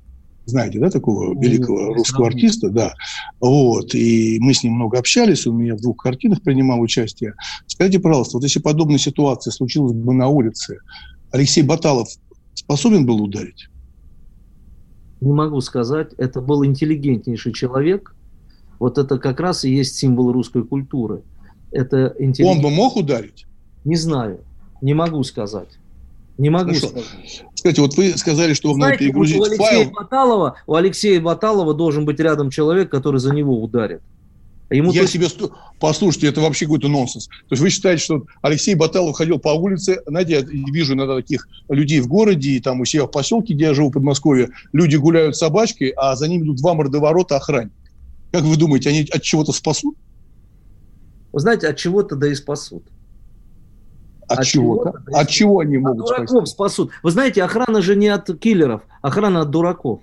знаете, 0.45 0.79
да, 0.79 0.89
такого 0.89 1.39
великого 1.39 1.93
русского 1.93 2.27
артиста, 2.27 2.69
да. 2.69 2.93
Вот, 3.39 3.95
и 3.95 4.37
мы 4.39 4.53
с 4.53 4.63
ним 4.63 4.73
много 4.73 4.99
общались, 4.99 5.47
он 5.47 5.55
у 5.55 5.59
меня 5.59 5.75
в 5.75 5.81
двух 5.81 5.97
картинах 5.97 6.41
принимал 6.41 6.81
участие. 6.81 7.33
Скажите, 7.67 7.99
пожалуйста, 7.99 8.37
вот 8.37 8.43
если 8.43 8.59
подобная 8.59 8.97
ситуация 8.97 9.51
случилась 9.51 9.93
бы 9.93 10.13
на 10.13 10.27
улице, 10.27 10.77
Алексей 11.31 11.63
Баталов 11.63 12.09
способен 12.53 13.05
был 13.05 13.21
ударить? 13.21 13.67
Не 15.21 15.31
могу 15.31 15.61
сказать. 15.61 16.13
Это 16.17 16.41
был 16.41 16.65
интеллигентнейший 16.65 17.53
человек. 17.53 18.15
Вот 18.79 18.97
это 18.97 19.17
как 19.17 19.39
раз 19.39 19.63
и 19.63 19.73
есть 19.73 19.95
символ 19.95 20.33
русской 20.33 20.63
культуры. 20.63 21.21
Это 21.71 22.13
интеллигент... 22.19 22.57
Он 22.57 22.63
бы 22.63 22.75
мог 22.75 22.97
ударить? 22.97 23.45
Не 23.85 23.95
знаю. 23.95 24.41
Не 24.81 24.93
могу 24.93 25.23
сказать. 25.23 25.79
Не 26.37 26.49
могу 26.49 26.73
сказать. 26.73 27.05
Кстати, 27.53 27.79
вот 27.79 27.95
вы 27.95 28.17
сказали, 28.17 28.53
что 28.53 28.69
вам 28.69 28.77
Знаете, 28.77 28.93
надо 28.93 29.05
перегрузить 29.05 29.39
у 29.39 29.43
Алексея 29.43 29.69
файл. 29.69 29.91
Баталова, 29.91 30.57
у 30.65 30.75
Алексея 30.75 31.21
Баталова 31.21 31.73
должен 31.73 32.05
быть 32.05 32.19
рядом 32.19 32.49
человек, 32.49 32.89
который 32.89 33.19
за 33.19 33.33
него 33.33 33.61
ударит. 33.61 34.01
А 34.69 34.75
ему 34.75 34.91
я 34.91 35.05
себе... 35.05 35.27
Послушайте, 35.79 36.27
это 36.27 36.41
вообще 36.41 36.65
какой-то 36.65 36.87
нонсенс. 36.87 37.27
То 37.27 37.51
есть 37.51 37.61
вы 37.61 37.69
считаете, 37.69 38.03
что 38.03 38.23
Алексей 38.41 38.73
Баталов 38.73 39.15
ходил 39.15 39.37
по 39.37 39.49
улице, 39.49 40.01
знаете, 40.07 40.33
я 40.33 40.41
вижу 40.41 40.93
иногда 40.93 41.15
таких 41.15 41.47
людей 41.69 41.99
в 41.99 42.07
городе, 42.07 42.51
и 42.51 42.59
там 42.59 42.81
у 42.81 42.85
себя 42.85 43.05
в 43.05 43.11
поселке, 43.11 43.53
где 43.53 43.65
я 43.65 43.73
живу, 43.73 43.89
в 43.89 43.93
Подмосковье, 43.93 44.49
люди 44.71 44.95
гуляют 44.95 45.35
с 45.35 45.39
собачкой, 45.39 45.89
а 45.89 46.15
за 46.15 46.27
ними 46.27 46.43
идут 46.43 46.57
два 46.57 46.73
мордоворота 46.73 47.35
охранника. 47.35 47.75
Как 48.31 48.41
вы 48.41 48.57
думаете, 48.57 48.89
они 48.89 49.07
от 49.11 49.21
чего-то 49.21 49.51
спасут? 49.51 49.95
Вы 51.31 51.39
знаете, 51.39 51.67
от 51.67 51.77
чего-то 51.77 52.15
да 52.15 52.27
и 52.27 52.33
спасут. 52.33 52.83
От, 54.27 54.39
от 54.39 54.45
чего-то? 54.45 54.91
Чего 54.91 55.17
от 55.19 55.29
чего 55.29 55.59
они 55.59 55.77
могут 55.77 56.01
от 56.01 56.07
дураков 56.07 56.29
спасти? 56.29 56.53
спасут. 56.53 56.91
Вы 57.03 57.11
знаете, 57.11 57.43
охрана 57.43 57.81
же 57.81 57.95
не 57.95 58.07
от 58.07 58.29
киллеров, 58.39 58.81
охрана 59.01 59.41
от 59.41 59.49
дураков. 59.49 60.01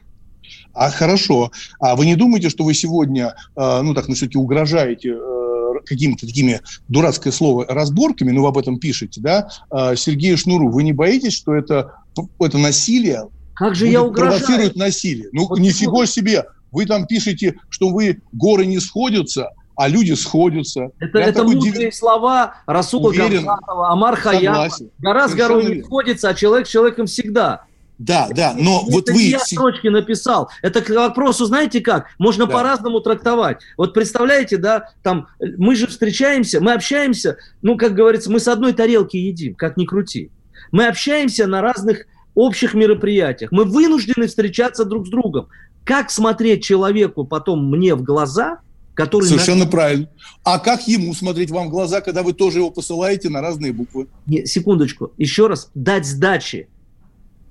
А 0.72 0.90
хорошо. 0.90 1.50
А 1.78 1.96
вы 1.96 2.06
не 2.06 2.16
думаете, 2.16 2.48
что 2.48 2.64
вы 2.64 2.74
сегодня, 2.74 3.34
э, 3.56 3.80
ну 3.82 3.94
так, 3.94 4.08
ну, 4.08 4.14
все-таки 4.14 4.38
угрожаете 4.38 5.10
э, 5.10 5.72
какими-то 5.84 6.26
такими, 6.26 6.60
дурацкое 6.88 7.32
слово, 7.32 7.66
разборками, 7.68 8.30
ну, 8.30 8.42
вы 8.42 8.48
об 8.48 8.58
этом 8.58 8.78
пишете, 8.78 9.20
да, 9.20 9.48
э, 9.70 9.96
Сергею 9.96 10.36
Шнуру, 10.36 10.70
вы 10.70 10.82
не 10.82 10.92
боитесь, 10.92 11.34
что 11.34 11.54
это, 11.54 11.94
это 12.40 12.58
насилие 12.58 13.28
как 13.60 13.74
же 13.74 13.88
я 13.88 14.02
угрожаю? 14.02 14.40
провоцирует 14.40 14.76
насилие? 14.76 15.28
Ну, 15.32 15.46
вот 15.46 15.58
нифига 15.58 16.06
себе. 16.06 16.46
Вы 16.72 16.86
там 16.86 17.06
пишете, 17.06 17.56
что 17.68 17.90
вы 17.90 18.22
горы 18.32 18.64
не 18.64 18.80
сходятся, 18.80 19.50
а 19.80 19.88
люди 19.88 20.12
сходятся. 20.12 20.90
Это, 20.98 21.20
это 21.20 21.42
мудрые 21.42 21.86
див... 21.86 21.94
слова 21.94 22.56
Расула 22.66 23.12
Гамзатова, 23.12 23.90
Амар 23.90 24.14
Хаяма. 24.14 24.68
Гора 24.98 25.26
с 25.26 25.34
горой 25.34 25.76
не 25.76 25.82
сходится, 25.82 26.28
а 26.28 26.34
человек 26.34 26.66
с 26.66 26.70
человеком 26.70 27.06
всегда. 27.06 27.64
Да, 27.96 28.28
да, 28.30 28.54
но 28.58 28.82
это 28.82 28.92
вот 28.92 29.08
вы... 29.08 29.22
я 29.22 29.38
строчки 29.38 29.88
написал. 29.88 30.50
Это 30.60 30.82
к 30.82 30.90
вопросу, 30.90 31.46
знаете 31.46 31.80
как? 31.80 32.08
Можно 32.18 32.44
да. 32.44 32.52
по-разному 32.52 33.00
трактовать. 33.00 33.62
Вот 33.78 33.94
представляете, 33.94 34.58
да, 34.58 34.90
там, 35.02 35.28
мы 35.56 35.74
же 35.76 35.86
встречаемся, 35.86 36.60
мы 36.60 36.74
общаемся, 36.74 37.38
ну, 37.62 37.78
как 37.78 37.94
говорится, 37.94 38.30
мы 38.30 38.38
с 38.38 38.48
одной 38.48 38.74
тарелки 38.74 39.16
едим, 39.16 39.54
как 39.54 39.78
ни 39.78 39.86
крути. 39.86 40.30
Мы 40.72 40.88
общаемся 40.88 41.46
на 41.46 41.62
разных 41.62 42.04
общих 42.34 42.74
мероприятиях. 42.74 43.50
Мы 43.50 43.64
вынуждены 43.64 44.26
встречаться 44.26 44.84
друг 44.84 45.06
с 45.06 45.10
другом. 45.10 45.48
Как 45.84 46.10
смотреть 46.10 46.62
человеку 46.62 47.24
потом 47.24 47.70
мне 47.70 47.94
в 47.94 48.02
глаза– 48.02 48.58
который... 49.04 49.26
Совершенно 49.26 49.64
на... 49.64 49.70
правильно. 49.70 50.08
А 50.44 50.58
как 50.58 50.86
ему 50.86 51.14
смотреть 51.14 51.50
вам 51.50 51.68
в 51.68 51.70
глаза, 51.70 52.00
когда 52.00 52.22
вы 52.22 52.32
тоже 52.32 52.58
его 52.58 52.70
посылаете 52.70 53.28
на 53.28 53.40
разные 53.40 53.72
буквы? 53.72 54.08
Не, 54.26 54.46
секундочку. 54.46 55.12
Еще 55.16 55.46
раз. 55.46 55.70
Дать 55.74 56.06
сдачи. 56.06 56.68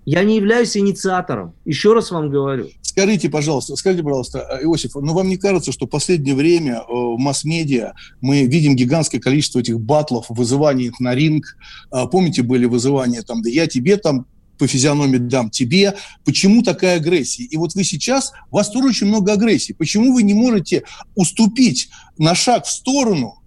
Я 0.06 0.24
не 0.24 0.38
являюсь 0.38 0.76
инициатором. 0.76 1.54
Еще 1.66 1.94
раз 1.94 2.12
вам 2.12 2.30
говорю. 2.30 2.70
Скажите, 2.82 3.30
пожалуйста, 3.30 3.76
скажите, 3.76 4.04
пожалуйста, 4.04 4.60
Иосиф, 4.64 4.96
ну 4.96 5.14
вам 5.14 5.28
не 5.28 5.38
кажется, 5.38 5.72
что 5.72 5.86
в 5.86 5.90
последнее 5.90 6.34
время 6.34 6.78
э, 6.78 6.84
в 6.90 7.18
масс-медиа 7.20 7.94
мы 8.20 8.46
видим 8.46 8.76
гигантское 8.76 9.22
количество 9.22 9.60
этих 9.60 9.80
батлов, 9.80 10.26
вызываний 10.30 10.92
на 11.00 11.14
ринг? 11.14 11.46
А, 11.92 12.08
помните, 12.08 12.42
были 12.42 12.66
вызывания 12.66 13.22
там, 13.22 13.44
да 13.44 13.50
я 13.50 13.68
тебе 13.68 13.98
там 13.98 14.26
по 14.60 14.68
физиономии 14.68 15.18
дам 15.18 15.50
тебе. 15.50 15.96
Почему 16.26 16.62
такая 16.62 16.98
агрессия? 16.98 17.44
И 17.44 17.58
вот 17.58 17.74
вы 17.74 17.84
сейчас, 17.84 18.34
у 18.52 18.58
вас 18.58 18.70
тоже 18.70 18.90
очень 18.90 19.08
много 19.08 19.34
агрессии. 19.34 19.74
Почему 19.74 20.14
вы 20.14 20.22
не 20.22 20.34
можете 20.34 20.84
уступить 21.16 21.90
на 22.18 22.36
шаг 22.36 22.66
в 22.66 22.70
сторону 22.70 23.42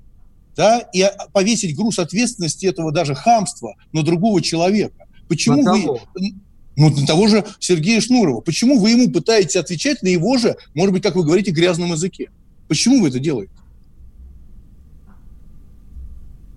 да, 0.57 0.79
и 0.93 1.05
повесить 1.33 1.77
груз 1.77 1.99
ответственности 1.99 2.67
этого 2.67 2.91
даже 2.91 3.15
хамства 3.15 3.77
на 3.93 4.03
другого 4.03 4.43
человека? 4.43 5.07
Почему 5.29 5.63
на 5.63 5.75
вы... 5.75 6.01
Ну, 6.75 6.89
на 6.89 7.07
того 7.07 7.29
же 7.29 7.45
Сергея 7.59 8.01
Шнурова. 8.01 8.41
Почему 8.41 8.79
вы 8.79 8.93
ему 8.93 9.11
пытаетесь 9.11 9.57
отвечать 9.57 10.03
на 10.03 10.09
его 10.09 10.39
же, 10.39 10.57
может 10.75 10.95
быть, 10.95 11.03
как 11.03 11.17
вы 11.17 11.23
говорите, 11.23 11.51
грязном 11.51 11.93
языке? 11.93 12.31
Почему 12.67 13.03
вы 13.03 13.09
это 13.09 13.19
делаете? 13.19 13.53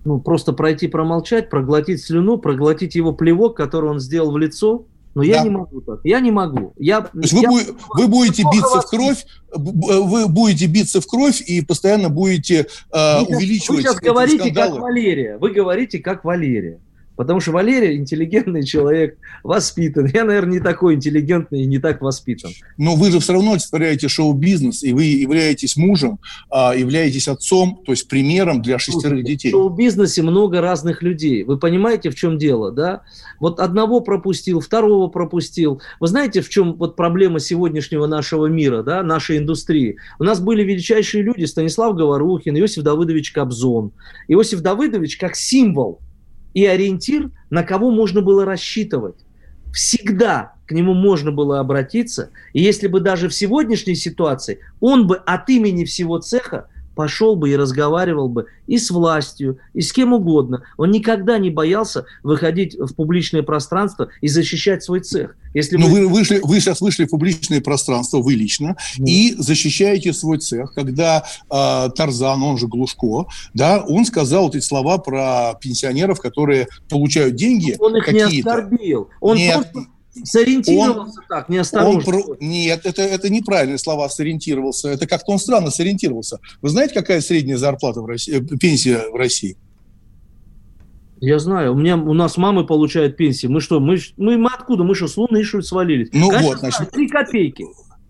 Ну, 0.06 0.20
просто 0.20 0.52
пройти 0.52 0.86
промолчать, 0.86 1.50
проглотить 1.50 2.00
слюну, 2.00 2.38
проглотить 2.38 2.94
его 2.94 3.12
плевок, 3.12 3.56
который 3.56 3.90
он 3.90 3.98
сделал 3.98 4.30
в 4.30 4.38
лицо. 4.38 4.86
Но 5.16 5.22
да. 5.22 5.28
я 5.28 5.42
не 5.42 5.50
могу 5.50 5.80
так. 5.80 6.00
Я 6.04 6.20
не 6.20 6.30
могу. 6.30 6.74
Я, 6.76 7.00
То 7.00 7.18
есть 7.18 7.32
я, 7.32 7.50
вы, 7.50 7.62
я, 7.62 7.66
вы 7.88 8.06
будете 8.06 8.44
биться 8.44 8.82
в 8.82 8.86
кровь, 8.86 9.26
вы 9.52 10.28
будете 10.28 10.66
биться 10.66 11.00
в 11.00 11.06
кровь 11.08 11.40
и 11.40 11.60
постоянно 11.60 12.08
будете 12.08 12.68
э, 12.92 13.20
вы, 13.24 13.36
увеличивать. 13.36 13.78
Вы 13.78 13.82
сейчас 13.82 13.96
говорите 13.96 14.44
скандалы. 14.44 14.74
как 14.74 14.82
Валерия. 14.82 15.38
Вы 15.38 15.50
говорите 15.50 15.98
как 15.98 16.24
Валерия. 16.24 16.78
Потому 17.16 17.40
что 17.40 17.52
Валерий 17.52 17.96
интеллигентный 17.96 18.62
человек, 18.64 19.18
воспитан. 19.42 20.06
Я, 20.06 20.24
наверное, 20.24 20.54
не 20.54 20.60
такой 20.60 20.94
интеллигентный 20.94 21.62
и 21.62 21.66
не 21.66 21.78
так 21.78 22.02
воспитан. 22.02 22.50
Но 22.76 22.94
вы 22.94 23.10
же 23.10 23.20
все 23.20 23.32
равно 23.32 23.52
олицетворяете 23.52 24.08
шоу-бизнес, 24.08 24.82
и 24.82 24.92
вы 24.92 25.04
являетесь 25.04 25.76
мужем, 25.76 26.18
а, 26.50 26.74
являетесь 26.74 27.28
отцом, 27.28 27.82
то 27.84 27.92
есть 27.92 28.08
примером 28.08 28.62
для 28.62 28.78
шестерых 28.78 29.24
детей. 29.24 29.48
В 29.48 29.52
шоу-бизнесе 29.52 30.22
много 30.22 30.60
разных 30.60 31.02
людей. 31.02 31.42
Вы 31.44 31.58
понимаете, 31.58 32.10
в 32.10 32.14
чем 32.14 32.38
дело, 32.38 32.70
да? 32.70 33.02
Вот 33.40 33.60
одного 33.60 34.00
пропустил, 34.00 34.60
второго 34.60 35.08
пропустил. 35.08 35.80
Вы 36.00 36.06
знаете, 36.08 36.42
в 36.42 36.48
чем 36.48 36.74
вот 36.74 36.96
проблема 36.96 37.40
сегодняшнего 37.40 38.06
нашего 38.06 38.46
мира, 38.46 38.82
да, 38.82 39.02
нашей 39.02 39.38
индустрии? 39.38 39.96
У 40.18 40.24
нас 40.24 40.40
были 40.40 40.62
величайшие 40.62 41.22
люди, 41.22 41.44
Станислав 41.44 41.96
Говорухин, 41.96 42.58
Иосиф 42.58 42.82
Давыдович 42.82 43.32
Кобзон. 43.32 43.92
Иосиф 44.28 44.60
Давыдович 44.60 45.16
как 45.16 45.34
символ 45.36 46.00
и 46.56 46.64
ориентир, 46.64 47.30
на 47.50 47.62
кого 47.62 47.90
можно 47.90 48.22
было 48.22 48.46
рассчитывать. 48.46 49.26
Всегда 49.74 50.54
к 50.66 50.72
нему 50.72 50.94
можно 50.94 51.30
было 51.30 51.60
обратиться, 51.60 52.30
и 52.54 52.62
если 52.62 52.86
бы 52.86 53.00
даже 53.00 53.28
в 53.28 53.34
сегодняшней 53.34 53.94
ситуации 53.94 54.60
он 54.80 55.06
бы 55.06 55.16
от 55.16 55.50
имени 55.50 55.84
всего 55.84 56.18
цеха 56.18 56.68
пошел 56.96 57.36
бы 57.36 57.50
и 57.50 57.56
разговаривал 57.56 58.28
бы 58.28 58.46
и 58.66 58.78
с 58.78 58.90
властью, 58.90 59.58
и 59.74 59.82
с 59.82 59.92
кем 59.92 60.14
угодно. 60.14 60.64
Он 60.78 60.90
никогда 60.90 61.38
не 61.38 61.50
боялся 61.50 62.06
выходить 62.24 62.74
в 62.74 62.94
публичное 62.94 63.42
пространство 63.42 64.08
и 64.20 64.28
защищать 64.28 64.82
свой 64.82 65.00
цех. 65.00 65.36
Если 65.54 65.76
Но 65.76 65.86
вы... 65.86 66.06
вы, 66.06 66.08
вышли, 66.08 66.40
вы 66.42 66.58
сейчас 66.58 66.80
вышли 66.80 67.04
в 67.04 67.10
публичное 67.10 67.60
пространство, 67.60 68.20
вы 68.20 68.34
лично, 68.34 68.76
mm. 68.98 69.04
и 69.04 69.34
защищаете 69.38 70.12
свой 70.12 70.38
цех, 70.38 70.72
когда 70.74 71.22
э, 71.50 71.90
Тарзан, 71.94 72.42
он 72.42 72.58
же 72.58 72.66
Глушко, 72.66 73.26
да, 73.54 73.84
он 73.86 74.06
сказал 74.06 74.48
эти 74.48 74.60
слова 74.60 74.98
про 74.98 75.54
пенсионеров, 75.60 76.20
которые 76.20 76.66
получают 76.88 77.36
деньги. 77.36 77.76
Он 77.78 77.94
их 77.96 78.10
не 78.10 78.20
оскорбил. 78.20 79.10
Он 79.20 79.36
Нет, 79.36 79.54
просто 79.54 79.90
Сориентировался 80.24 81.20
он, 81.20 81.26
так, 81.28 81.48
неосторожно. 81.48 81.98
Он 81.98 82.04
про... 82.04 82.36
Нет, 82.40 82.84
это, 82.84 83.02
это 83.02 83.28
неправильные 83.28 83.78
слова 83.78 84.08
сориентировался. 84.08 84.88
Это 84.88 85.06
как-то 85.06 85.32
он 85.32 85.38
странно 85.38 85.70
сориентировался. 85.70 86.38
Вы 86.62 86.68
знаете, 86.68 86.94
какая 86.94 87.20
средняя 87.20 87.58
зарплата 87.58 88.00
в 88.00 88.06
России, 88.06 88.36
э, 88.36 88.56
пенсия 88.58 89.08
в 89.10 89.16
России? 89.16 89.56
Я 91.20 91.38
знаю. 91.38 91.72
У 91.72 91.76
меня 91.76 91.96
у 91.96 92.12
нас 92.12 92.36
мамы 92.36 92.66
получают 92.66 93.16
пенсии. 93.16 93.46
Мы 93.46 93.60
что, 93.60 93.80
мы, 93.80 93.98
мы, 94.16 94.36
мы 94.36 94.50
откуда? 94.52 94.84
Мы 94.84 94.94
что, 94.94 95.08
с 95.08 95.16
луны 95.16 95.42
что 95.44 95.58
ли 95.58 95.62
свалились? 95.62 96.08
Ну 96.12 96.28
Конечно, 96.28 96.48
вот, 96.48 96.58
значит. 96.58 96.90
Три 96.90 97.08
копейки. 97.08 97.64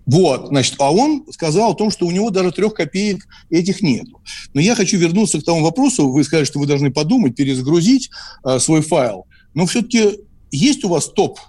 Вот, 0.07 0.49
значит, 0.49 0.77
а 0.79 0.93
он 0.93 1.25
сказал 1.31 1.73
о 1.73 1.75
том, 1.75 1.91
что 1.91 2.07
у 2.07 2.13
него 2.13 2.31
даже 2.31 2.53
трех 2.53 2.75
копеек 2.75 3.27
этих 3.51 3.83
нет. 3.83 4.07
Но 4.55 4.61
я 4.61 4.77
хочу 4.77 4.99
вернуться 4.99 5.41
к 5.41 5.45
тому 5.45 5.65
вопросу. 5.65 6.11
Вы 6.11 6.23
сказали, 6.23 6.45
что 6.45 6.61
вы 6.61 6.67
должны 6.67 6.93
подумать, 6.93 7.35
перезагрузить 7.35 8.11
э, 8.45 8.61
свой 8.61 8.83
файл. 8.83 9.27
Но 9.55 9.67
все-таки 9.67 10.21
есть 10.53 10.85
у 10.85 10.89
вас 10.89 11.09
топ 11.09 11.41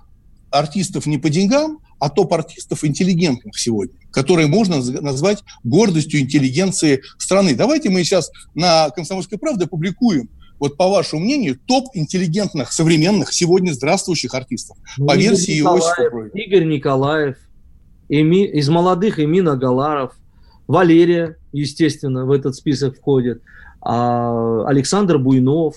артистов 0.52 1.06
не 1.06 1.18
по 1.18 1.30
деньгам, 1.30 1.80
а 2.00 2.10
топ-артистов 2.10 2.84
интеллигентных 2.84 3.58
сегодня, 3.58 3.96
которые 4.12 4.48
можно 4.48 4.78
назвать 5.02 5.44
гордостью 5.64 6.20
интеллигенции 6.20 7.02
страны. 7.18 7.56
Давайте 7.56 7.90
мы 7.90 8.04
сейчас 8.04 8.32
на 8.54 8.90
«Комсомольской 8.92 9.38
правде» 9.38 9.68
публикуем 9.68 10.30
вот 10.60 10.76
по 10.76 10.88
вашему 10.88 11.22
мнению, 11.22 11.60
топ 11.68 11.86
интеллигентных, 11.94 12.72
современных, 12.72 13.32
сегодня 13.32 13.72
здравствующих 13.74 14.34
артистов. 14.34 14.78
Ну, 14.98 15.06
по 15.06 15.12
Игорь 15.12 15.24
версии 15.24 15.60
Иосифа. 15.60 16.36
Игорь 16.36 16.66
Николаев, 16.66 17.38
Эми, 18.10 18.46
из 18.46 18.68
молодых 18.68 19.20
Эмин 19.20 19.50
Агаларов, 19.50 20.14
Валерия, 20.68 21.38
естественно, 21.52 22.26
в 22.26 22.32
этот 22.32 22.56
список 22.56 22.98
входит, 22.98 23.42
а, 23.82 24.68
Александр 24.68 25.20
Буйнов. 25.20 25.76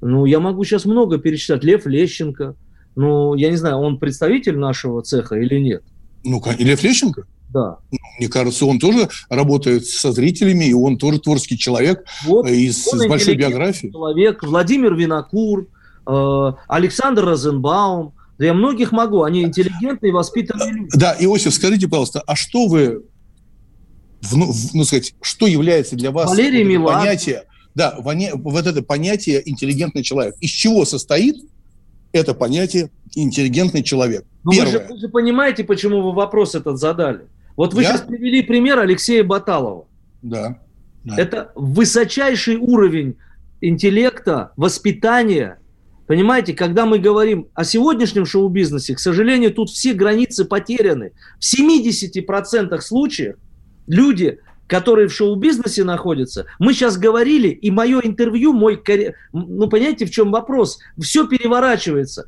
Ну, 0.00 0.24
я 0.24 0.38
могу 0.38 0.64
сейчас 0.64 0.84
много 0.84 1.18
перечислять. 1.18 1.64
Лев 1.64 1.86
Лещенко– 1.86 2.54
ну, 2.94 3.34
я 3.34 3.50
не 3.50 3.56
знаю, 3.56 3.76
он 3.78 3.98
представитель 3.98 4.58
нашего 4.58 5.02
цеха 5.02 5.36
или 5.36 5.58
нет? 5.58 5.82
Ну, 6.24 6.42
Лев 6.58 6.82
Лещенко? 6.82 7.26
Да. 7.52 7.78
Ну, 7.90 7.98
мне 8.18 8.28
кажется, 8.28 8.64
он 8.64 8.78
тоже 8.78 9.08
работает 9.28 9.86
со 9.86 10.12
зрителями, 10.12 10.64
и 10.64 10.72
он 10.72 10.96
тоже 10.96 11.20
творческий 11.20 11.58
человек 11.58 12.04
вот, 12.24 12.46
э, 12.46 12.54
из, 12.54 12.84
с 12.84 13.06
большой 13.06 13.34
биографией. 13.34 13.92
Человек, 13.92 14.42
Владимир 14.42 14.94
Винокур, 14.94 15.66
э, 16.06 16.52
Александр 16.68 17.24
Розенбаум. 17.26 18.14
Да 18.38 18.46
я 18.46 18.54
многих 18.54 18.90
могу, 18.90 19.22
они 19.22 19.42
интеллигентные, 19.42 20.12
воспитанные 20.12 20.72
люди. 20.72 20.98
Да, 20.98 21.14
Иосиф, 21.20 21.52
скажите, 21.52 21.88
пожалуйста, 21.88 22.22
а 22.26 22.34
что 22.34 22.66
вы, 22.66 23.04
ну, 24.32 24.52
ну 24.72 24.84
сказать, 24.84 25.14
что 25.20 25.46
является 25.46 25.94
для 25.94 26.10
вас 26.10 26.30
Валерий 26.30 26.76
вот 26.78 26.92
понятие, 26.92 27.44
да, 27.74 27.96
вот 27.98 28.66
это 28.66 28.82
понятие 28.82 29.48
интеллигентный 29.48 30.02
человек? 30.02 30.34
Из 30.40 30.50
чего 30.50 30.86
состоит 30.86 31.36
это 32.12 32.34
понятие 32.34 32.90
интеллигентный 33.14 33.82
человек. 33.82 34.24
Но 34.44 34.52
Первое. 34.52 34.72
Вы 34.72 34.78
же, 34.78 34.86
вы 34.92 34.98
же 34.98 35.08
понимаете, 35.08 35.64
почему 35.64 36.02
вы 36.02 36.12
вопрос 36.12 36.54
этот 36.54 36.78
задали. 36.78 37.26
Вот 37.56 37.74
вы 37.74 37.82
Я? 37.82 37.88
сейчас 37.88 38.02
привели 38.02 38.42
пример 38.42 38.78
Алексея 38.78 39.24
Баталова. 39.24 39.86
Да, 40.22 40.58
да. 41.04 41.16
Это 41.16 41.52
высочайший 41.54 42.56
уровень 42.56 43.16
интеллекта, 43.60 44.52
воспитания. 44.56 45.58
Понимаете, 46.06 46.52
когда 46.52 46.84
мы 46.84 46.98
говорим 46.98 47.48
о 47.54 47.64
сегодняшнем 47.64 48.26
шоу-бизнесе, 48.26 48.94
к 48.94 48.98
сожалению, 48.98 49.52
тут 49.52 49.70
все 49.70 49.94
границы 49.94 50.44
потеряны. 50.44 51.12
В 51.38 51.60
70% 51.60 52.78
случаев 52.80 53.36
люди 53.86 54.38
которые 54.72 55.08
в 55.08 55.12
шоу-бизнесе 55.12 55.84
находятся. 55.84 56.46
Мы 56.58 56.72
сейчас 56.72 56.96
говорили, 56.96 57.48
и 57.48 57.70
мое 57.70 58.00
интервью, 58.00 58.54
мой... 58.54 58.82
Ну, 59.34 59.68
понимаете, 59.68 60.06
в 60.06 60.10
чем 60.10 60.32
вопрос? 60.32 60.78
Все 60.98 61.26
переворачивается. 61.26 62.24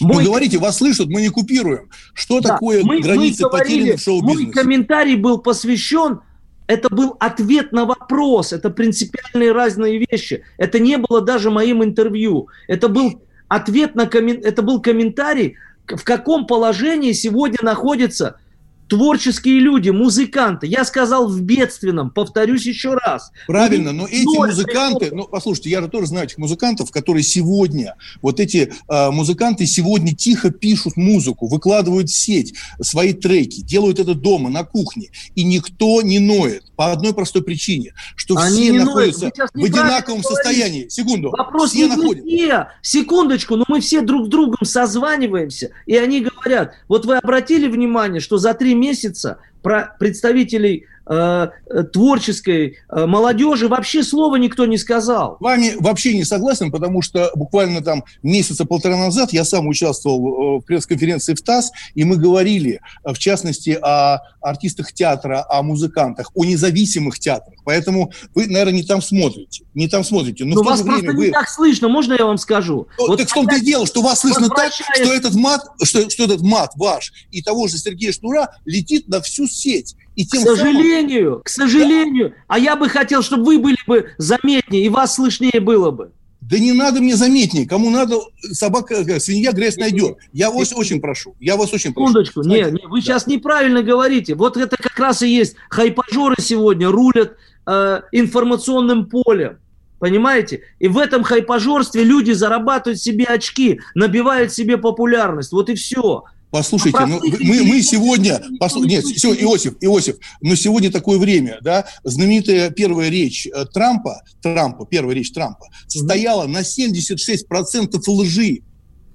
Мой... 0.00 0.16
Вы 0.16 0.24
говорите, 0.24 0.58
вас 0.58 0.78
слышат, 0.78 1.06
мы 1.06 1.22
не 1.22 1.28
купируем. 1.28 1.88
Что 2.12 2.40
да, 2.40 2.54
такое 2.54 2.82
мы, 2.82 3.00
границы 3.00 3.44
мы 3.44 3.50
говорили, 3.50 3.78
потеряны 3.78 3.96
в 3.96 4.00
шоу-бизнесе? 4.02 4.44
Мой 4.44 4.52
комментарий 4.52 5.14
был 5.14 5.38
посвящен 5.38 6.20
это 6.66 6.92
был 6.92 7.16
ответ 7.20 7.70
на 7.70 7.84
вопрос, 7.84 8.52
это 8.52 8.70
принципиальные 8.70 9.52
разные 9.52 10.04
вещи. 10.10 10.42
Это 10.56 10.80
не 10.80 10.96
было 10.96 11.20
даже 11.20 11.50
моим 11.50 11.84
интервью. 11.84 12.48
Это 12.66 12.88
был 12.88 13.22
ответ 13.46 13.94
на 13.94 14.06
коммен... 14.06 14.40
это 14.42 14.62
был 14.62 14.80
комментарий, 14.80 15.58
в 15.86 16.02
каком 16.02 16.48
положении 16.48 17.12
сегодня 17.12 17.58
находится 17.62 18.40
творческие 18.88 19.60
люди, 19.60 19.90
музыканты. 19.90 20.66
Я 20.66 20.84
сказал 20.84 21.28
в 21.28 21.40
бедственном, 21.40 22.10
повторюсь 22.10 22.66
еще 22.66 22.94
раз. 22.94 23.30
Правильно, 23.46 23.92
но 23.92 24.06
эти 24.06 24.36
музыканты, 24.36 25.10
ну, 25.12 25.24
послушайте, 25.24 25.70
я 25.70 25.80
же 25.80 25.88
тоже 25.88 26.06
знаю 26.06 26.26
этих 26.26 26.38
музыкантов, 26.38 26.90
которые 26.90 27.22
сегодня, 27.22 27.96
вот 28.22 28.40
эти 28.40 28.72
э, 28.88 29.10
музыканты 29.10 29.66
сегодня 29.66 30.14
тихо 30.14 30.50
пишут 30.50 30.96
музыку, 30.96 31.46
выкладывают 31.46 32.10
в 32.10 32.14
сеть 32.14 32.54
свои 32.80 33.12
треки, 33.12 33.60
делают 33.62 33.98
это 33.98 34.14
дома, 34.14 34.50
на 34.50 34.64
кухне, 34.64 35.10
и 35.34 35.44
никто 35.44 36.02
не 36.02 36.18
ноет 36.18 36.64
по 36.76 36.92
одной 36.92 37.14
простой 37.14 37.42
причине, 37.42 37.94
что 38.16 38.36
Они 38.36 38.70
все 38.70 38.72
находятся 38.72 39.30
в 39.52 39.64
одинаковом 39.64 40.22
состоянии. 40.22 40.88
Секунду. 40.88 41.30
Вопрос 41.30 41.70
все 41.70 41.88
не 41.88 41.96
находят... 41.96 42.24
все. 42.24 42.68
Секундочку, 42.82 43.56
но 43.56 43.64
мы 43.68 43.80
все 43.80 44.00
друг 44.00 44.26
с 44.26 44.28
другом 44.28 44.64
созваниваемся, 44.64 45.70
и 45.86 45.96
они 45.96 46.20
говорят, 46.20 46.74
вот 46.88 47.06
вы 47.06 47.16
обратили 47.16 47.68
внимание, 47.68 48.20
что 48.20 48.38
за 48.38 48.54
три 48.54 48.74
месяца 48.74 49.38
про 49.62 49.96
представителей 49.98 50.86
э, 51.06 51.48
творческой 51.92 52.78
э, 52.88 53.06
молодежи 53.06 53.68
вообще 53.68 54.02
слова 54.02 54.36
никто 54.36 54.66
не 54.66 54.78
сказал. 54.78 55.36
С 55.38 55.40
вами 55.40 55.72
вообще 55.78 56.14
не 56.14 56.24
согласен, 56.24 56.70
потому 56.70 57.02
что 57.02 57.30
буквально 57.34 57.82
там 57.82 58.04
месяца 58.22 58.64
полтора 58.64 58.96
назад 58.96 59.32
я 59.32 59.44
сам 59.44 59.66
участвовал 59.66 60.60
в 60.60 60.62
пресс-конференции 60.62 61.34
в 61.34 61.42
ТАСС, 61.42 61.72
и 61.94 62.04
мы 62.04 62.16
говорили, 62.16 62.80
в 63.04 63.18
частности, 63.18 63.78
о 63.80 64.20
артистах 64.40 64.92
театра, 64.92 65.44
о 65.48 65.62
музыкантах, 65.62 66.30
о 66.34 66.44
независимых 66.44 67.18
театрах. 67.18 67.60
Поэтому 67.64 68.12
вы, 68.34 68.46
наверное, 68.46 68.74
не 68.74 68.82
там 68.82 69.00
смотрите. 69.00 69.64
Не 69.74 69.88
там 69.88 70.04
смотрите. 70.04 70.44
Но, 70.44 70.56
Но 70.56 70.62
вас 70.62 70.82
просто 70.82 71.12
вы... 71.12 71.26
не 71.26 71.32
так 71.32 71.48
слышно, 71.48 71.88
можно 71.88 72.14
я 72.14 72.26
вам 72.26 72.38
скажу? 72.38 72.86
Ну, 72.98 73.08
вот 73.08 73.18
так 73.18 73.28
в 73.28 73.32
том-то 73.32 73.56
и 73.56 73.60
дело, 73.60 73.86
что 73.86 74.02
вас 74.02 74.20
слышно 74.20 74.48
так, 74.48 74.72
что 74.72 75.12
этот 75.12 75.34
мат, 75.34 75.62
что, 75.82 76.08
что 76.10 76.24
этот 76.24 76.42
мат 76.42 76.72
ваш 76.76 77.12
и 77.30 77.42
того 77.42 77.68
же 77.68 77.78
Сергея 77.78 78.12
Шнура 78.12 78.50
летит 78.64 79.08
на 79.08 79.20
всю 79.20 79.46
сеть. 79.46 79.96
И 80.16 80.24
тем 80.24 80.42
к 80.42 80.46
сожалению, 80.46 81.30
самым... 81.30 81.42
к 81.42 81.48
сожалению. 81.48 82.28
Да. 82.30 82.34
А 82.48 82.58
я 82.58 82.76
бы 82.76 82.88
хотел, 82.88 83.22
чтобы 83.22 83.44
вы 83.44 83.58
были 83.58 83.78
бы 83.86 84.10
заметнее, 84.18 84.84
и 84.84 84.88
вас 84.88 85.16
слышнее 85.16 85.60
было 85.60 85.90
бы. 85.90 86.12
Да 86.40 86.58
не 86.58 86.72
надо 86.72 87.00
мне 87.00 87.16
заметнее. 87.16 87.66
Кому 87.66 87.88
надо, 87.90 88.16
собака, 88.52 88.96
э, 88.96 89.18
свинья 89.18 89.52
грязь 89.52 89.76
найдет. 89.76 90.18
Я 90.32 90.50
вас 90.50 90.74
очень 90.74 91.00
прошу. 91.00 91.34
Я 91.40 91.56
вас 91.56 91.72
очень 91.72 91.94
прошу. 91.94 92.08
Секундочку. 92.08 92.42
Не, 92.42 92.70
не, 92.70 92.86
вы 92.86 92.98
да. 92.98 93.02
сейчас 93.02 93.26
неправильно 93.26 93.82
говорите. 93.82 94.34
Вот 94.34 94.58
это 94.58 94.76
как 94.76 94.98
раз 94.98 95.22
и 95.22 95.28
есть. 95.28 95.56
Хайпажоры 95.70 96.36
сегодня 96.38 96.90
рулят 96.90 97.36
э, 97.66 98.02
информационным 98.12 99.06
полем. 99.06 99.58
Понимаете? 99.98 100.60
И 100.80 100.88
в 100.88 100.98
этом 100.98 101.22
хайпажорстве 101.22 102.04
люди 102.04 102.32
зарабатывают 102.32 103.00
себе 103.00 103.24
очки, 103.24 103.80
набивают 103.94 104.52
себе 104.52 104.76
популярность. 104.76 105.50
Вот 105.52 105.70
и 105.70 105.74
все. 105.74 106.24
Послушайте, 106.54 107.04
ну, 107.06 107.20
мы, 107.40 107.64
мы 107.64 107.82
сегодня... 107.82 108.40
Послу... 108.60 108.84
Нет, 108.84 109.04
все, 109.04 109.34
Иосиф, 109.34 109.74
Иосиф, 109.80 110.18
но 110.40 110.54
сегодня 110.54 110.88
такое 110.88 111.18
время, 111.18 111.58
да, 111.62 111.84
знаменитая 112.04 112.70
первая 112.70 113.08
речь 113.08 113.48
э, 113.48 113.64
Трампа, 113.74 114.22
Трампа, 114.40 114.86
первая 114.86 115.16
речь 115.16 115.32
Трампа, 115.32 115.66
стояла 115.88 116.46
на 116.46 116.60
76% 116.60 118.00
лжи. 118.06 118.60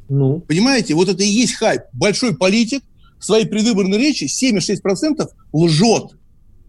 Ну. 0.10 0.42
Понимаете, 0.42 0.96
вот 0.96 1.08
это 1.08 1.24
и 1.24 1.30
есть 1.30 1.54
хайп. 1.54 1.84
Большой 1.94 2.36
политик 2.36 2.84
в 3.18 3.24
своей 3.24 3.46
предвыборной 3.46 3.98
речи 3.98 4.26
76% 4.26 5.26
лжет. 5.54 6.19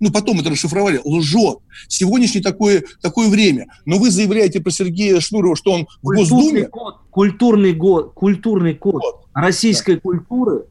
Ну, 0.01 0.11
потом 0.11 0.40
это 0.40 0.51
расшифровали, 0.51 1.01
лжет. 1.05 1.59
Сегодняшнее 1.88 2.42
такое, 2.42 2.84
такое 3.03 3.28
время. 3.28 3.66
Но 3.84 3.98
вы 3.98 4.11
заявляете 4.11 4.61
про 4.61 4.70
Сергея 4.70 5.20
Шнурова, 5.20 5.57
что 5.57 5.72
он 5.72 5.86
культурный 6.03 6.24
в 6.24 6.30
Госдуме... 6.30 6.64
Код, 6.68 6.96
культурный, 7.11 7.72
год, 7.74 8.12
культурный 8.14 8.74
код. 8.74 8.94
Вот 8.94 9.20
российской 9.34 9.94
да. 9.94 10.01
культуры 10.01 10.64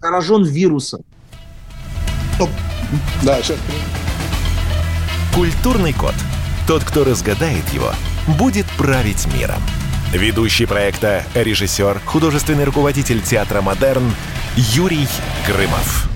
заражен 0.00 0.44
вирусом. 0.44 1.02
Стоп. 2.34 2.50
Да, 3.22 3.40
сейчас. 3.42 3.58
Культурный 5.34 5.92
код. 5.92 6.14
Тот, 6.66 6.82
кто 6.82 7.04
разгадает 7.04 7.68
его, 7.72 7.92
будет 8.38 8.66
править 8.76 9.26
миром. 9.34 9.62
Ведущий 10.12 10.66
проекта, 10.66 11.24
режиссер, 11.34 12.00
художественный 12.04 12.64
руководитель 12.64 13.20
театра 13.22 13.60
«Модерн» 13.60 14.10
Юрий 14.56 15.06
Грымов. 15.46 16.15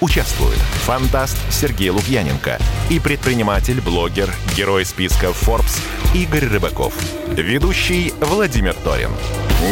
Участвуют 0.00 0.58
фантаст 0.84 1.38
Сергей 1.50 1.88
Лукьяненко 1.88 2.58
и 2.90 3.00
предприниматель, 3.00 3.80
блогер, 3.80 4.30
герой 4.54 4.84
списка 4.84 5.28
Forbes 5.28 5.80
Игорь 6.14 6.46
Рыбаков. 6.46 6.92
Ведущий 7.28 8.12
Владимир 8.20 8.74
Торин. 8.74 9.10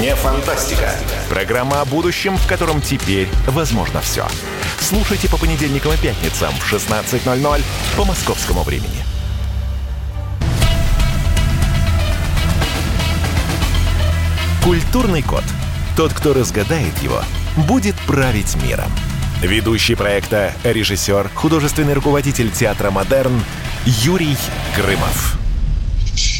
Не 0.00 0.16
фантастика. 0.16 0.94
Программа 1.28 1.82
о 1.82 1.84
будущем, 1.84 2.38
в 2.38 2.46
котором 2.46 2.80
теперь 2.80 3.28
возможно 3.48 4.00
все. 4.00 4.26
Слушайте 4.80 5.28
по 5.28 5.36
понедельникам 5.36 5.92
и 5.92 5.96
пятницам 5.96 6.54
в 6.54 6.72
16.00 6.72 7.62
по 7.96 8.04
московскому 8.04 8.62
времени. 8.62 9.04
Культурный 14.64 15.22
код. 15.22 15.44
Тот, 15.94 16.14
кто 16.14 16.32
разгадает 16.32 16.96
его, 17.02 17.22
будет 17.68 17.94
править 18.06 18.56
миром. 18.62 18.90
Ведущий 19.42 19.94
проекта, 19.94 20.52
режиссер, 20.64 21.30
художественный 21.34 21.92
руководитель 21.92 22.50
театра 22.50 22.90
«Модерн» 22.90 23.32
Юрий 23.84 24.36
Грымов. 24.76 25.38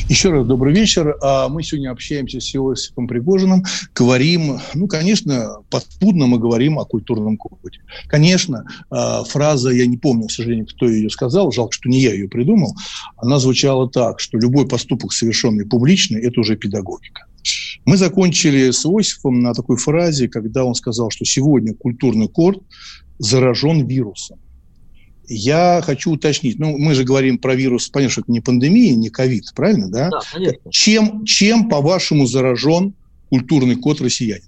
Еще 0.09 0.31
раз 0.31 0.47
добрый 0.47 0.75
вечер. 0.75 1.17
А 1.23 1.49
мы 1.49 1.63
сегодня 1.63 1.91
общаемся 1.91 2.41
с 2.41 2.55
Иосифом 2.55 3.09
Пригожиным, 3.09 3.65
говорим, 3.95 4.59
ну, 4.75 4.87
конечно, 4.87 5.57
подспудно 5.71 6.27
мы 6.27 6.39
говорим 6.39 6.79
о 6.79 6.85
культурном 6.85 7.37
коде. 7.37 7.81
Конечно, 8.07 8.65
а, 8.91 9.25
фраза, 9.25 9.71
я 9.71 9.87
не 9.87 9.97
помню, 9.97 10.29
к 10.29 10.33
сожалению, 10.33 10.67
кто 10.67 10.89
ее 10.89 11.11
сказал, 11.11 11.53
жалко, 11.53 11.73
что 11.73 11.89
не 11.89 12.01
я 12.01 12.13
ее 12.13 12.29
придумал, 12.29 12.75
она 13.17 13.39
звучала 13.39 13.91
так, 13.91 14.21
что 14.21 14.39
любой 14.39 14.67
поступок, 14.69 15.13
совершенный 15.13 15.67
публично, 15.67 16.17
это 16.17 16.41
уже 16.41 16.57
педагогика. 16.57 17.27
Мы 17.85 17.97
закончили 17.97 18.71
с 18.71 18.87
Иосифом 18.87 19.41
на 19.41 19.53
такой 19.53 19.77
фразе, 19.77 20.29
когда 20.29 20.65
он 20.65 20.75
сказал, 20.75 21.11
что 21.11 21.25
сегодня 21.25 21.75
культурный 21.75 22.29
код 22.29 22.63
заражен 23.19 23.87
вирусом. 23.87 24.39
Я 25.27 25.83
хочу 25.85 26.13
уточнить, 26.13 26.59
ну, 26.59 26.77
мы 26.77 26.95
же 26.95 27.05
говорим 27.05 27.39
про 27.39 27.55
вирус, 27.55 27.89
понятно, 27.89 28.13
что 28.13 28.21
это 28.23 28.33
не 28.33 28.41
пандемия, 28.41 28.95
не 28.95 29.09
ковид, 29.09 29.45
правильно, 29.55 29.91
да? 29.91 30.11
Да, 30.11 30.21
конечно. 30.33 30.71
Чем, 30.71 31.25
чем 31.25 31.69
по-вашему, 31.69 32.27
заражен 32.27 32.95
культурный 33.31 33.77
код 33.77 34.01
россиянина? 34.01 34.47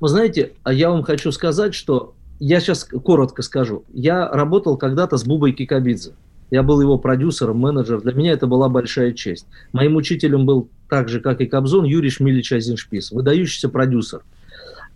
Вы 0.00 0.08
знаете, 0.08 0.52
а 0.62 0.72
я 0.72 0.90
вам 0.90 1.02
хочу 1.02 1.32
сказать, 1.32 1.74
что 1.74 2.14
я 2.38 2.60
сейчас 2.60 2.84
коротко 2.84 3.42
скажу. 3.42 3.84
Я 3.92 4.28
работал 4.28 4.76
когда-то 4.76 5.16
с 5.16 5.24
Бубой 5.24 5.52
Кикабидзе. 5.52 6.12
Я 6.54 6.62
был 6.62 6.80
его 6.80 6.98
продюсером, 6.98 7.58
менеджером. 7.58 8.02
Для 8.02 8.12
меня 8.12 8.30
это 8.30 8.46
была 8.46 8.68
большая 8.68 9.12
честь. 9.12 9.44
Моим 9.72 9.96
учителем 9.96 10.46
был 10.46 10.68
так 10.88 11.08
же, 11.08 11.20
как 11.20 11.40
и 11.40 11.46
Кобзон, 11.46 11.84
Юрий 11.84 12.10
Шмилич 12.10 12.52
Азиншпис, 12.52 13.10
выдающийся 13.10 13.68
продюсер. 13.68 14.22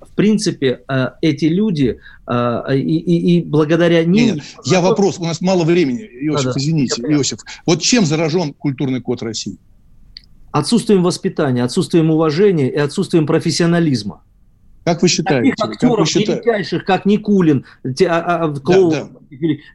В 0.00 0.14
принципе, 0.14 0.84
э, 0.88 1.08
эти 1.20 1.46
люди, 1.46 1.98
э, 2.28 2.76
и, 2.76 2.98
и, 2.98 3.38
и 3.38 3.42
благодаря 3.42 4.04
ним... 4.04 4.36
Нет, 4.36 4.44
я 4.66 4.80
вопрос, 4.80 5.18
у 5.18 5.24
нас 5.24 5.40
мало 5.40 5.64
времени, 5.64 6.08
Иосиф, 6.28 6.54
да, 6.54 6.60
извините, 6.60 7.02
Иосиф. 7.02 7.40
Вот 7.66 7.82
чем 7.82 8.06
заражен 8.06 8.54
культурный 8.54 9.00
код 9.00 9.24
России? 9.24 9.58
Отсутствием 10.52 11.02
воспитания, 11.02 11.64
отсутствием 11.64 12.12
уважения 12.12 12.70
и 12.70 12.76
отсутствием 12.76 13.26
профессионализма. 13.26 14.22
Как 14.84 15.02
вы 15.02 15.08
считаете? 15.08 15.50
Таких 15.50 15.72
актеров 15.72 15.96
как 15.96 15.98
вы 15.98 16.06
считаете? 16.06 16.32
величайших, 16.34 16.84
как 16.84 17.04
Никулин, 17.04 17.64
те, 17.96 18.06
а, 18.06 18.44
а, 18.44 18.54
Клоун, 18.54 18.90
да, 18.90 19.04
да. 19.04 19.17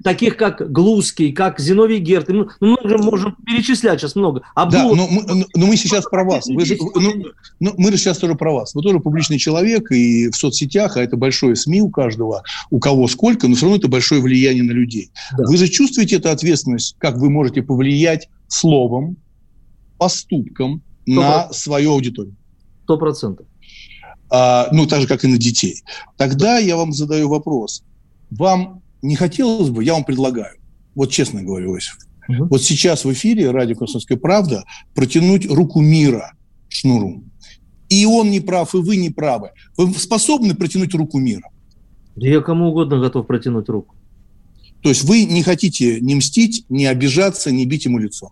Таких 0.04 0.38
как 0.38 0.72
Глузский, 0.72 1.32
как 1.32 1.60
Зиновий 1.60 2.00
Герт, 2.00 2.30
ну, 2.30 2.48
мы 2.60 2.78
же 2.84 2.98
можем 2.98 3.36
перечислять 3.46 4.00
сейчас 4.00 4.16
много. 4.16 4.42
Абдулов, 4.56 4.98
да, 4.98 5.04
но 5.04 5.08
мы, 5.08 5.46
но 5.56 5.68
мы 5.68 5.76
сейчас 5.76 6.06
про 6.06 6.24
вас. 6.24 6.48
Вы 6.48 6.66
же, 6.66 6.78
ну, 6.80 7.26
ну, 7.60 7.74
мы 7.78 7.92
же 7.92 7.98
сейчас 7.98 8.18
тоже 8.18 8.36
про 8.36 8.54
вас. 8.54 8.74
Вы 8.76 8.82
тоже 8.82 9.00
публичный 9.00 9.38
человек, 9.38 9.92
и 9.92 10.30
в 10.30 10.36
соцсетях, 10.36 10.98
а 10.98 11.02
это 11.02 11.18
большое 11.18 11.56
СМИ 11.56 11.82
у 11.82 11.90
каждого, 11.90 12.44
у 12.70 12.80
кого 12.80 13.08
сколько, 13.08 13.48
но 13.48 13.56
все 13.56 13.66
равно 13.66 13.78
это 13.78 13.88
большое 13.88 14.22
влияние 14.22 14.64
на 14.64 14.72
людей. 14.72 15.12
Да. 15.38 15.46
Вы 15.46 15.58
же 15.58 15.68
чувствуете 15.68 16.18
эту 16.18 16.30
ответственность, 16.30 16.96
как 16.98 17.18
вы 17.18 17.30
можете 17.30 17.62
повлиять 17.62 18.30
словом, 18.48 19.18
поступком 19.98 20.82
100%. 21.08 21.14
на 21.14 21.54
свою 21.54 21.94
аудиторию? 21.94 22.36
Сто 22.84 22.98
процентов 22.98 23.46
а, 24.34 24.68
ну, 24.72 24.88
так 24.88 25.02
же, 25.02 25.08
как 25.08 25.24
и 25.24 25.28
на 25.28 25.38
детей. 25.38 25.84
Тогда 26.18 26.58
я 26.58 26.76
вам 26.76 26.92
задаю 26.92 27.30
вопрос. 27.30 27.84
Вам 28.32 28.82
не 29.04 29.16
хотелось 29.16 29.70
бы, 29.70 29.84
я 29.84 29.94
вам 29.94 30.06
предлагаю, 30.06 30.56
вот 30.96 31.12
честно 31.12 31.44
говорю, 31.44 31.74
Иосиф, 31.74 31.98
угу. 32.28 32.46
вот 32.46 32.64
сейчас 32.64 33.06
в 33.06 33.12
эфире 33.12 33.52
радио 33.52 33.76
«Комсомольская 33.76 34.18
правда» 34.18 34.64
протянуть 34.96 35.46
руку 35.46 35.82
мира 35.82 36.34
шнуру. 36.70 37.24
И 37.90 38.06
он 38.06 38.32
не 38.32 38.40
прав, 38.40 38.74
и 38.74 38.78
вы 38.78 38.96
не 38.96 39.12
правы. 39.12 39.52
Вы 39.78 39.94
способны 39.94 40.56
протянуть 40.56 40.96
руку 40.96 41.20
мира? 41.20 41.44
Я 42.16 42.42
кому 42.42 42.70
угодно 42.70 43.00
готов 43.00 43.28
протянуть 43.28 43.70
руку. 43.70 43.96
То 44.82 44.90
есть 44.90 45.04
вы 45.04 45.26
не 45.26 45.44
хотите 45.44 46.00
не 46.00 46.16
мстить, 46.16 46.66
не 46.70 46.86
обижаться, 46.86 47.52
не 47.52 47.66
бить 47.66 47.86
ему 47.86 48.00
лицо? 48.00 48.32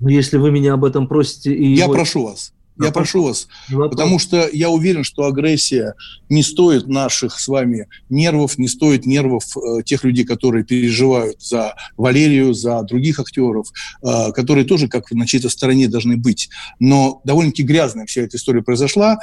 Ну, 0.00 0.08
если 0.08 0.38
вы 0.38 0.50
меня 0.50 0.72
об 0.72 0.84
этом 0.84 1.06
просите... 1.06 1.54
И 1.54 1.74
я 1.74 1.84
его... 1.84 1.92
прошу 1.92 2.24
вас. 2.24 2.53
Я 2.80 2.90
прошу 2.90 3.22
вас, 3.22 3.46
потому 3.70 4.18
что 4.18 4.48
я 4.52 4.68
уверен, 4.68 5.04
что 5.04 5.24
агрессия 5.24 5.94
не 6.28 6.42
стоит 6.42 6.88
наших 6.88 7.38
с 7.38 7.46
вами 7.46 7.86
нервов, 8.08 8.58
не 8.58 8.66
стоит 8.66 9.06
нервов 9.06 9.44
э, 9.56 9.82
тех 9.84 10.02
людей, 10.02 10.24
которые 10.24 10.64
переживают 10.64 11.40
за 11.40 11.76
Валерию, 11.96 12.52
за 12.52 12.82
других 12.82 13.20
актеров, 13.20 13.68
э, 14.02 14.32
которые 14.32 14.64
тоже 14.64 14.88
как 14.88 15.10
на 15.12 15.26
чьей-то 15.26 15.48
стороне 15.50 15.86
должны 15.88 16.16
быть. 16.16 16.48
Но 16.80 17.20
довольно-таки 17.24 17.62
грязная 17.62 18.06
вся 18.06 18.22
эта 18.22 18.36
история 18.36 18.62
произошла. 18.62 19.18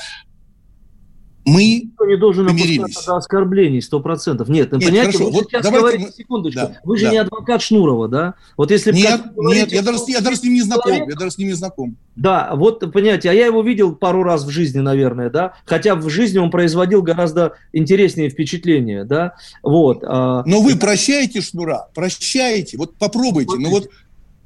Мы 1.45 1.81
Никто 1.85 2.05
не 2.05 2.17
должен 2.17 2.45
помирились. 2.47 2.79
опускаться 2.79 3.11
до 3.11 3.17
оскорблений, 3.17 3.81
сто 3.81 3.99
процентов. 3.99 4.47
Нет, 4.47 4.71
ну, 4.71 4.77
Нет, 4.77 4.89
понимаете, 4.89 5.11
хорошо, 5.17 5.25
вы 5.31 5.31
вот 5.39 5.45
сейчас 5.49 5.69
говорите, 5.71 6.05
мы- 6.05 6.11
секундочку, 6.11 6.59
Да, 6.61 6.77
вы 6.83 6.97
же 6.97 7.05
да. 7.05 7.11
не 7.11 7.17
адвокат 7.17 7.61
Шнурова, 7.61 8.07
да? 8.07 8.33
Вот 8.57 8.69
если 8.71 8.91
Нет, 8.91 9.21
вы 9.35 9.43
говорите, 9.43 9.61
нет, 9.63 9.71
я 9.73 9.81
даже, 9.81 9.99
я 10.07 10.21
даже 10.21 10.37
с 10.37 10.43
ним 10.43 10.53
не 10.53 10.61
знаком, 10.61 10.91
человек- 10.91 11.09
я 11.09 11.15
даже 11.15 11.31
с 11.31 11.37
ним 11.37 11.47
не 11.47 11.53
знаком. 11.55 11.95
Да, 12.15 12.51
вот, 12.55 12.79
понимаете, 12.91 13.29
а 13.29 13.33
я 13.33 13.45
его 13.47 13.61
видел 13.63 13.95
пару 13.95 14.21
раз 14.23 14.43
в 14.45 14.49
жизни, 14.49 14.79
наверное, 14.79 15.29
да, 15.29 15.53
хотя 15.65 15.95
в 15.95 16.07
жизни 16.09 16.37
он 16.37 16.51
производил 16.51 17.01
гораздо 17.01 17.53
интереснее 17.73 18.29
впечатления, 18.29 19.03
да, 19.03 19.33
вот. 19.63 20.03
а, 20.03 20.43
Но 20.45 20.61
вы 20.61 20.75
прощаете 20.75 21.41
Шнура, 21.41 21.87
прощаете, 21.95 22.77
вот 22.77 22.95
попробуйте, 22.97 23.55
ну 23.57 23.69
вот, 23.69 23.89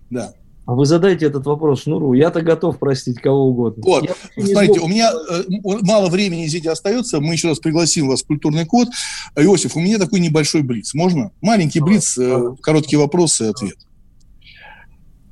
да. 0.10 0.34
А 0.66 0.74
вы 0.74 0.86
задайте 0.86 1.26
этот 1.28 1.45
вопрос 1.45 1.84
Шнуру, 1.84 2.13
я-то 2.13 2.41
готов 2.41 2.80
простить 2.80 3.20
кого 3.22 3.49
угодно. 3.49 3.84
Вот, 3.86 4.09
смотрите, 4.34 4.80
злой. 4.80 4.80
у 4.80 4.88
меня 4.88 5.11
э, 5.11 5.43
мало 5.84 6.09
времени 6.09 6.47
здесь 6.47 6.66
остается, 6.66 7.20
мы 7.20 7.34
еще 7.34 7.49
раз 7.49 7.59
пригласим 7.59 8.07
вас 8.07 8.24
в 8.24 8.28
культурный 8.28 8.66
код. 8.66 8.88
Иосиф, 9.36 9.76
у 9.76 9.80
меня 9.80 9.99
такой 9.99 10.20
небольшой 10.20 10.63
блиц, 10.63 10.95
можно? 10.95 11.32
Маленький 11.41 11.82
блиц, 11.82 12.18
э, 12.18 12.55
короткие 12.61 12.99
вопросы 12.99 13.45
и 13.45 13.49
ответ. 13.49 13.78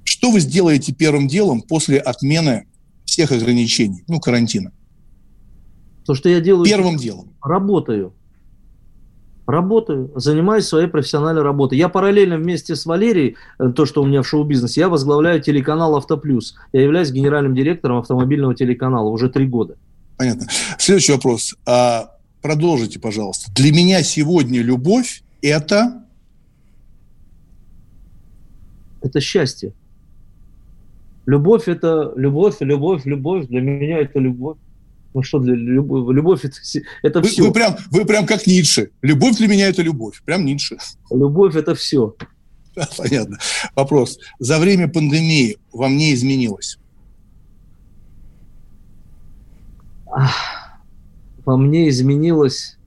Что 0.04 0.30
вы 0.30 0.40
сделаете 0.40 0.94
первым 0.94 1.28
делом 1.28 1.62
после 1.62 1.98
отмены 1.98 2.68
всех 3.06 3.32
ограничений, 3.32 4.04
ну, 4.08 4.20
карантина? 4.20 4.72
То, 6.06 6.14
что 6.14 6.30
я 6.30 6.42
делаю, 6.42 6.66
Первым 6.66 6.98
делом. 6.98 7.34
работаю. 7.42 8.14
Работаю, 9.46 10.10
занимаюсь 10.16 10.66
своей 10.66 10.88
профессиональной 10.88 11.42
работой. 11.42 11.78
Я 11.78 11.90
параллельно 11.90 12.38
вместе 12.38 12.76
с 12.76 12.86
Валерией, 12.86 13.36
э, 13.60 13.72
то, 13.76 13.86
что 13.86 14.02
у 14.02 14.06
меня 14.06 14.22
в 14.22 14.28
шоу-бизнесе, 14.28 14.82
я 14.82 14.90
возглавляю 14.90 15.42
телеканал 15.42 15.98
«Автоплюс». 15.98 16.56
Я 16.72 16.84
являюсь 16.84 17.12
генеральным 17.12 17.54
директором 17.54 17.98
автомобильного 17.98 18.56
телеканала 18.56 19.10
уже 19.10 19.30
три 19.30 19.46
года. 19.46 19.76
Понятно. 20.18 20.48
Следующий 20.78 21.12
вопрос. 21.12 21.56
А, 21.66 22.12
продолжите, 22.42 23.00
пожалуйста. 23.00 23.52
Для 23.54 23.74
меня 23.74 24.02
сегодня 24.04 24.62
любовь– 24.62 25.24
это... 25.42 26.06
Это 29.02 29.20
счастье. 29.20 29.74
Любовь– 31.26 31.64
это 31.68 32.14
любовь, 32.16 32.58
любовь, 32.62 33.06
любовь. 33.06 33.48
Для 33.48 33.60
меня 33.60 34.00
это 34.00 34.20
любовь. 34.20 34.58
Ну 35.14 35.22
что, 35.22 35.40
для 35.40 35.54
любовь, 35.54 36.14
любовь 36.16 36.46
это, 36.46 36.58
это 37.04 37.22
Вы, 37.22 37.28
все. 37.28 37.44
вы 37.44 37.54
прям, 37.54 37.76
вы 37.92 38.06
прям 38.06 38.26
как 38.26 38.48
Ницше. 38.48 38.92
Любовь 39.02 39.38
для 39.38 39.48
меня– 39.48 39.68
это 39.70 39.82
любовь. 39.82 40.22
Прям 40.26 40.46
Ницше. 40.46 40.78
Любовь 41.12 41.56
это 41.56 41.76
все. 41.76 42.16
Да, 42.76 42.90
Понятно. 42.98 43.38
Вопрос. 43.76 44.18
За 44.40 44.58
время 44.58 44.88
пандемии 44.88 45.58
вам 45.72 45.96
не 45.96 46.14
изменилось? 46.14 46.80
во 51.46 51.58
мне 51.58 51.90
изменилось. 51.90 52.78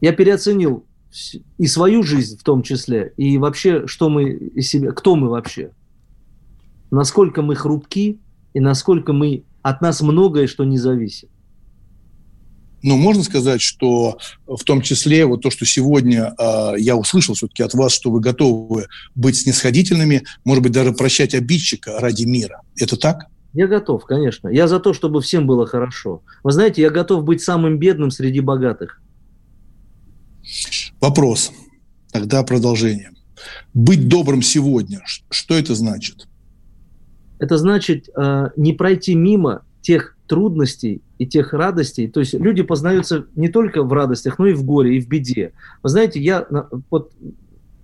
Я 0.00 0.12
переоценил 0.12 0.84
и 1.58 1.66
свою 1.66 2.02
жизнь 2.02 2.38
в 2.38 2.42
том 2.42 2.62
числе, 2.62 3.12
и 3.16 3.36
вообще, 3.38 3.86
что 3.86 4.08
мы 4.08 4.30
из 4.30 4.68
себя, 4.68 4.92
кто 4.92 5.14
мы 5.14 5.28
вообще, 5.28 5.72
насколько 6.90 7.42
мы 7.42 7.54
хрупки 7.54 8.18
и 8.54 8.60
насколько 8.60 9.12
мы 9.12 9.44
от 9.62 9.80
нас 9.80 10.00
многое, 10.00 10.46
что 10.46 10.64
не 10.64 10.78
зависит. 10.78 11.30
Ну, 12.82 12.96
можно 12.96 13.22
сказать, 13.22 13.60
что 13.60 14.18
в 14.44 14.64
том 14.64 14.82
числе 14.82 15.24
вот 15.24 15.40
то, 15.40 15.50
что 15.50 15.64
сегодня 15.64 16.34
э, 16.36 16.74
я 16.78 16.96
услышал 16.96 17.34
все-таки 17.34 17.62
от 17.62 17.74
вас, 17.74 17.92
что 17.92 18.10
вы 18.10 18.20
готовы 18.20 18.88
быть 19.14 19.36
снисходительными, 19.36 20.24
может 20.44 20.64
быть, 20.64 20.72
даже 20.72 20.92
прощать 20.92 21.34
обидчика 21.34 22.00
ради 22.00 22.24
мира. 22.24 22.62
Это 22.76 22.96
так? 22.96 23.26
Я 23.52 23.68
готов, 23.68 24.04
конечно. 24.04 24.48
Я 24.48 24.66
за 24.66 24.80
то, 24.80 24.94
чтобы 24.94 25.20
всем 25.20 25.46
было 25.46 25.64
хорошо. 25.66 26.22
Вы 26.42 26.50
знаете, 26.50 26.82
я 26.82 26.90
готов 26.90 27.22
быть 27.22 27.40
самым 27.40 27.78
бедным 27.78 28.10
среди 28.10 28.40
богатых. 28.40 29.00
Вопрос. 31.00 31.52
Тогда 32.10 32.42
продолжение. 32.42 33.12
Быть 33.74 34.08
добрым 34.08 34.42
сегодня. 34.42 35.02
Что 35.30 35.56
это 35.56 35.74
значит? 35.74 36.26
Это 37.42 37.58
значит 37.58 38.08
э, 38.16 38.50
не 38.56 38.72
пройти 38.72 39.16
мимо 39.16 39.64
тех 39.80 40.16
трудностей 40.28 41.02
и 41.18 41.26
тех 41.26 41.52
радостей. 41.52 42.06
То 42.06 42.20
есть 42.20 42.34
люди 42.34 42.62
познаются 42.62 43.26
не 43.34 43.48
только 43.48 43.82
в 43.82 43.92
радостях, 43.92 44.38
но 44.38 44.46
и 44.46 44.52
в 44.52 44.64
горе, 44.64 44.96
и 44.96 45.00
в 45.00 45.08
беде. 45.08 45.52
Вы 45.82 45.88
знаете, 45.88 46.20
я 46.20 46.46
вот 46.88 47.10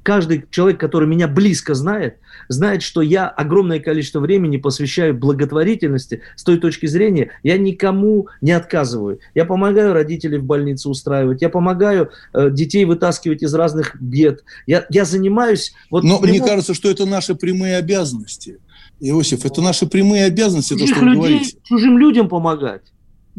каждый 0.05 0.45
человек, 0.53 0.79
который 0.79 1.09
меня 1.09 1.27
близко 1.27 1.75
знает, 1.75 2.19
знает, 2.47 2.83
что 2.83 3.03
я 3.03 3.29
огромное 3.29 3.81
количество 3.81 4.21
времени 4.21 4.59
посвящаю 4.59 5.13
благотворительности. 5.13 6.23
С 6.37 6.45
той 6.45 6.59
точки 6.59 6.87
зрения 6.87 7.33
я 7.43 7.59
никому 7.59 8.29
не 8.41 8.53
отказываю. 8.53 9.19
Я 9.35 9.45
помогаю 9.45 9.93
родителей 9.93 10.39
в 10.39 10.45
больнице 10.45 10.89
устраивать, 10.89 11.43
я 11.43 11.49
помогаю 11.49 12.11
э, 12.33 12.49
детей 12.53 12.85
вытаскивать 12.85 13.43
из 13.43 13.53
разных 13.55 14.01
бед. 14.01 14.45
Я, 14.69 14.87
я 14.89 15.05
занимаюсь... 15.05 15.75
Вот 15.91 16.05
Но 16.05 16.19
в 16.19 16.23
мне 16.23 16.39
кажется, 16.39 16.75
что 16.75 16.89
это 16.89 17.05
наши 17.05 17.35
прямые 17.35 17.77
обязанности. 17.77 18.61
Иосиф, 19.01 19.45
это 19.45 19.63
наши 19.63 19.87
прямые 19.87 20.25
обязанности, 20.25 20.77
то, 20.77 20.87
что 20.87 21.01
вы 21.01 21.07
людей, 21.07 21.17
говорите. 21.17 21.59
чужим 21.65 21.99
людям 21.99 22.29
помогать. 22.29 22.83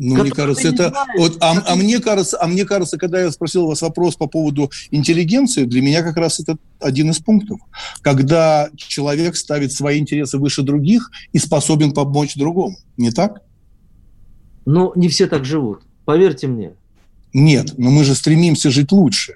Ну, 0.02 0.16
мне 0.16 0.32
кажется, 0.32 0.70
это... 0.70 0.90
знаешь, 0.90 1.10
Вот, 1.18 1.38
а, 1.42 1.62
а 1.66 1.76
мне 1.76 2.00
кажется, 2.00 2.38
а 2.40 2.48
мне 2.48 2.64
кажется, 2.64 2.98
когда 2.98 3.20
я 3.20 3.30
спросил 3.32 3.68
вас 3.68 3.82
вопрос 3.82 4.16
по 4.16 4.28
поводу 4.28 4.72
интеллигенции, 4.92 5.66
для 5.66 5.82
меня 5.82 6.04
как 6.04 6.16
раз 6.16 6.40
это 6.40 6.58
один 6.80 7.10
из 7.10 7.20
пунктов. 7.20 7.60
Когда 8.02 8.70
человек 8.78 9.36
ставит 9.36 9.74
свои 9.74 10.00
интересы 10.00 10.38
выше 10.38 10.62
других 10.62 11.12
и 11.34 11.38
способен 11.38 11.92
помочь 11.92 12.36
другому. 12.36 12.78
Не 12.96 13.12
так? 13.12 13.42
Но 14.66 14.94
не 14.96 15.10
все 15.10 15.28
так 15.28 15.44
живут. 15.44 15.82
Поверьте 16.06 16.48
мне. 16.48 16.72
Нет, 17.34 17.74
но 17.78 17.90
мы 17.90 18.06
же 18.06 18.16
стремимся 18.16 18.72
жить 18.72 18.94
лучше. 18.94 19.34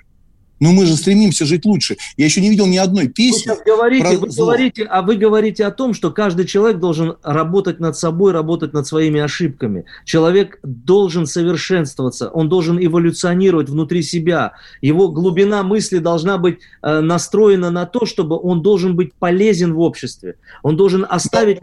Но 0.64 0.72
мы 0.72 0.86
же 0.86 0.96
стремимся 0.96 1.44
жить 1.44 1.66
лучше. 1.66 1.98
Я 2.16 2.24
еще 2.24 2.40
не 2.40 2.50
видел 2.50 2.68
ни 2.68 2.78
одной 2.78 3.08
Вы 3.08 3.10
песни. 3.10 3.40
сейчас 3.40 3.60
говорите, 3.66 4.02
про 4.02 4.18
вы 4.18 4.28
говорите, 4.30 4.84
а 4.84 5.02
вы 5.02 5.18
говорите 5.18 5.66
о 5.66 5.72
том, 5.72 5.94
что 5.94 6.10
каждый 6.10 6.46
человек 6.46 6.80
должен 6.80 7.18
работать 7.22 7.82
над 7.82 7.98
собой, 7.98 8.32
работать 8.32 8.72
над 8.72 8.88
своими 8.88 9.20
ошибками. 9.20 9.84
Человек 10.06 10.60
должен 10.64 11.28
совершенствоваться, 11.28 12.30
он 12.30 12.48
должен 12.48 12.80
эволюционировать 12.82 13.68
внутри 13.68 14.04
себя. 14.04 14.54
Его 14.80 15.10
глубина 15.10 15.64
мысли 15.64 15.98
должна 15.98 16.38
быть 16.38 16.60
э, 16.82 17.02
настроена 17.02 17.70
на 17.70 17.86
то, 17.86 18.06
чтобы 18.06 18.40
он 18.40 18.62
должен 18.62 18.96
быть 18.96 19.14
полезен 19.16 19.74
в 19.74 19.82
обществе. 19.82 20.36
Он 20.62 20.78
должен 20.78 21.06
оставить 21.10 21.60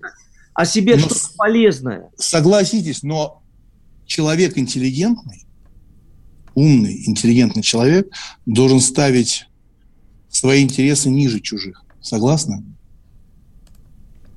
о 0.52 0.66
себе 0.66 0.96
но 0.96 1.00
что-то 1.00 1.36
полезное. 1.38 2.10
Согласитесь, 2.18 3.02
но 3.02 3.40
человек 4.04 4.58
интеллигентный, 4.58 5.46
умный, 6.60 7.02
интеллигентный 7.06 7.62
человек 7.62 8.08
должен 8.46 8.80
ставить 8.80 9.46
свои 10.28 10.62
интересы 10.62 11.10
ниже 11.10 11.40
чужих. 11.40 11.82
Согласны? 12.00 12.62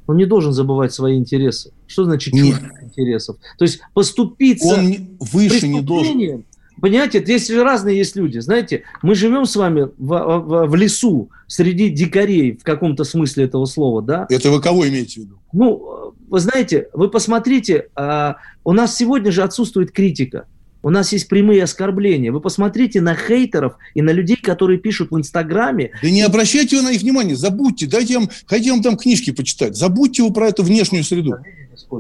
Он 0.07 0.17
не 0.17 0.26
должен 0.26 0.53
забывать 0.53 0.93
свои 0.93 1.17
интересы. 1.17 1.71
Что 1.88 2.05
значит 2.05 2.34
Нет. 2.34 2.55
чужих 2.55 2.84
интересов? 2.84 3.38
То 3.57 3.65
есть 3.65 3.80
поступиться... 3.93 4.76
Он 4.76 5.17
выше 5.19 5.67
не 5.67 5.82
должен. 5.82 6.43
Понимаете, 6.82 7.21
здесь 7.21 7.49
разные 7.49 7.97
есть 7.97 8.15
люди. 8.15 8.39
Знаете, 8.39 8.84
мы 9.01 9.15
живем 9.15 9.45
с 9.45 9.55
вами 9.55 9.84
в, 9.97 10.07
в- 10.07 10.65
в 10.67 10.76
лесу, 10.76 11.30
среди 11.47 11.89
дикарей, 11.89 12.57
в 12.57 12.63
каком-то 12.63 13.03
смысле 13.03 13.45
этого 13.45 13.65
слова, 13.65 14.01
да? 14.01 14.26
Это 14.30 14.49
вы 14.51 14.59
кого 14.59 14.88
имеете 14.88 15.21
в 15.21 15.24
виду? 15.24 15.39
Ну, 15.53 16.13
вы 16.28 16.39
знаете, 16.39 16.89
вы 16.93 17.09
посмотрите, 17.09 17.89
а, 17.95 18.38
у 18.63 18.74
нас 18.74 18.97
сегодня 18.97 19.32
же 19.32 19.43
отсутствует 19.43 19.91
критика. 19.91 20.47
У 20.84 20.89
нас 20.89 21.13
есть 21.13 21.29
прямые 21.29 21.63
оскорбления. 21.63 22.31
Вы 22.31 22.41
посмотрите 22.41 22.99
на 22.99 23.15
хейтеров 23.15 23.75
и 23.93 24.01
на 24.01 24.11
людей, 24.11 24.36
которые 24.36 24.77
пишут 24.77 25.11
в 25.11 25.17
Инстаграме. 25.17 25.91
Да 26.03 26.09
не 26.09 26.21
обращайте 26.21 26.75
вы 26.75 26.81
на 26.84 26.91
их 26.91 27.01
внимание, 27.01 27.38
забудьте, 27.38 27.88
дайте 27.88 28.15
им, 28.15 28.29
хотите 28.45 28.71
вам 28.71 28.84
там 28.84 28.97
книжки 28.97 29.31
почитать, 29.31 29.77
забудьте 29.77 30.23
вы 30.23 30.34
про 30.34 30.49
эту 30.49 30.61
внешнюю 30.63 31.05
среду. 31.05 31.38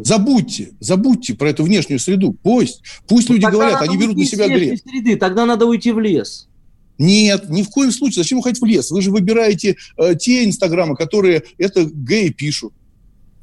Забудьте, 0.03 0.71
забудьте 0.81 1.33
про 1.33 1.49
эту 1.49 1.63
внешнюю 1.63 1.99
среду. 1.99 2.35
Пусть, 2.43 2.81
пусть 3.07 3.29
люди 3.29 3.43
Тогда 3.43 3.57
говорят, 3.57 3.81
они 3.81 3.97
берут 3.97 4.17
на 4.17 4.25
себя 4.25 4.47
грех. 4.47 4.79
среды, 4.79 5.15
тогда 5.15 5.45
надо 5.45 5.65
уйти 5.65 5.91
в 5.91 5.99
лес. 5.99 6.49
Нет, 6.97 7.49
ни 7.49 7.63
в 7.63 7.69
коем 7.69 7.91
случае. 7.91 8.23
Зачем 8.23 8.39
уходить 8.39 8.61
в 8.61 8.65
лес? 8.65 8.91
Вы 8.91 9.01
же 9.01 9.09
выбираете 9.11 9.77
э, 9.97 10.15
те 10.15 10.45
инстаграмы, 10.45 10.95
которые 10.95 11.43
это 11.57 11.85
геи 11.85 12.29
пишут. 12.29 12.73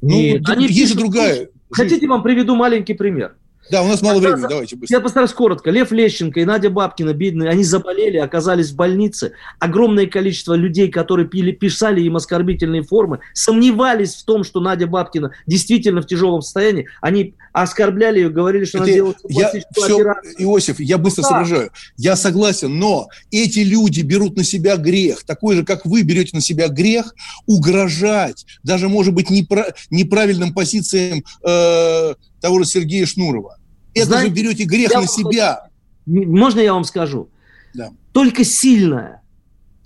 Ну, 0.01 0.09
Нет, 0.21 0.43
друг- 0.43 0.57
они 0.57 0.67
есть 0.67 0.75
же 0.77 0.83
пишут, 0.83 0.97
другая. 0.99 1.35
жизнь. 1.35 1.49
Хотите, 1.71 2.07
вам 2.07 2.23
приведу 2.23 2.55
маленький 2.55 2.93
пример? 2.93 3.35
Да, 3.69 3.83
у 3.83 3.87
нас 3.87 4.01
мало 4.01 4.19
времени, 4.19 4.45
давайте 4.49 4.75
быстро. 4.75 4.97
Я 4.97 5.01
постараюсь 5.01 5.33
коротко. 5.33 5.69
Лев 5.69 5.91
Лещенко 5.91 6.39
и 6.39 6.45
Надя 6.45 6.69
Бабкина, 6.69 7.13
бедные, 7.13 7.49
они 7.49 7.63
заболели, 7.63 8.17
оказались 8.17 8.71
в 8.71 8.75
больнице. 8.75 9.33
Огромное 9.59 10.07
количество 10.07 10.53
людей, 10.53 10.89
которые 10.89 11.27
пили, 11.27 11.51
писали 11.51 12.01
им 12.01 12.15
оскорбительные 12.15 12.81
формы, 12.83 13.19
сомневались 13.33 14.15
в 14.15 14.25
том, 14.25 14.43
что 14.43 14.59
Надя 14.59 14.87
Бабкина 14.87 15.31
действительно 15.45 16.01
в 16.01 16.07
тяжелом 16.07 16.41
состоянии. 16.41 16.87
Они 17.01 17.35
оскорбляли 17.53 18.19
ее, 18.19 18.29
говорили, 18.29 18.65
что 18.65 18.79
она 18.79 18.87
Это 18.87 18.95
делает 18.95 19.17
я 19.29 19.49
все, 19.49 19.95
операцию. 19.95 20.35
Иосиф, 20.39 20.79
я 20.79 20.97
быстро 20.97 21.21
да. 21.23 21.29
соображаю. 21.29 21.71
Я 21.97 22.15
согласен, 22.15 22.77
но 22.77 23.07
эти 23.29 23.59
люди 23.59 24.01
берут 24.01 24.35
на 24.37 24.43
себя 24.43 24.77
грех, 24.77 25.23
такой 25.23 25.55
же, 25.55 25.63
как 25.63 25.85
вы 25.85 26.01
берете 26.01 26.31
на 26.33 26.41
себя 26.41 26.67
грех, 26.67 27.13
угрожать, 27.45 28.45
даже, 28.63 28.89
может 28.89 29.13
быть, 29.13 29.29
непра- 29.29 29.73
неправильным 29.89 30.53
позициям 30.53 31.23
э, 31.43 32.13
того 32.41 32.59
же 32.59 32.65
Сергея 32.65 33.05
Шнурова. 33.05 33.57
Это 33.93 34.07
Знаете, 34.07 34.29
же 34.29 34.35
берете 34.35 34.63
грех 34.63 34.93
на 34.93 35.07
себя. 35.07 35.69
Можно 36.05 36.59
я 36.59 36.73
вам 36.73 36.83
скажу? 36.83 37.29
Да. 37.73 37.91
Только 38.11 38.43
сильная, 38.43 39.21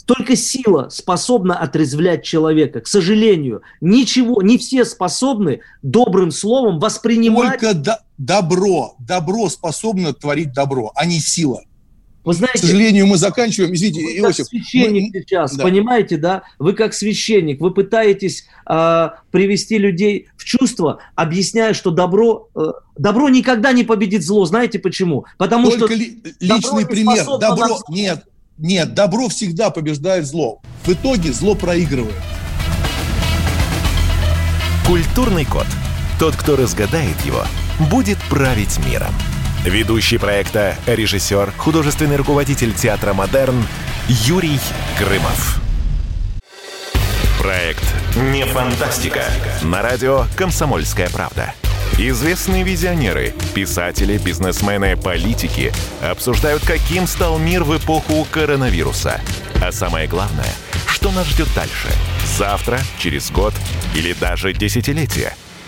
только 0.06 0.36
сила 0.36 0.90
способна 0.90 1.58
отрезвлять 1.58 2.24
человека. 2.24 2.82
К 2.82 2.88
сожалению, 2.88 3.62
ничего, 3.82 4.42
не 4.42 4.58
все 4.58 4.86
способны 4.86 5.62
добрым 5.82 6.32
словом 6.32 6.80
воспринимать... 6.80 7.60
Только 7.60 7.74
до, 7.74 8.04
добро, 8.18 8.96
добро 9.00 9.50
способно 9.50 10.14
творить 10.14 10.54
добро, 10.54 10.92
а 10.96 11.06
не 11.06 11.20
сила. 11.20 11.62
Вы 12.26 12.34
знаете, 12.34 12.58
К 12.58 12.62
сожалению, 12.62 13.06
мы 13.06 13.18
заканчиваем. 13.18 13.74
Извините, 13.76 14.04
вы 14.04 14.18
Иосиф. 14.18 14.38
Как 14.38 14.48
священник 14.48 15.14
мы... 15.14 15.22
сейчас, 15.22 15.56
да. 15.56 15.64
понимаете, 15.64 16.18
да? 16.18 16.42
Вы 16.58 16.74
как 16.74 16.96
священник, 16.96 17.62
вы 17.62 17.72
пытаетесь 17.72 18.48
э, 18.68 19.10
привести 19.30 19.78
людей 19.78 20.28
в 20.36 20.44
чувство, 20.44 21.00
объясняя, 21.14 21.74
что 21.74 21.92
добро, 21.92 22.50
э, 22.56 22.72
добро 22.98 23.30
никогда 23.30 23.72
не 23.74 23.84
победит 23.84 24.24
зло. 24.24 24.44
Знаете 24.46 24.80
почему? 24.80 25.26
Потому 25.38 25.70
Только 25.70 25.86
что 25.86 25.96
ли, 25.96 26.18
личный 26.40 26.88
пример. 26.88 27.26
Добро 27.40 27.68
нас... 27.68 27.84
нет. 27.90 28.26
Нет, 28.58 28.94
добро 28.96 29.28
всегда 29.30 29.70
побеждает 29.70 30.26
зло. 30.26 30.62
В 30.84 30.94
итоге 30.94 31.32
зло 31.32 31.54
проигрывает. 31.56 32.16
Культурный 34.88 35.46
код. 35.46 35.68
Тот, 36.20 36.36
кто 36.36 36.56
разгадает 36.56 37.20
его, 37.26 37.44
будет 37.92 38.18
править 38.30 38.80
миром. 38.88 39.14
Ведущий 39.66 40.20
проекта, 40.20 40.76
режиссер, 40.86 41.52
художественный 41.58 42.18
руководитель 42.18 42.72
театра 42.72 43.14
«Модерн» 43.14 43.66
Юрий 44.08 44.60
Грымов. 45.00 45.60
Проект 47.40 47.84
«Не 48.16 48.46
фантастика» 48.46 49.24
на 49.64 49.82
радио 49.82 50.26
«Комсомольская 50.36 51.10
правда». 51.10 51.52
Известные 51.98 52.62
визионеры, 52.62 53.34
писатели, 53.56 54.20
бизнесмены, 54.20 54.98
политики 54.98 55.74
обсуждают, 56.04 56.64
каким 56.64 57.08
стал 57.08 57.40
мир 57.40 57.64
в 57.64 57.76
эпоху 57.76 58.28
коронавируса. 58.30 59.20
А 59.64 59.72
самое 59.72 60.08
главное, 60.08 60.54
что 60.86 61.12
нас 61.12 61.26
ждет 61.26 61.48
дальше? 61.56 61.88
Завтра, 62.38 62.80
через 63.00 63.32
год 63.32 63.54
или 63.96 64.14
даже 64.14 64.54
десятилетие– 64.54 65.34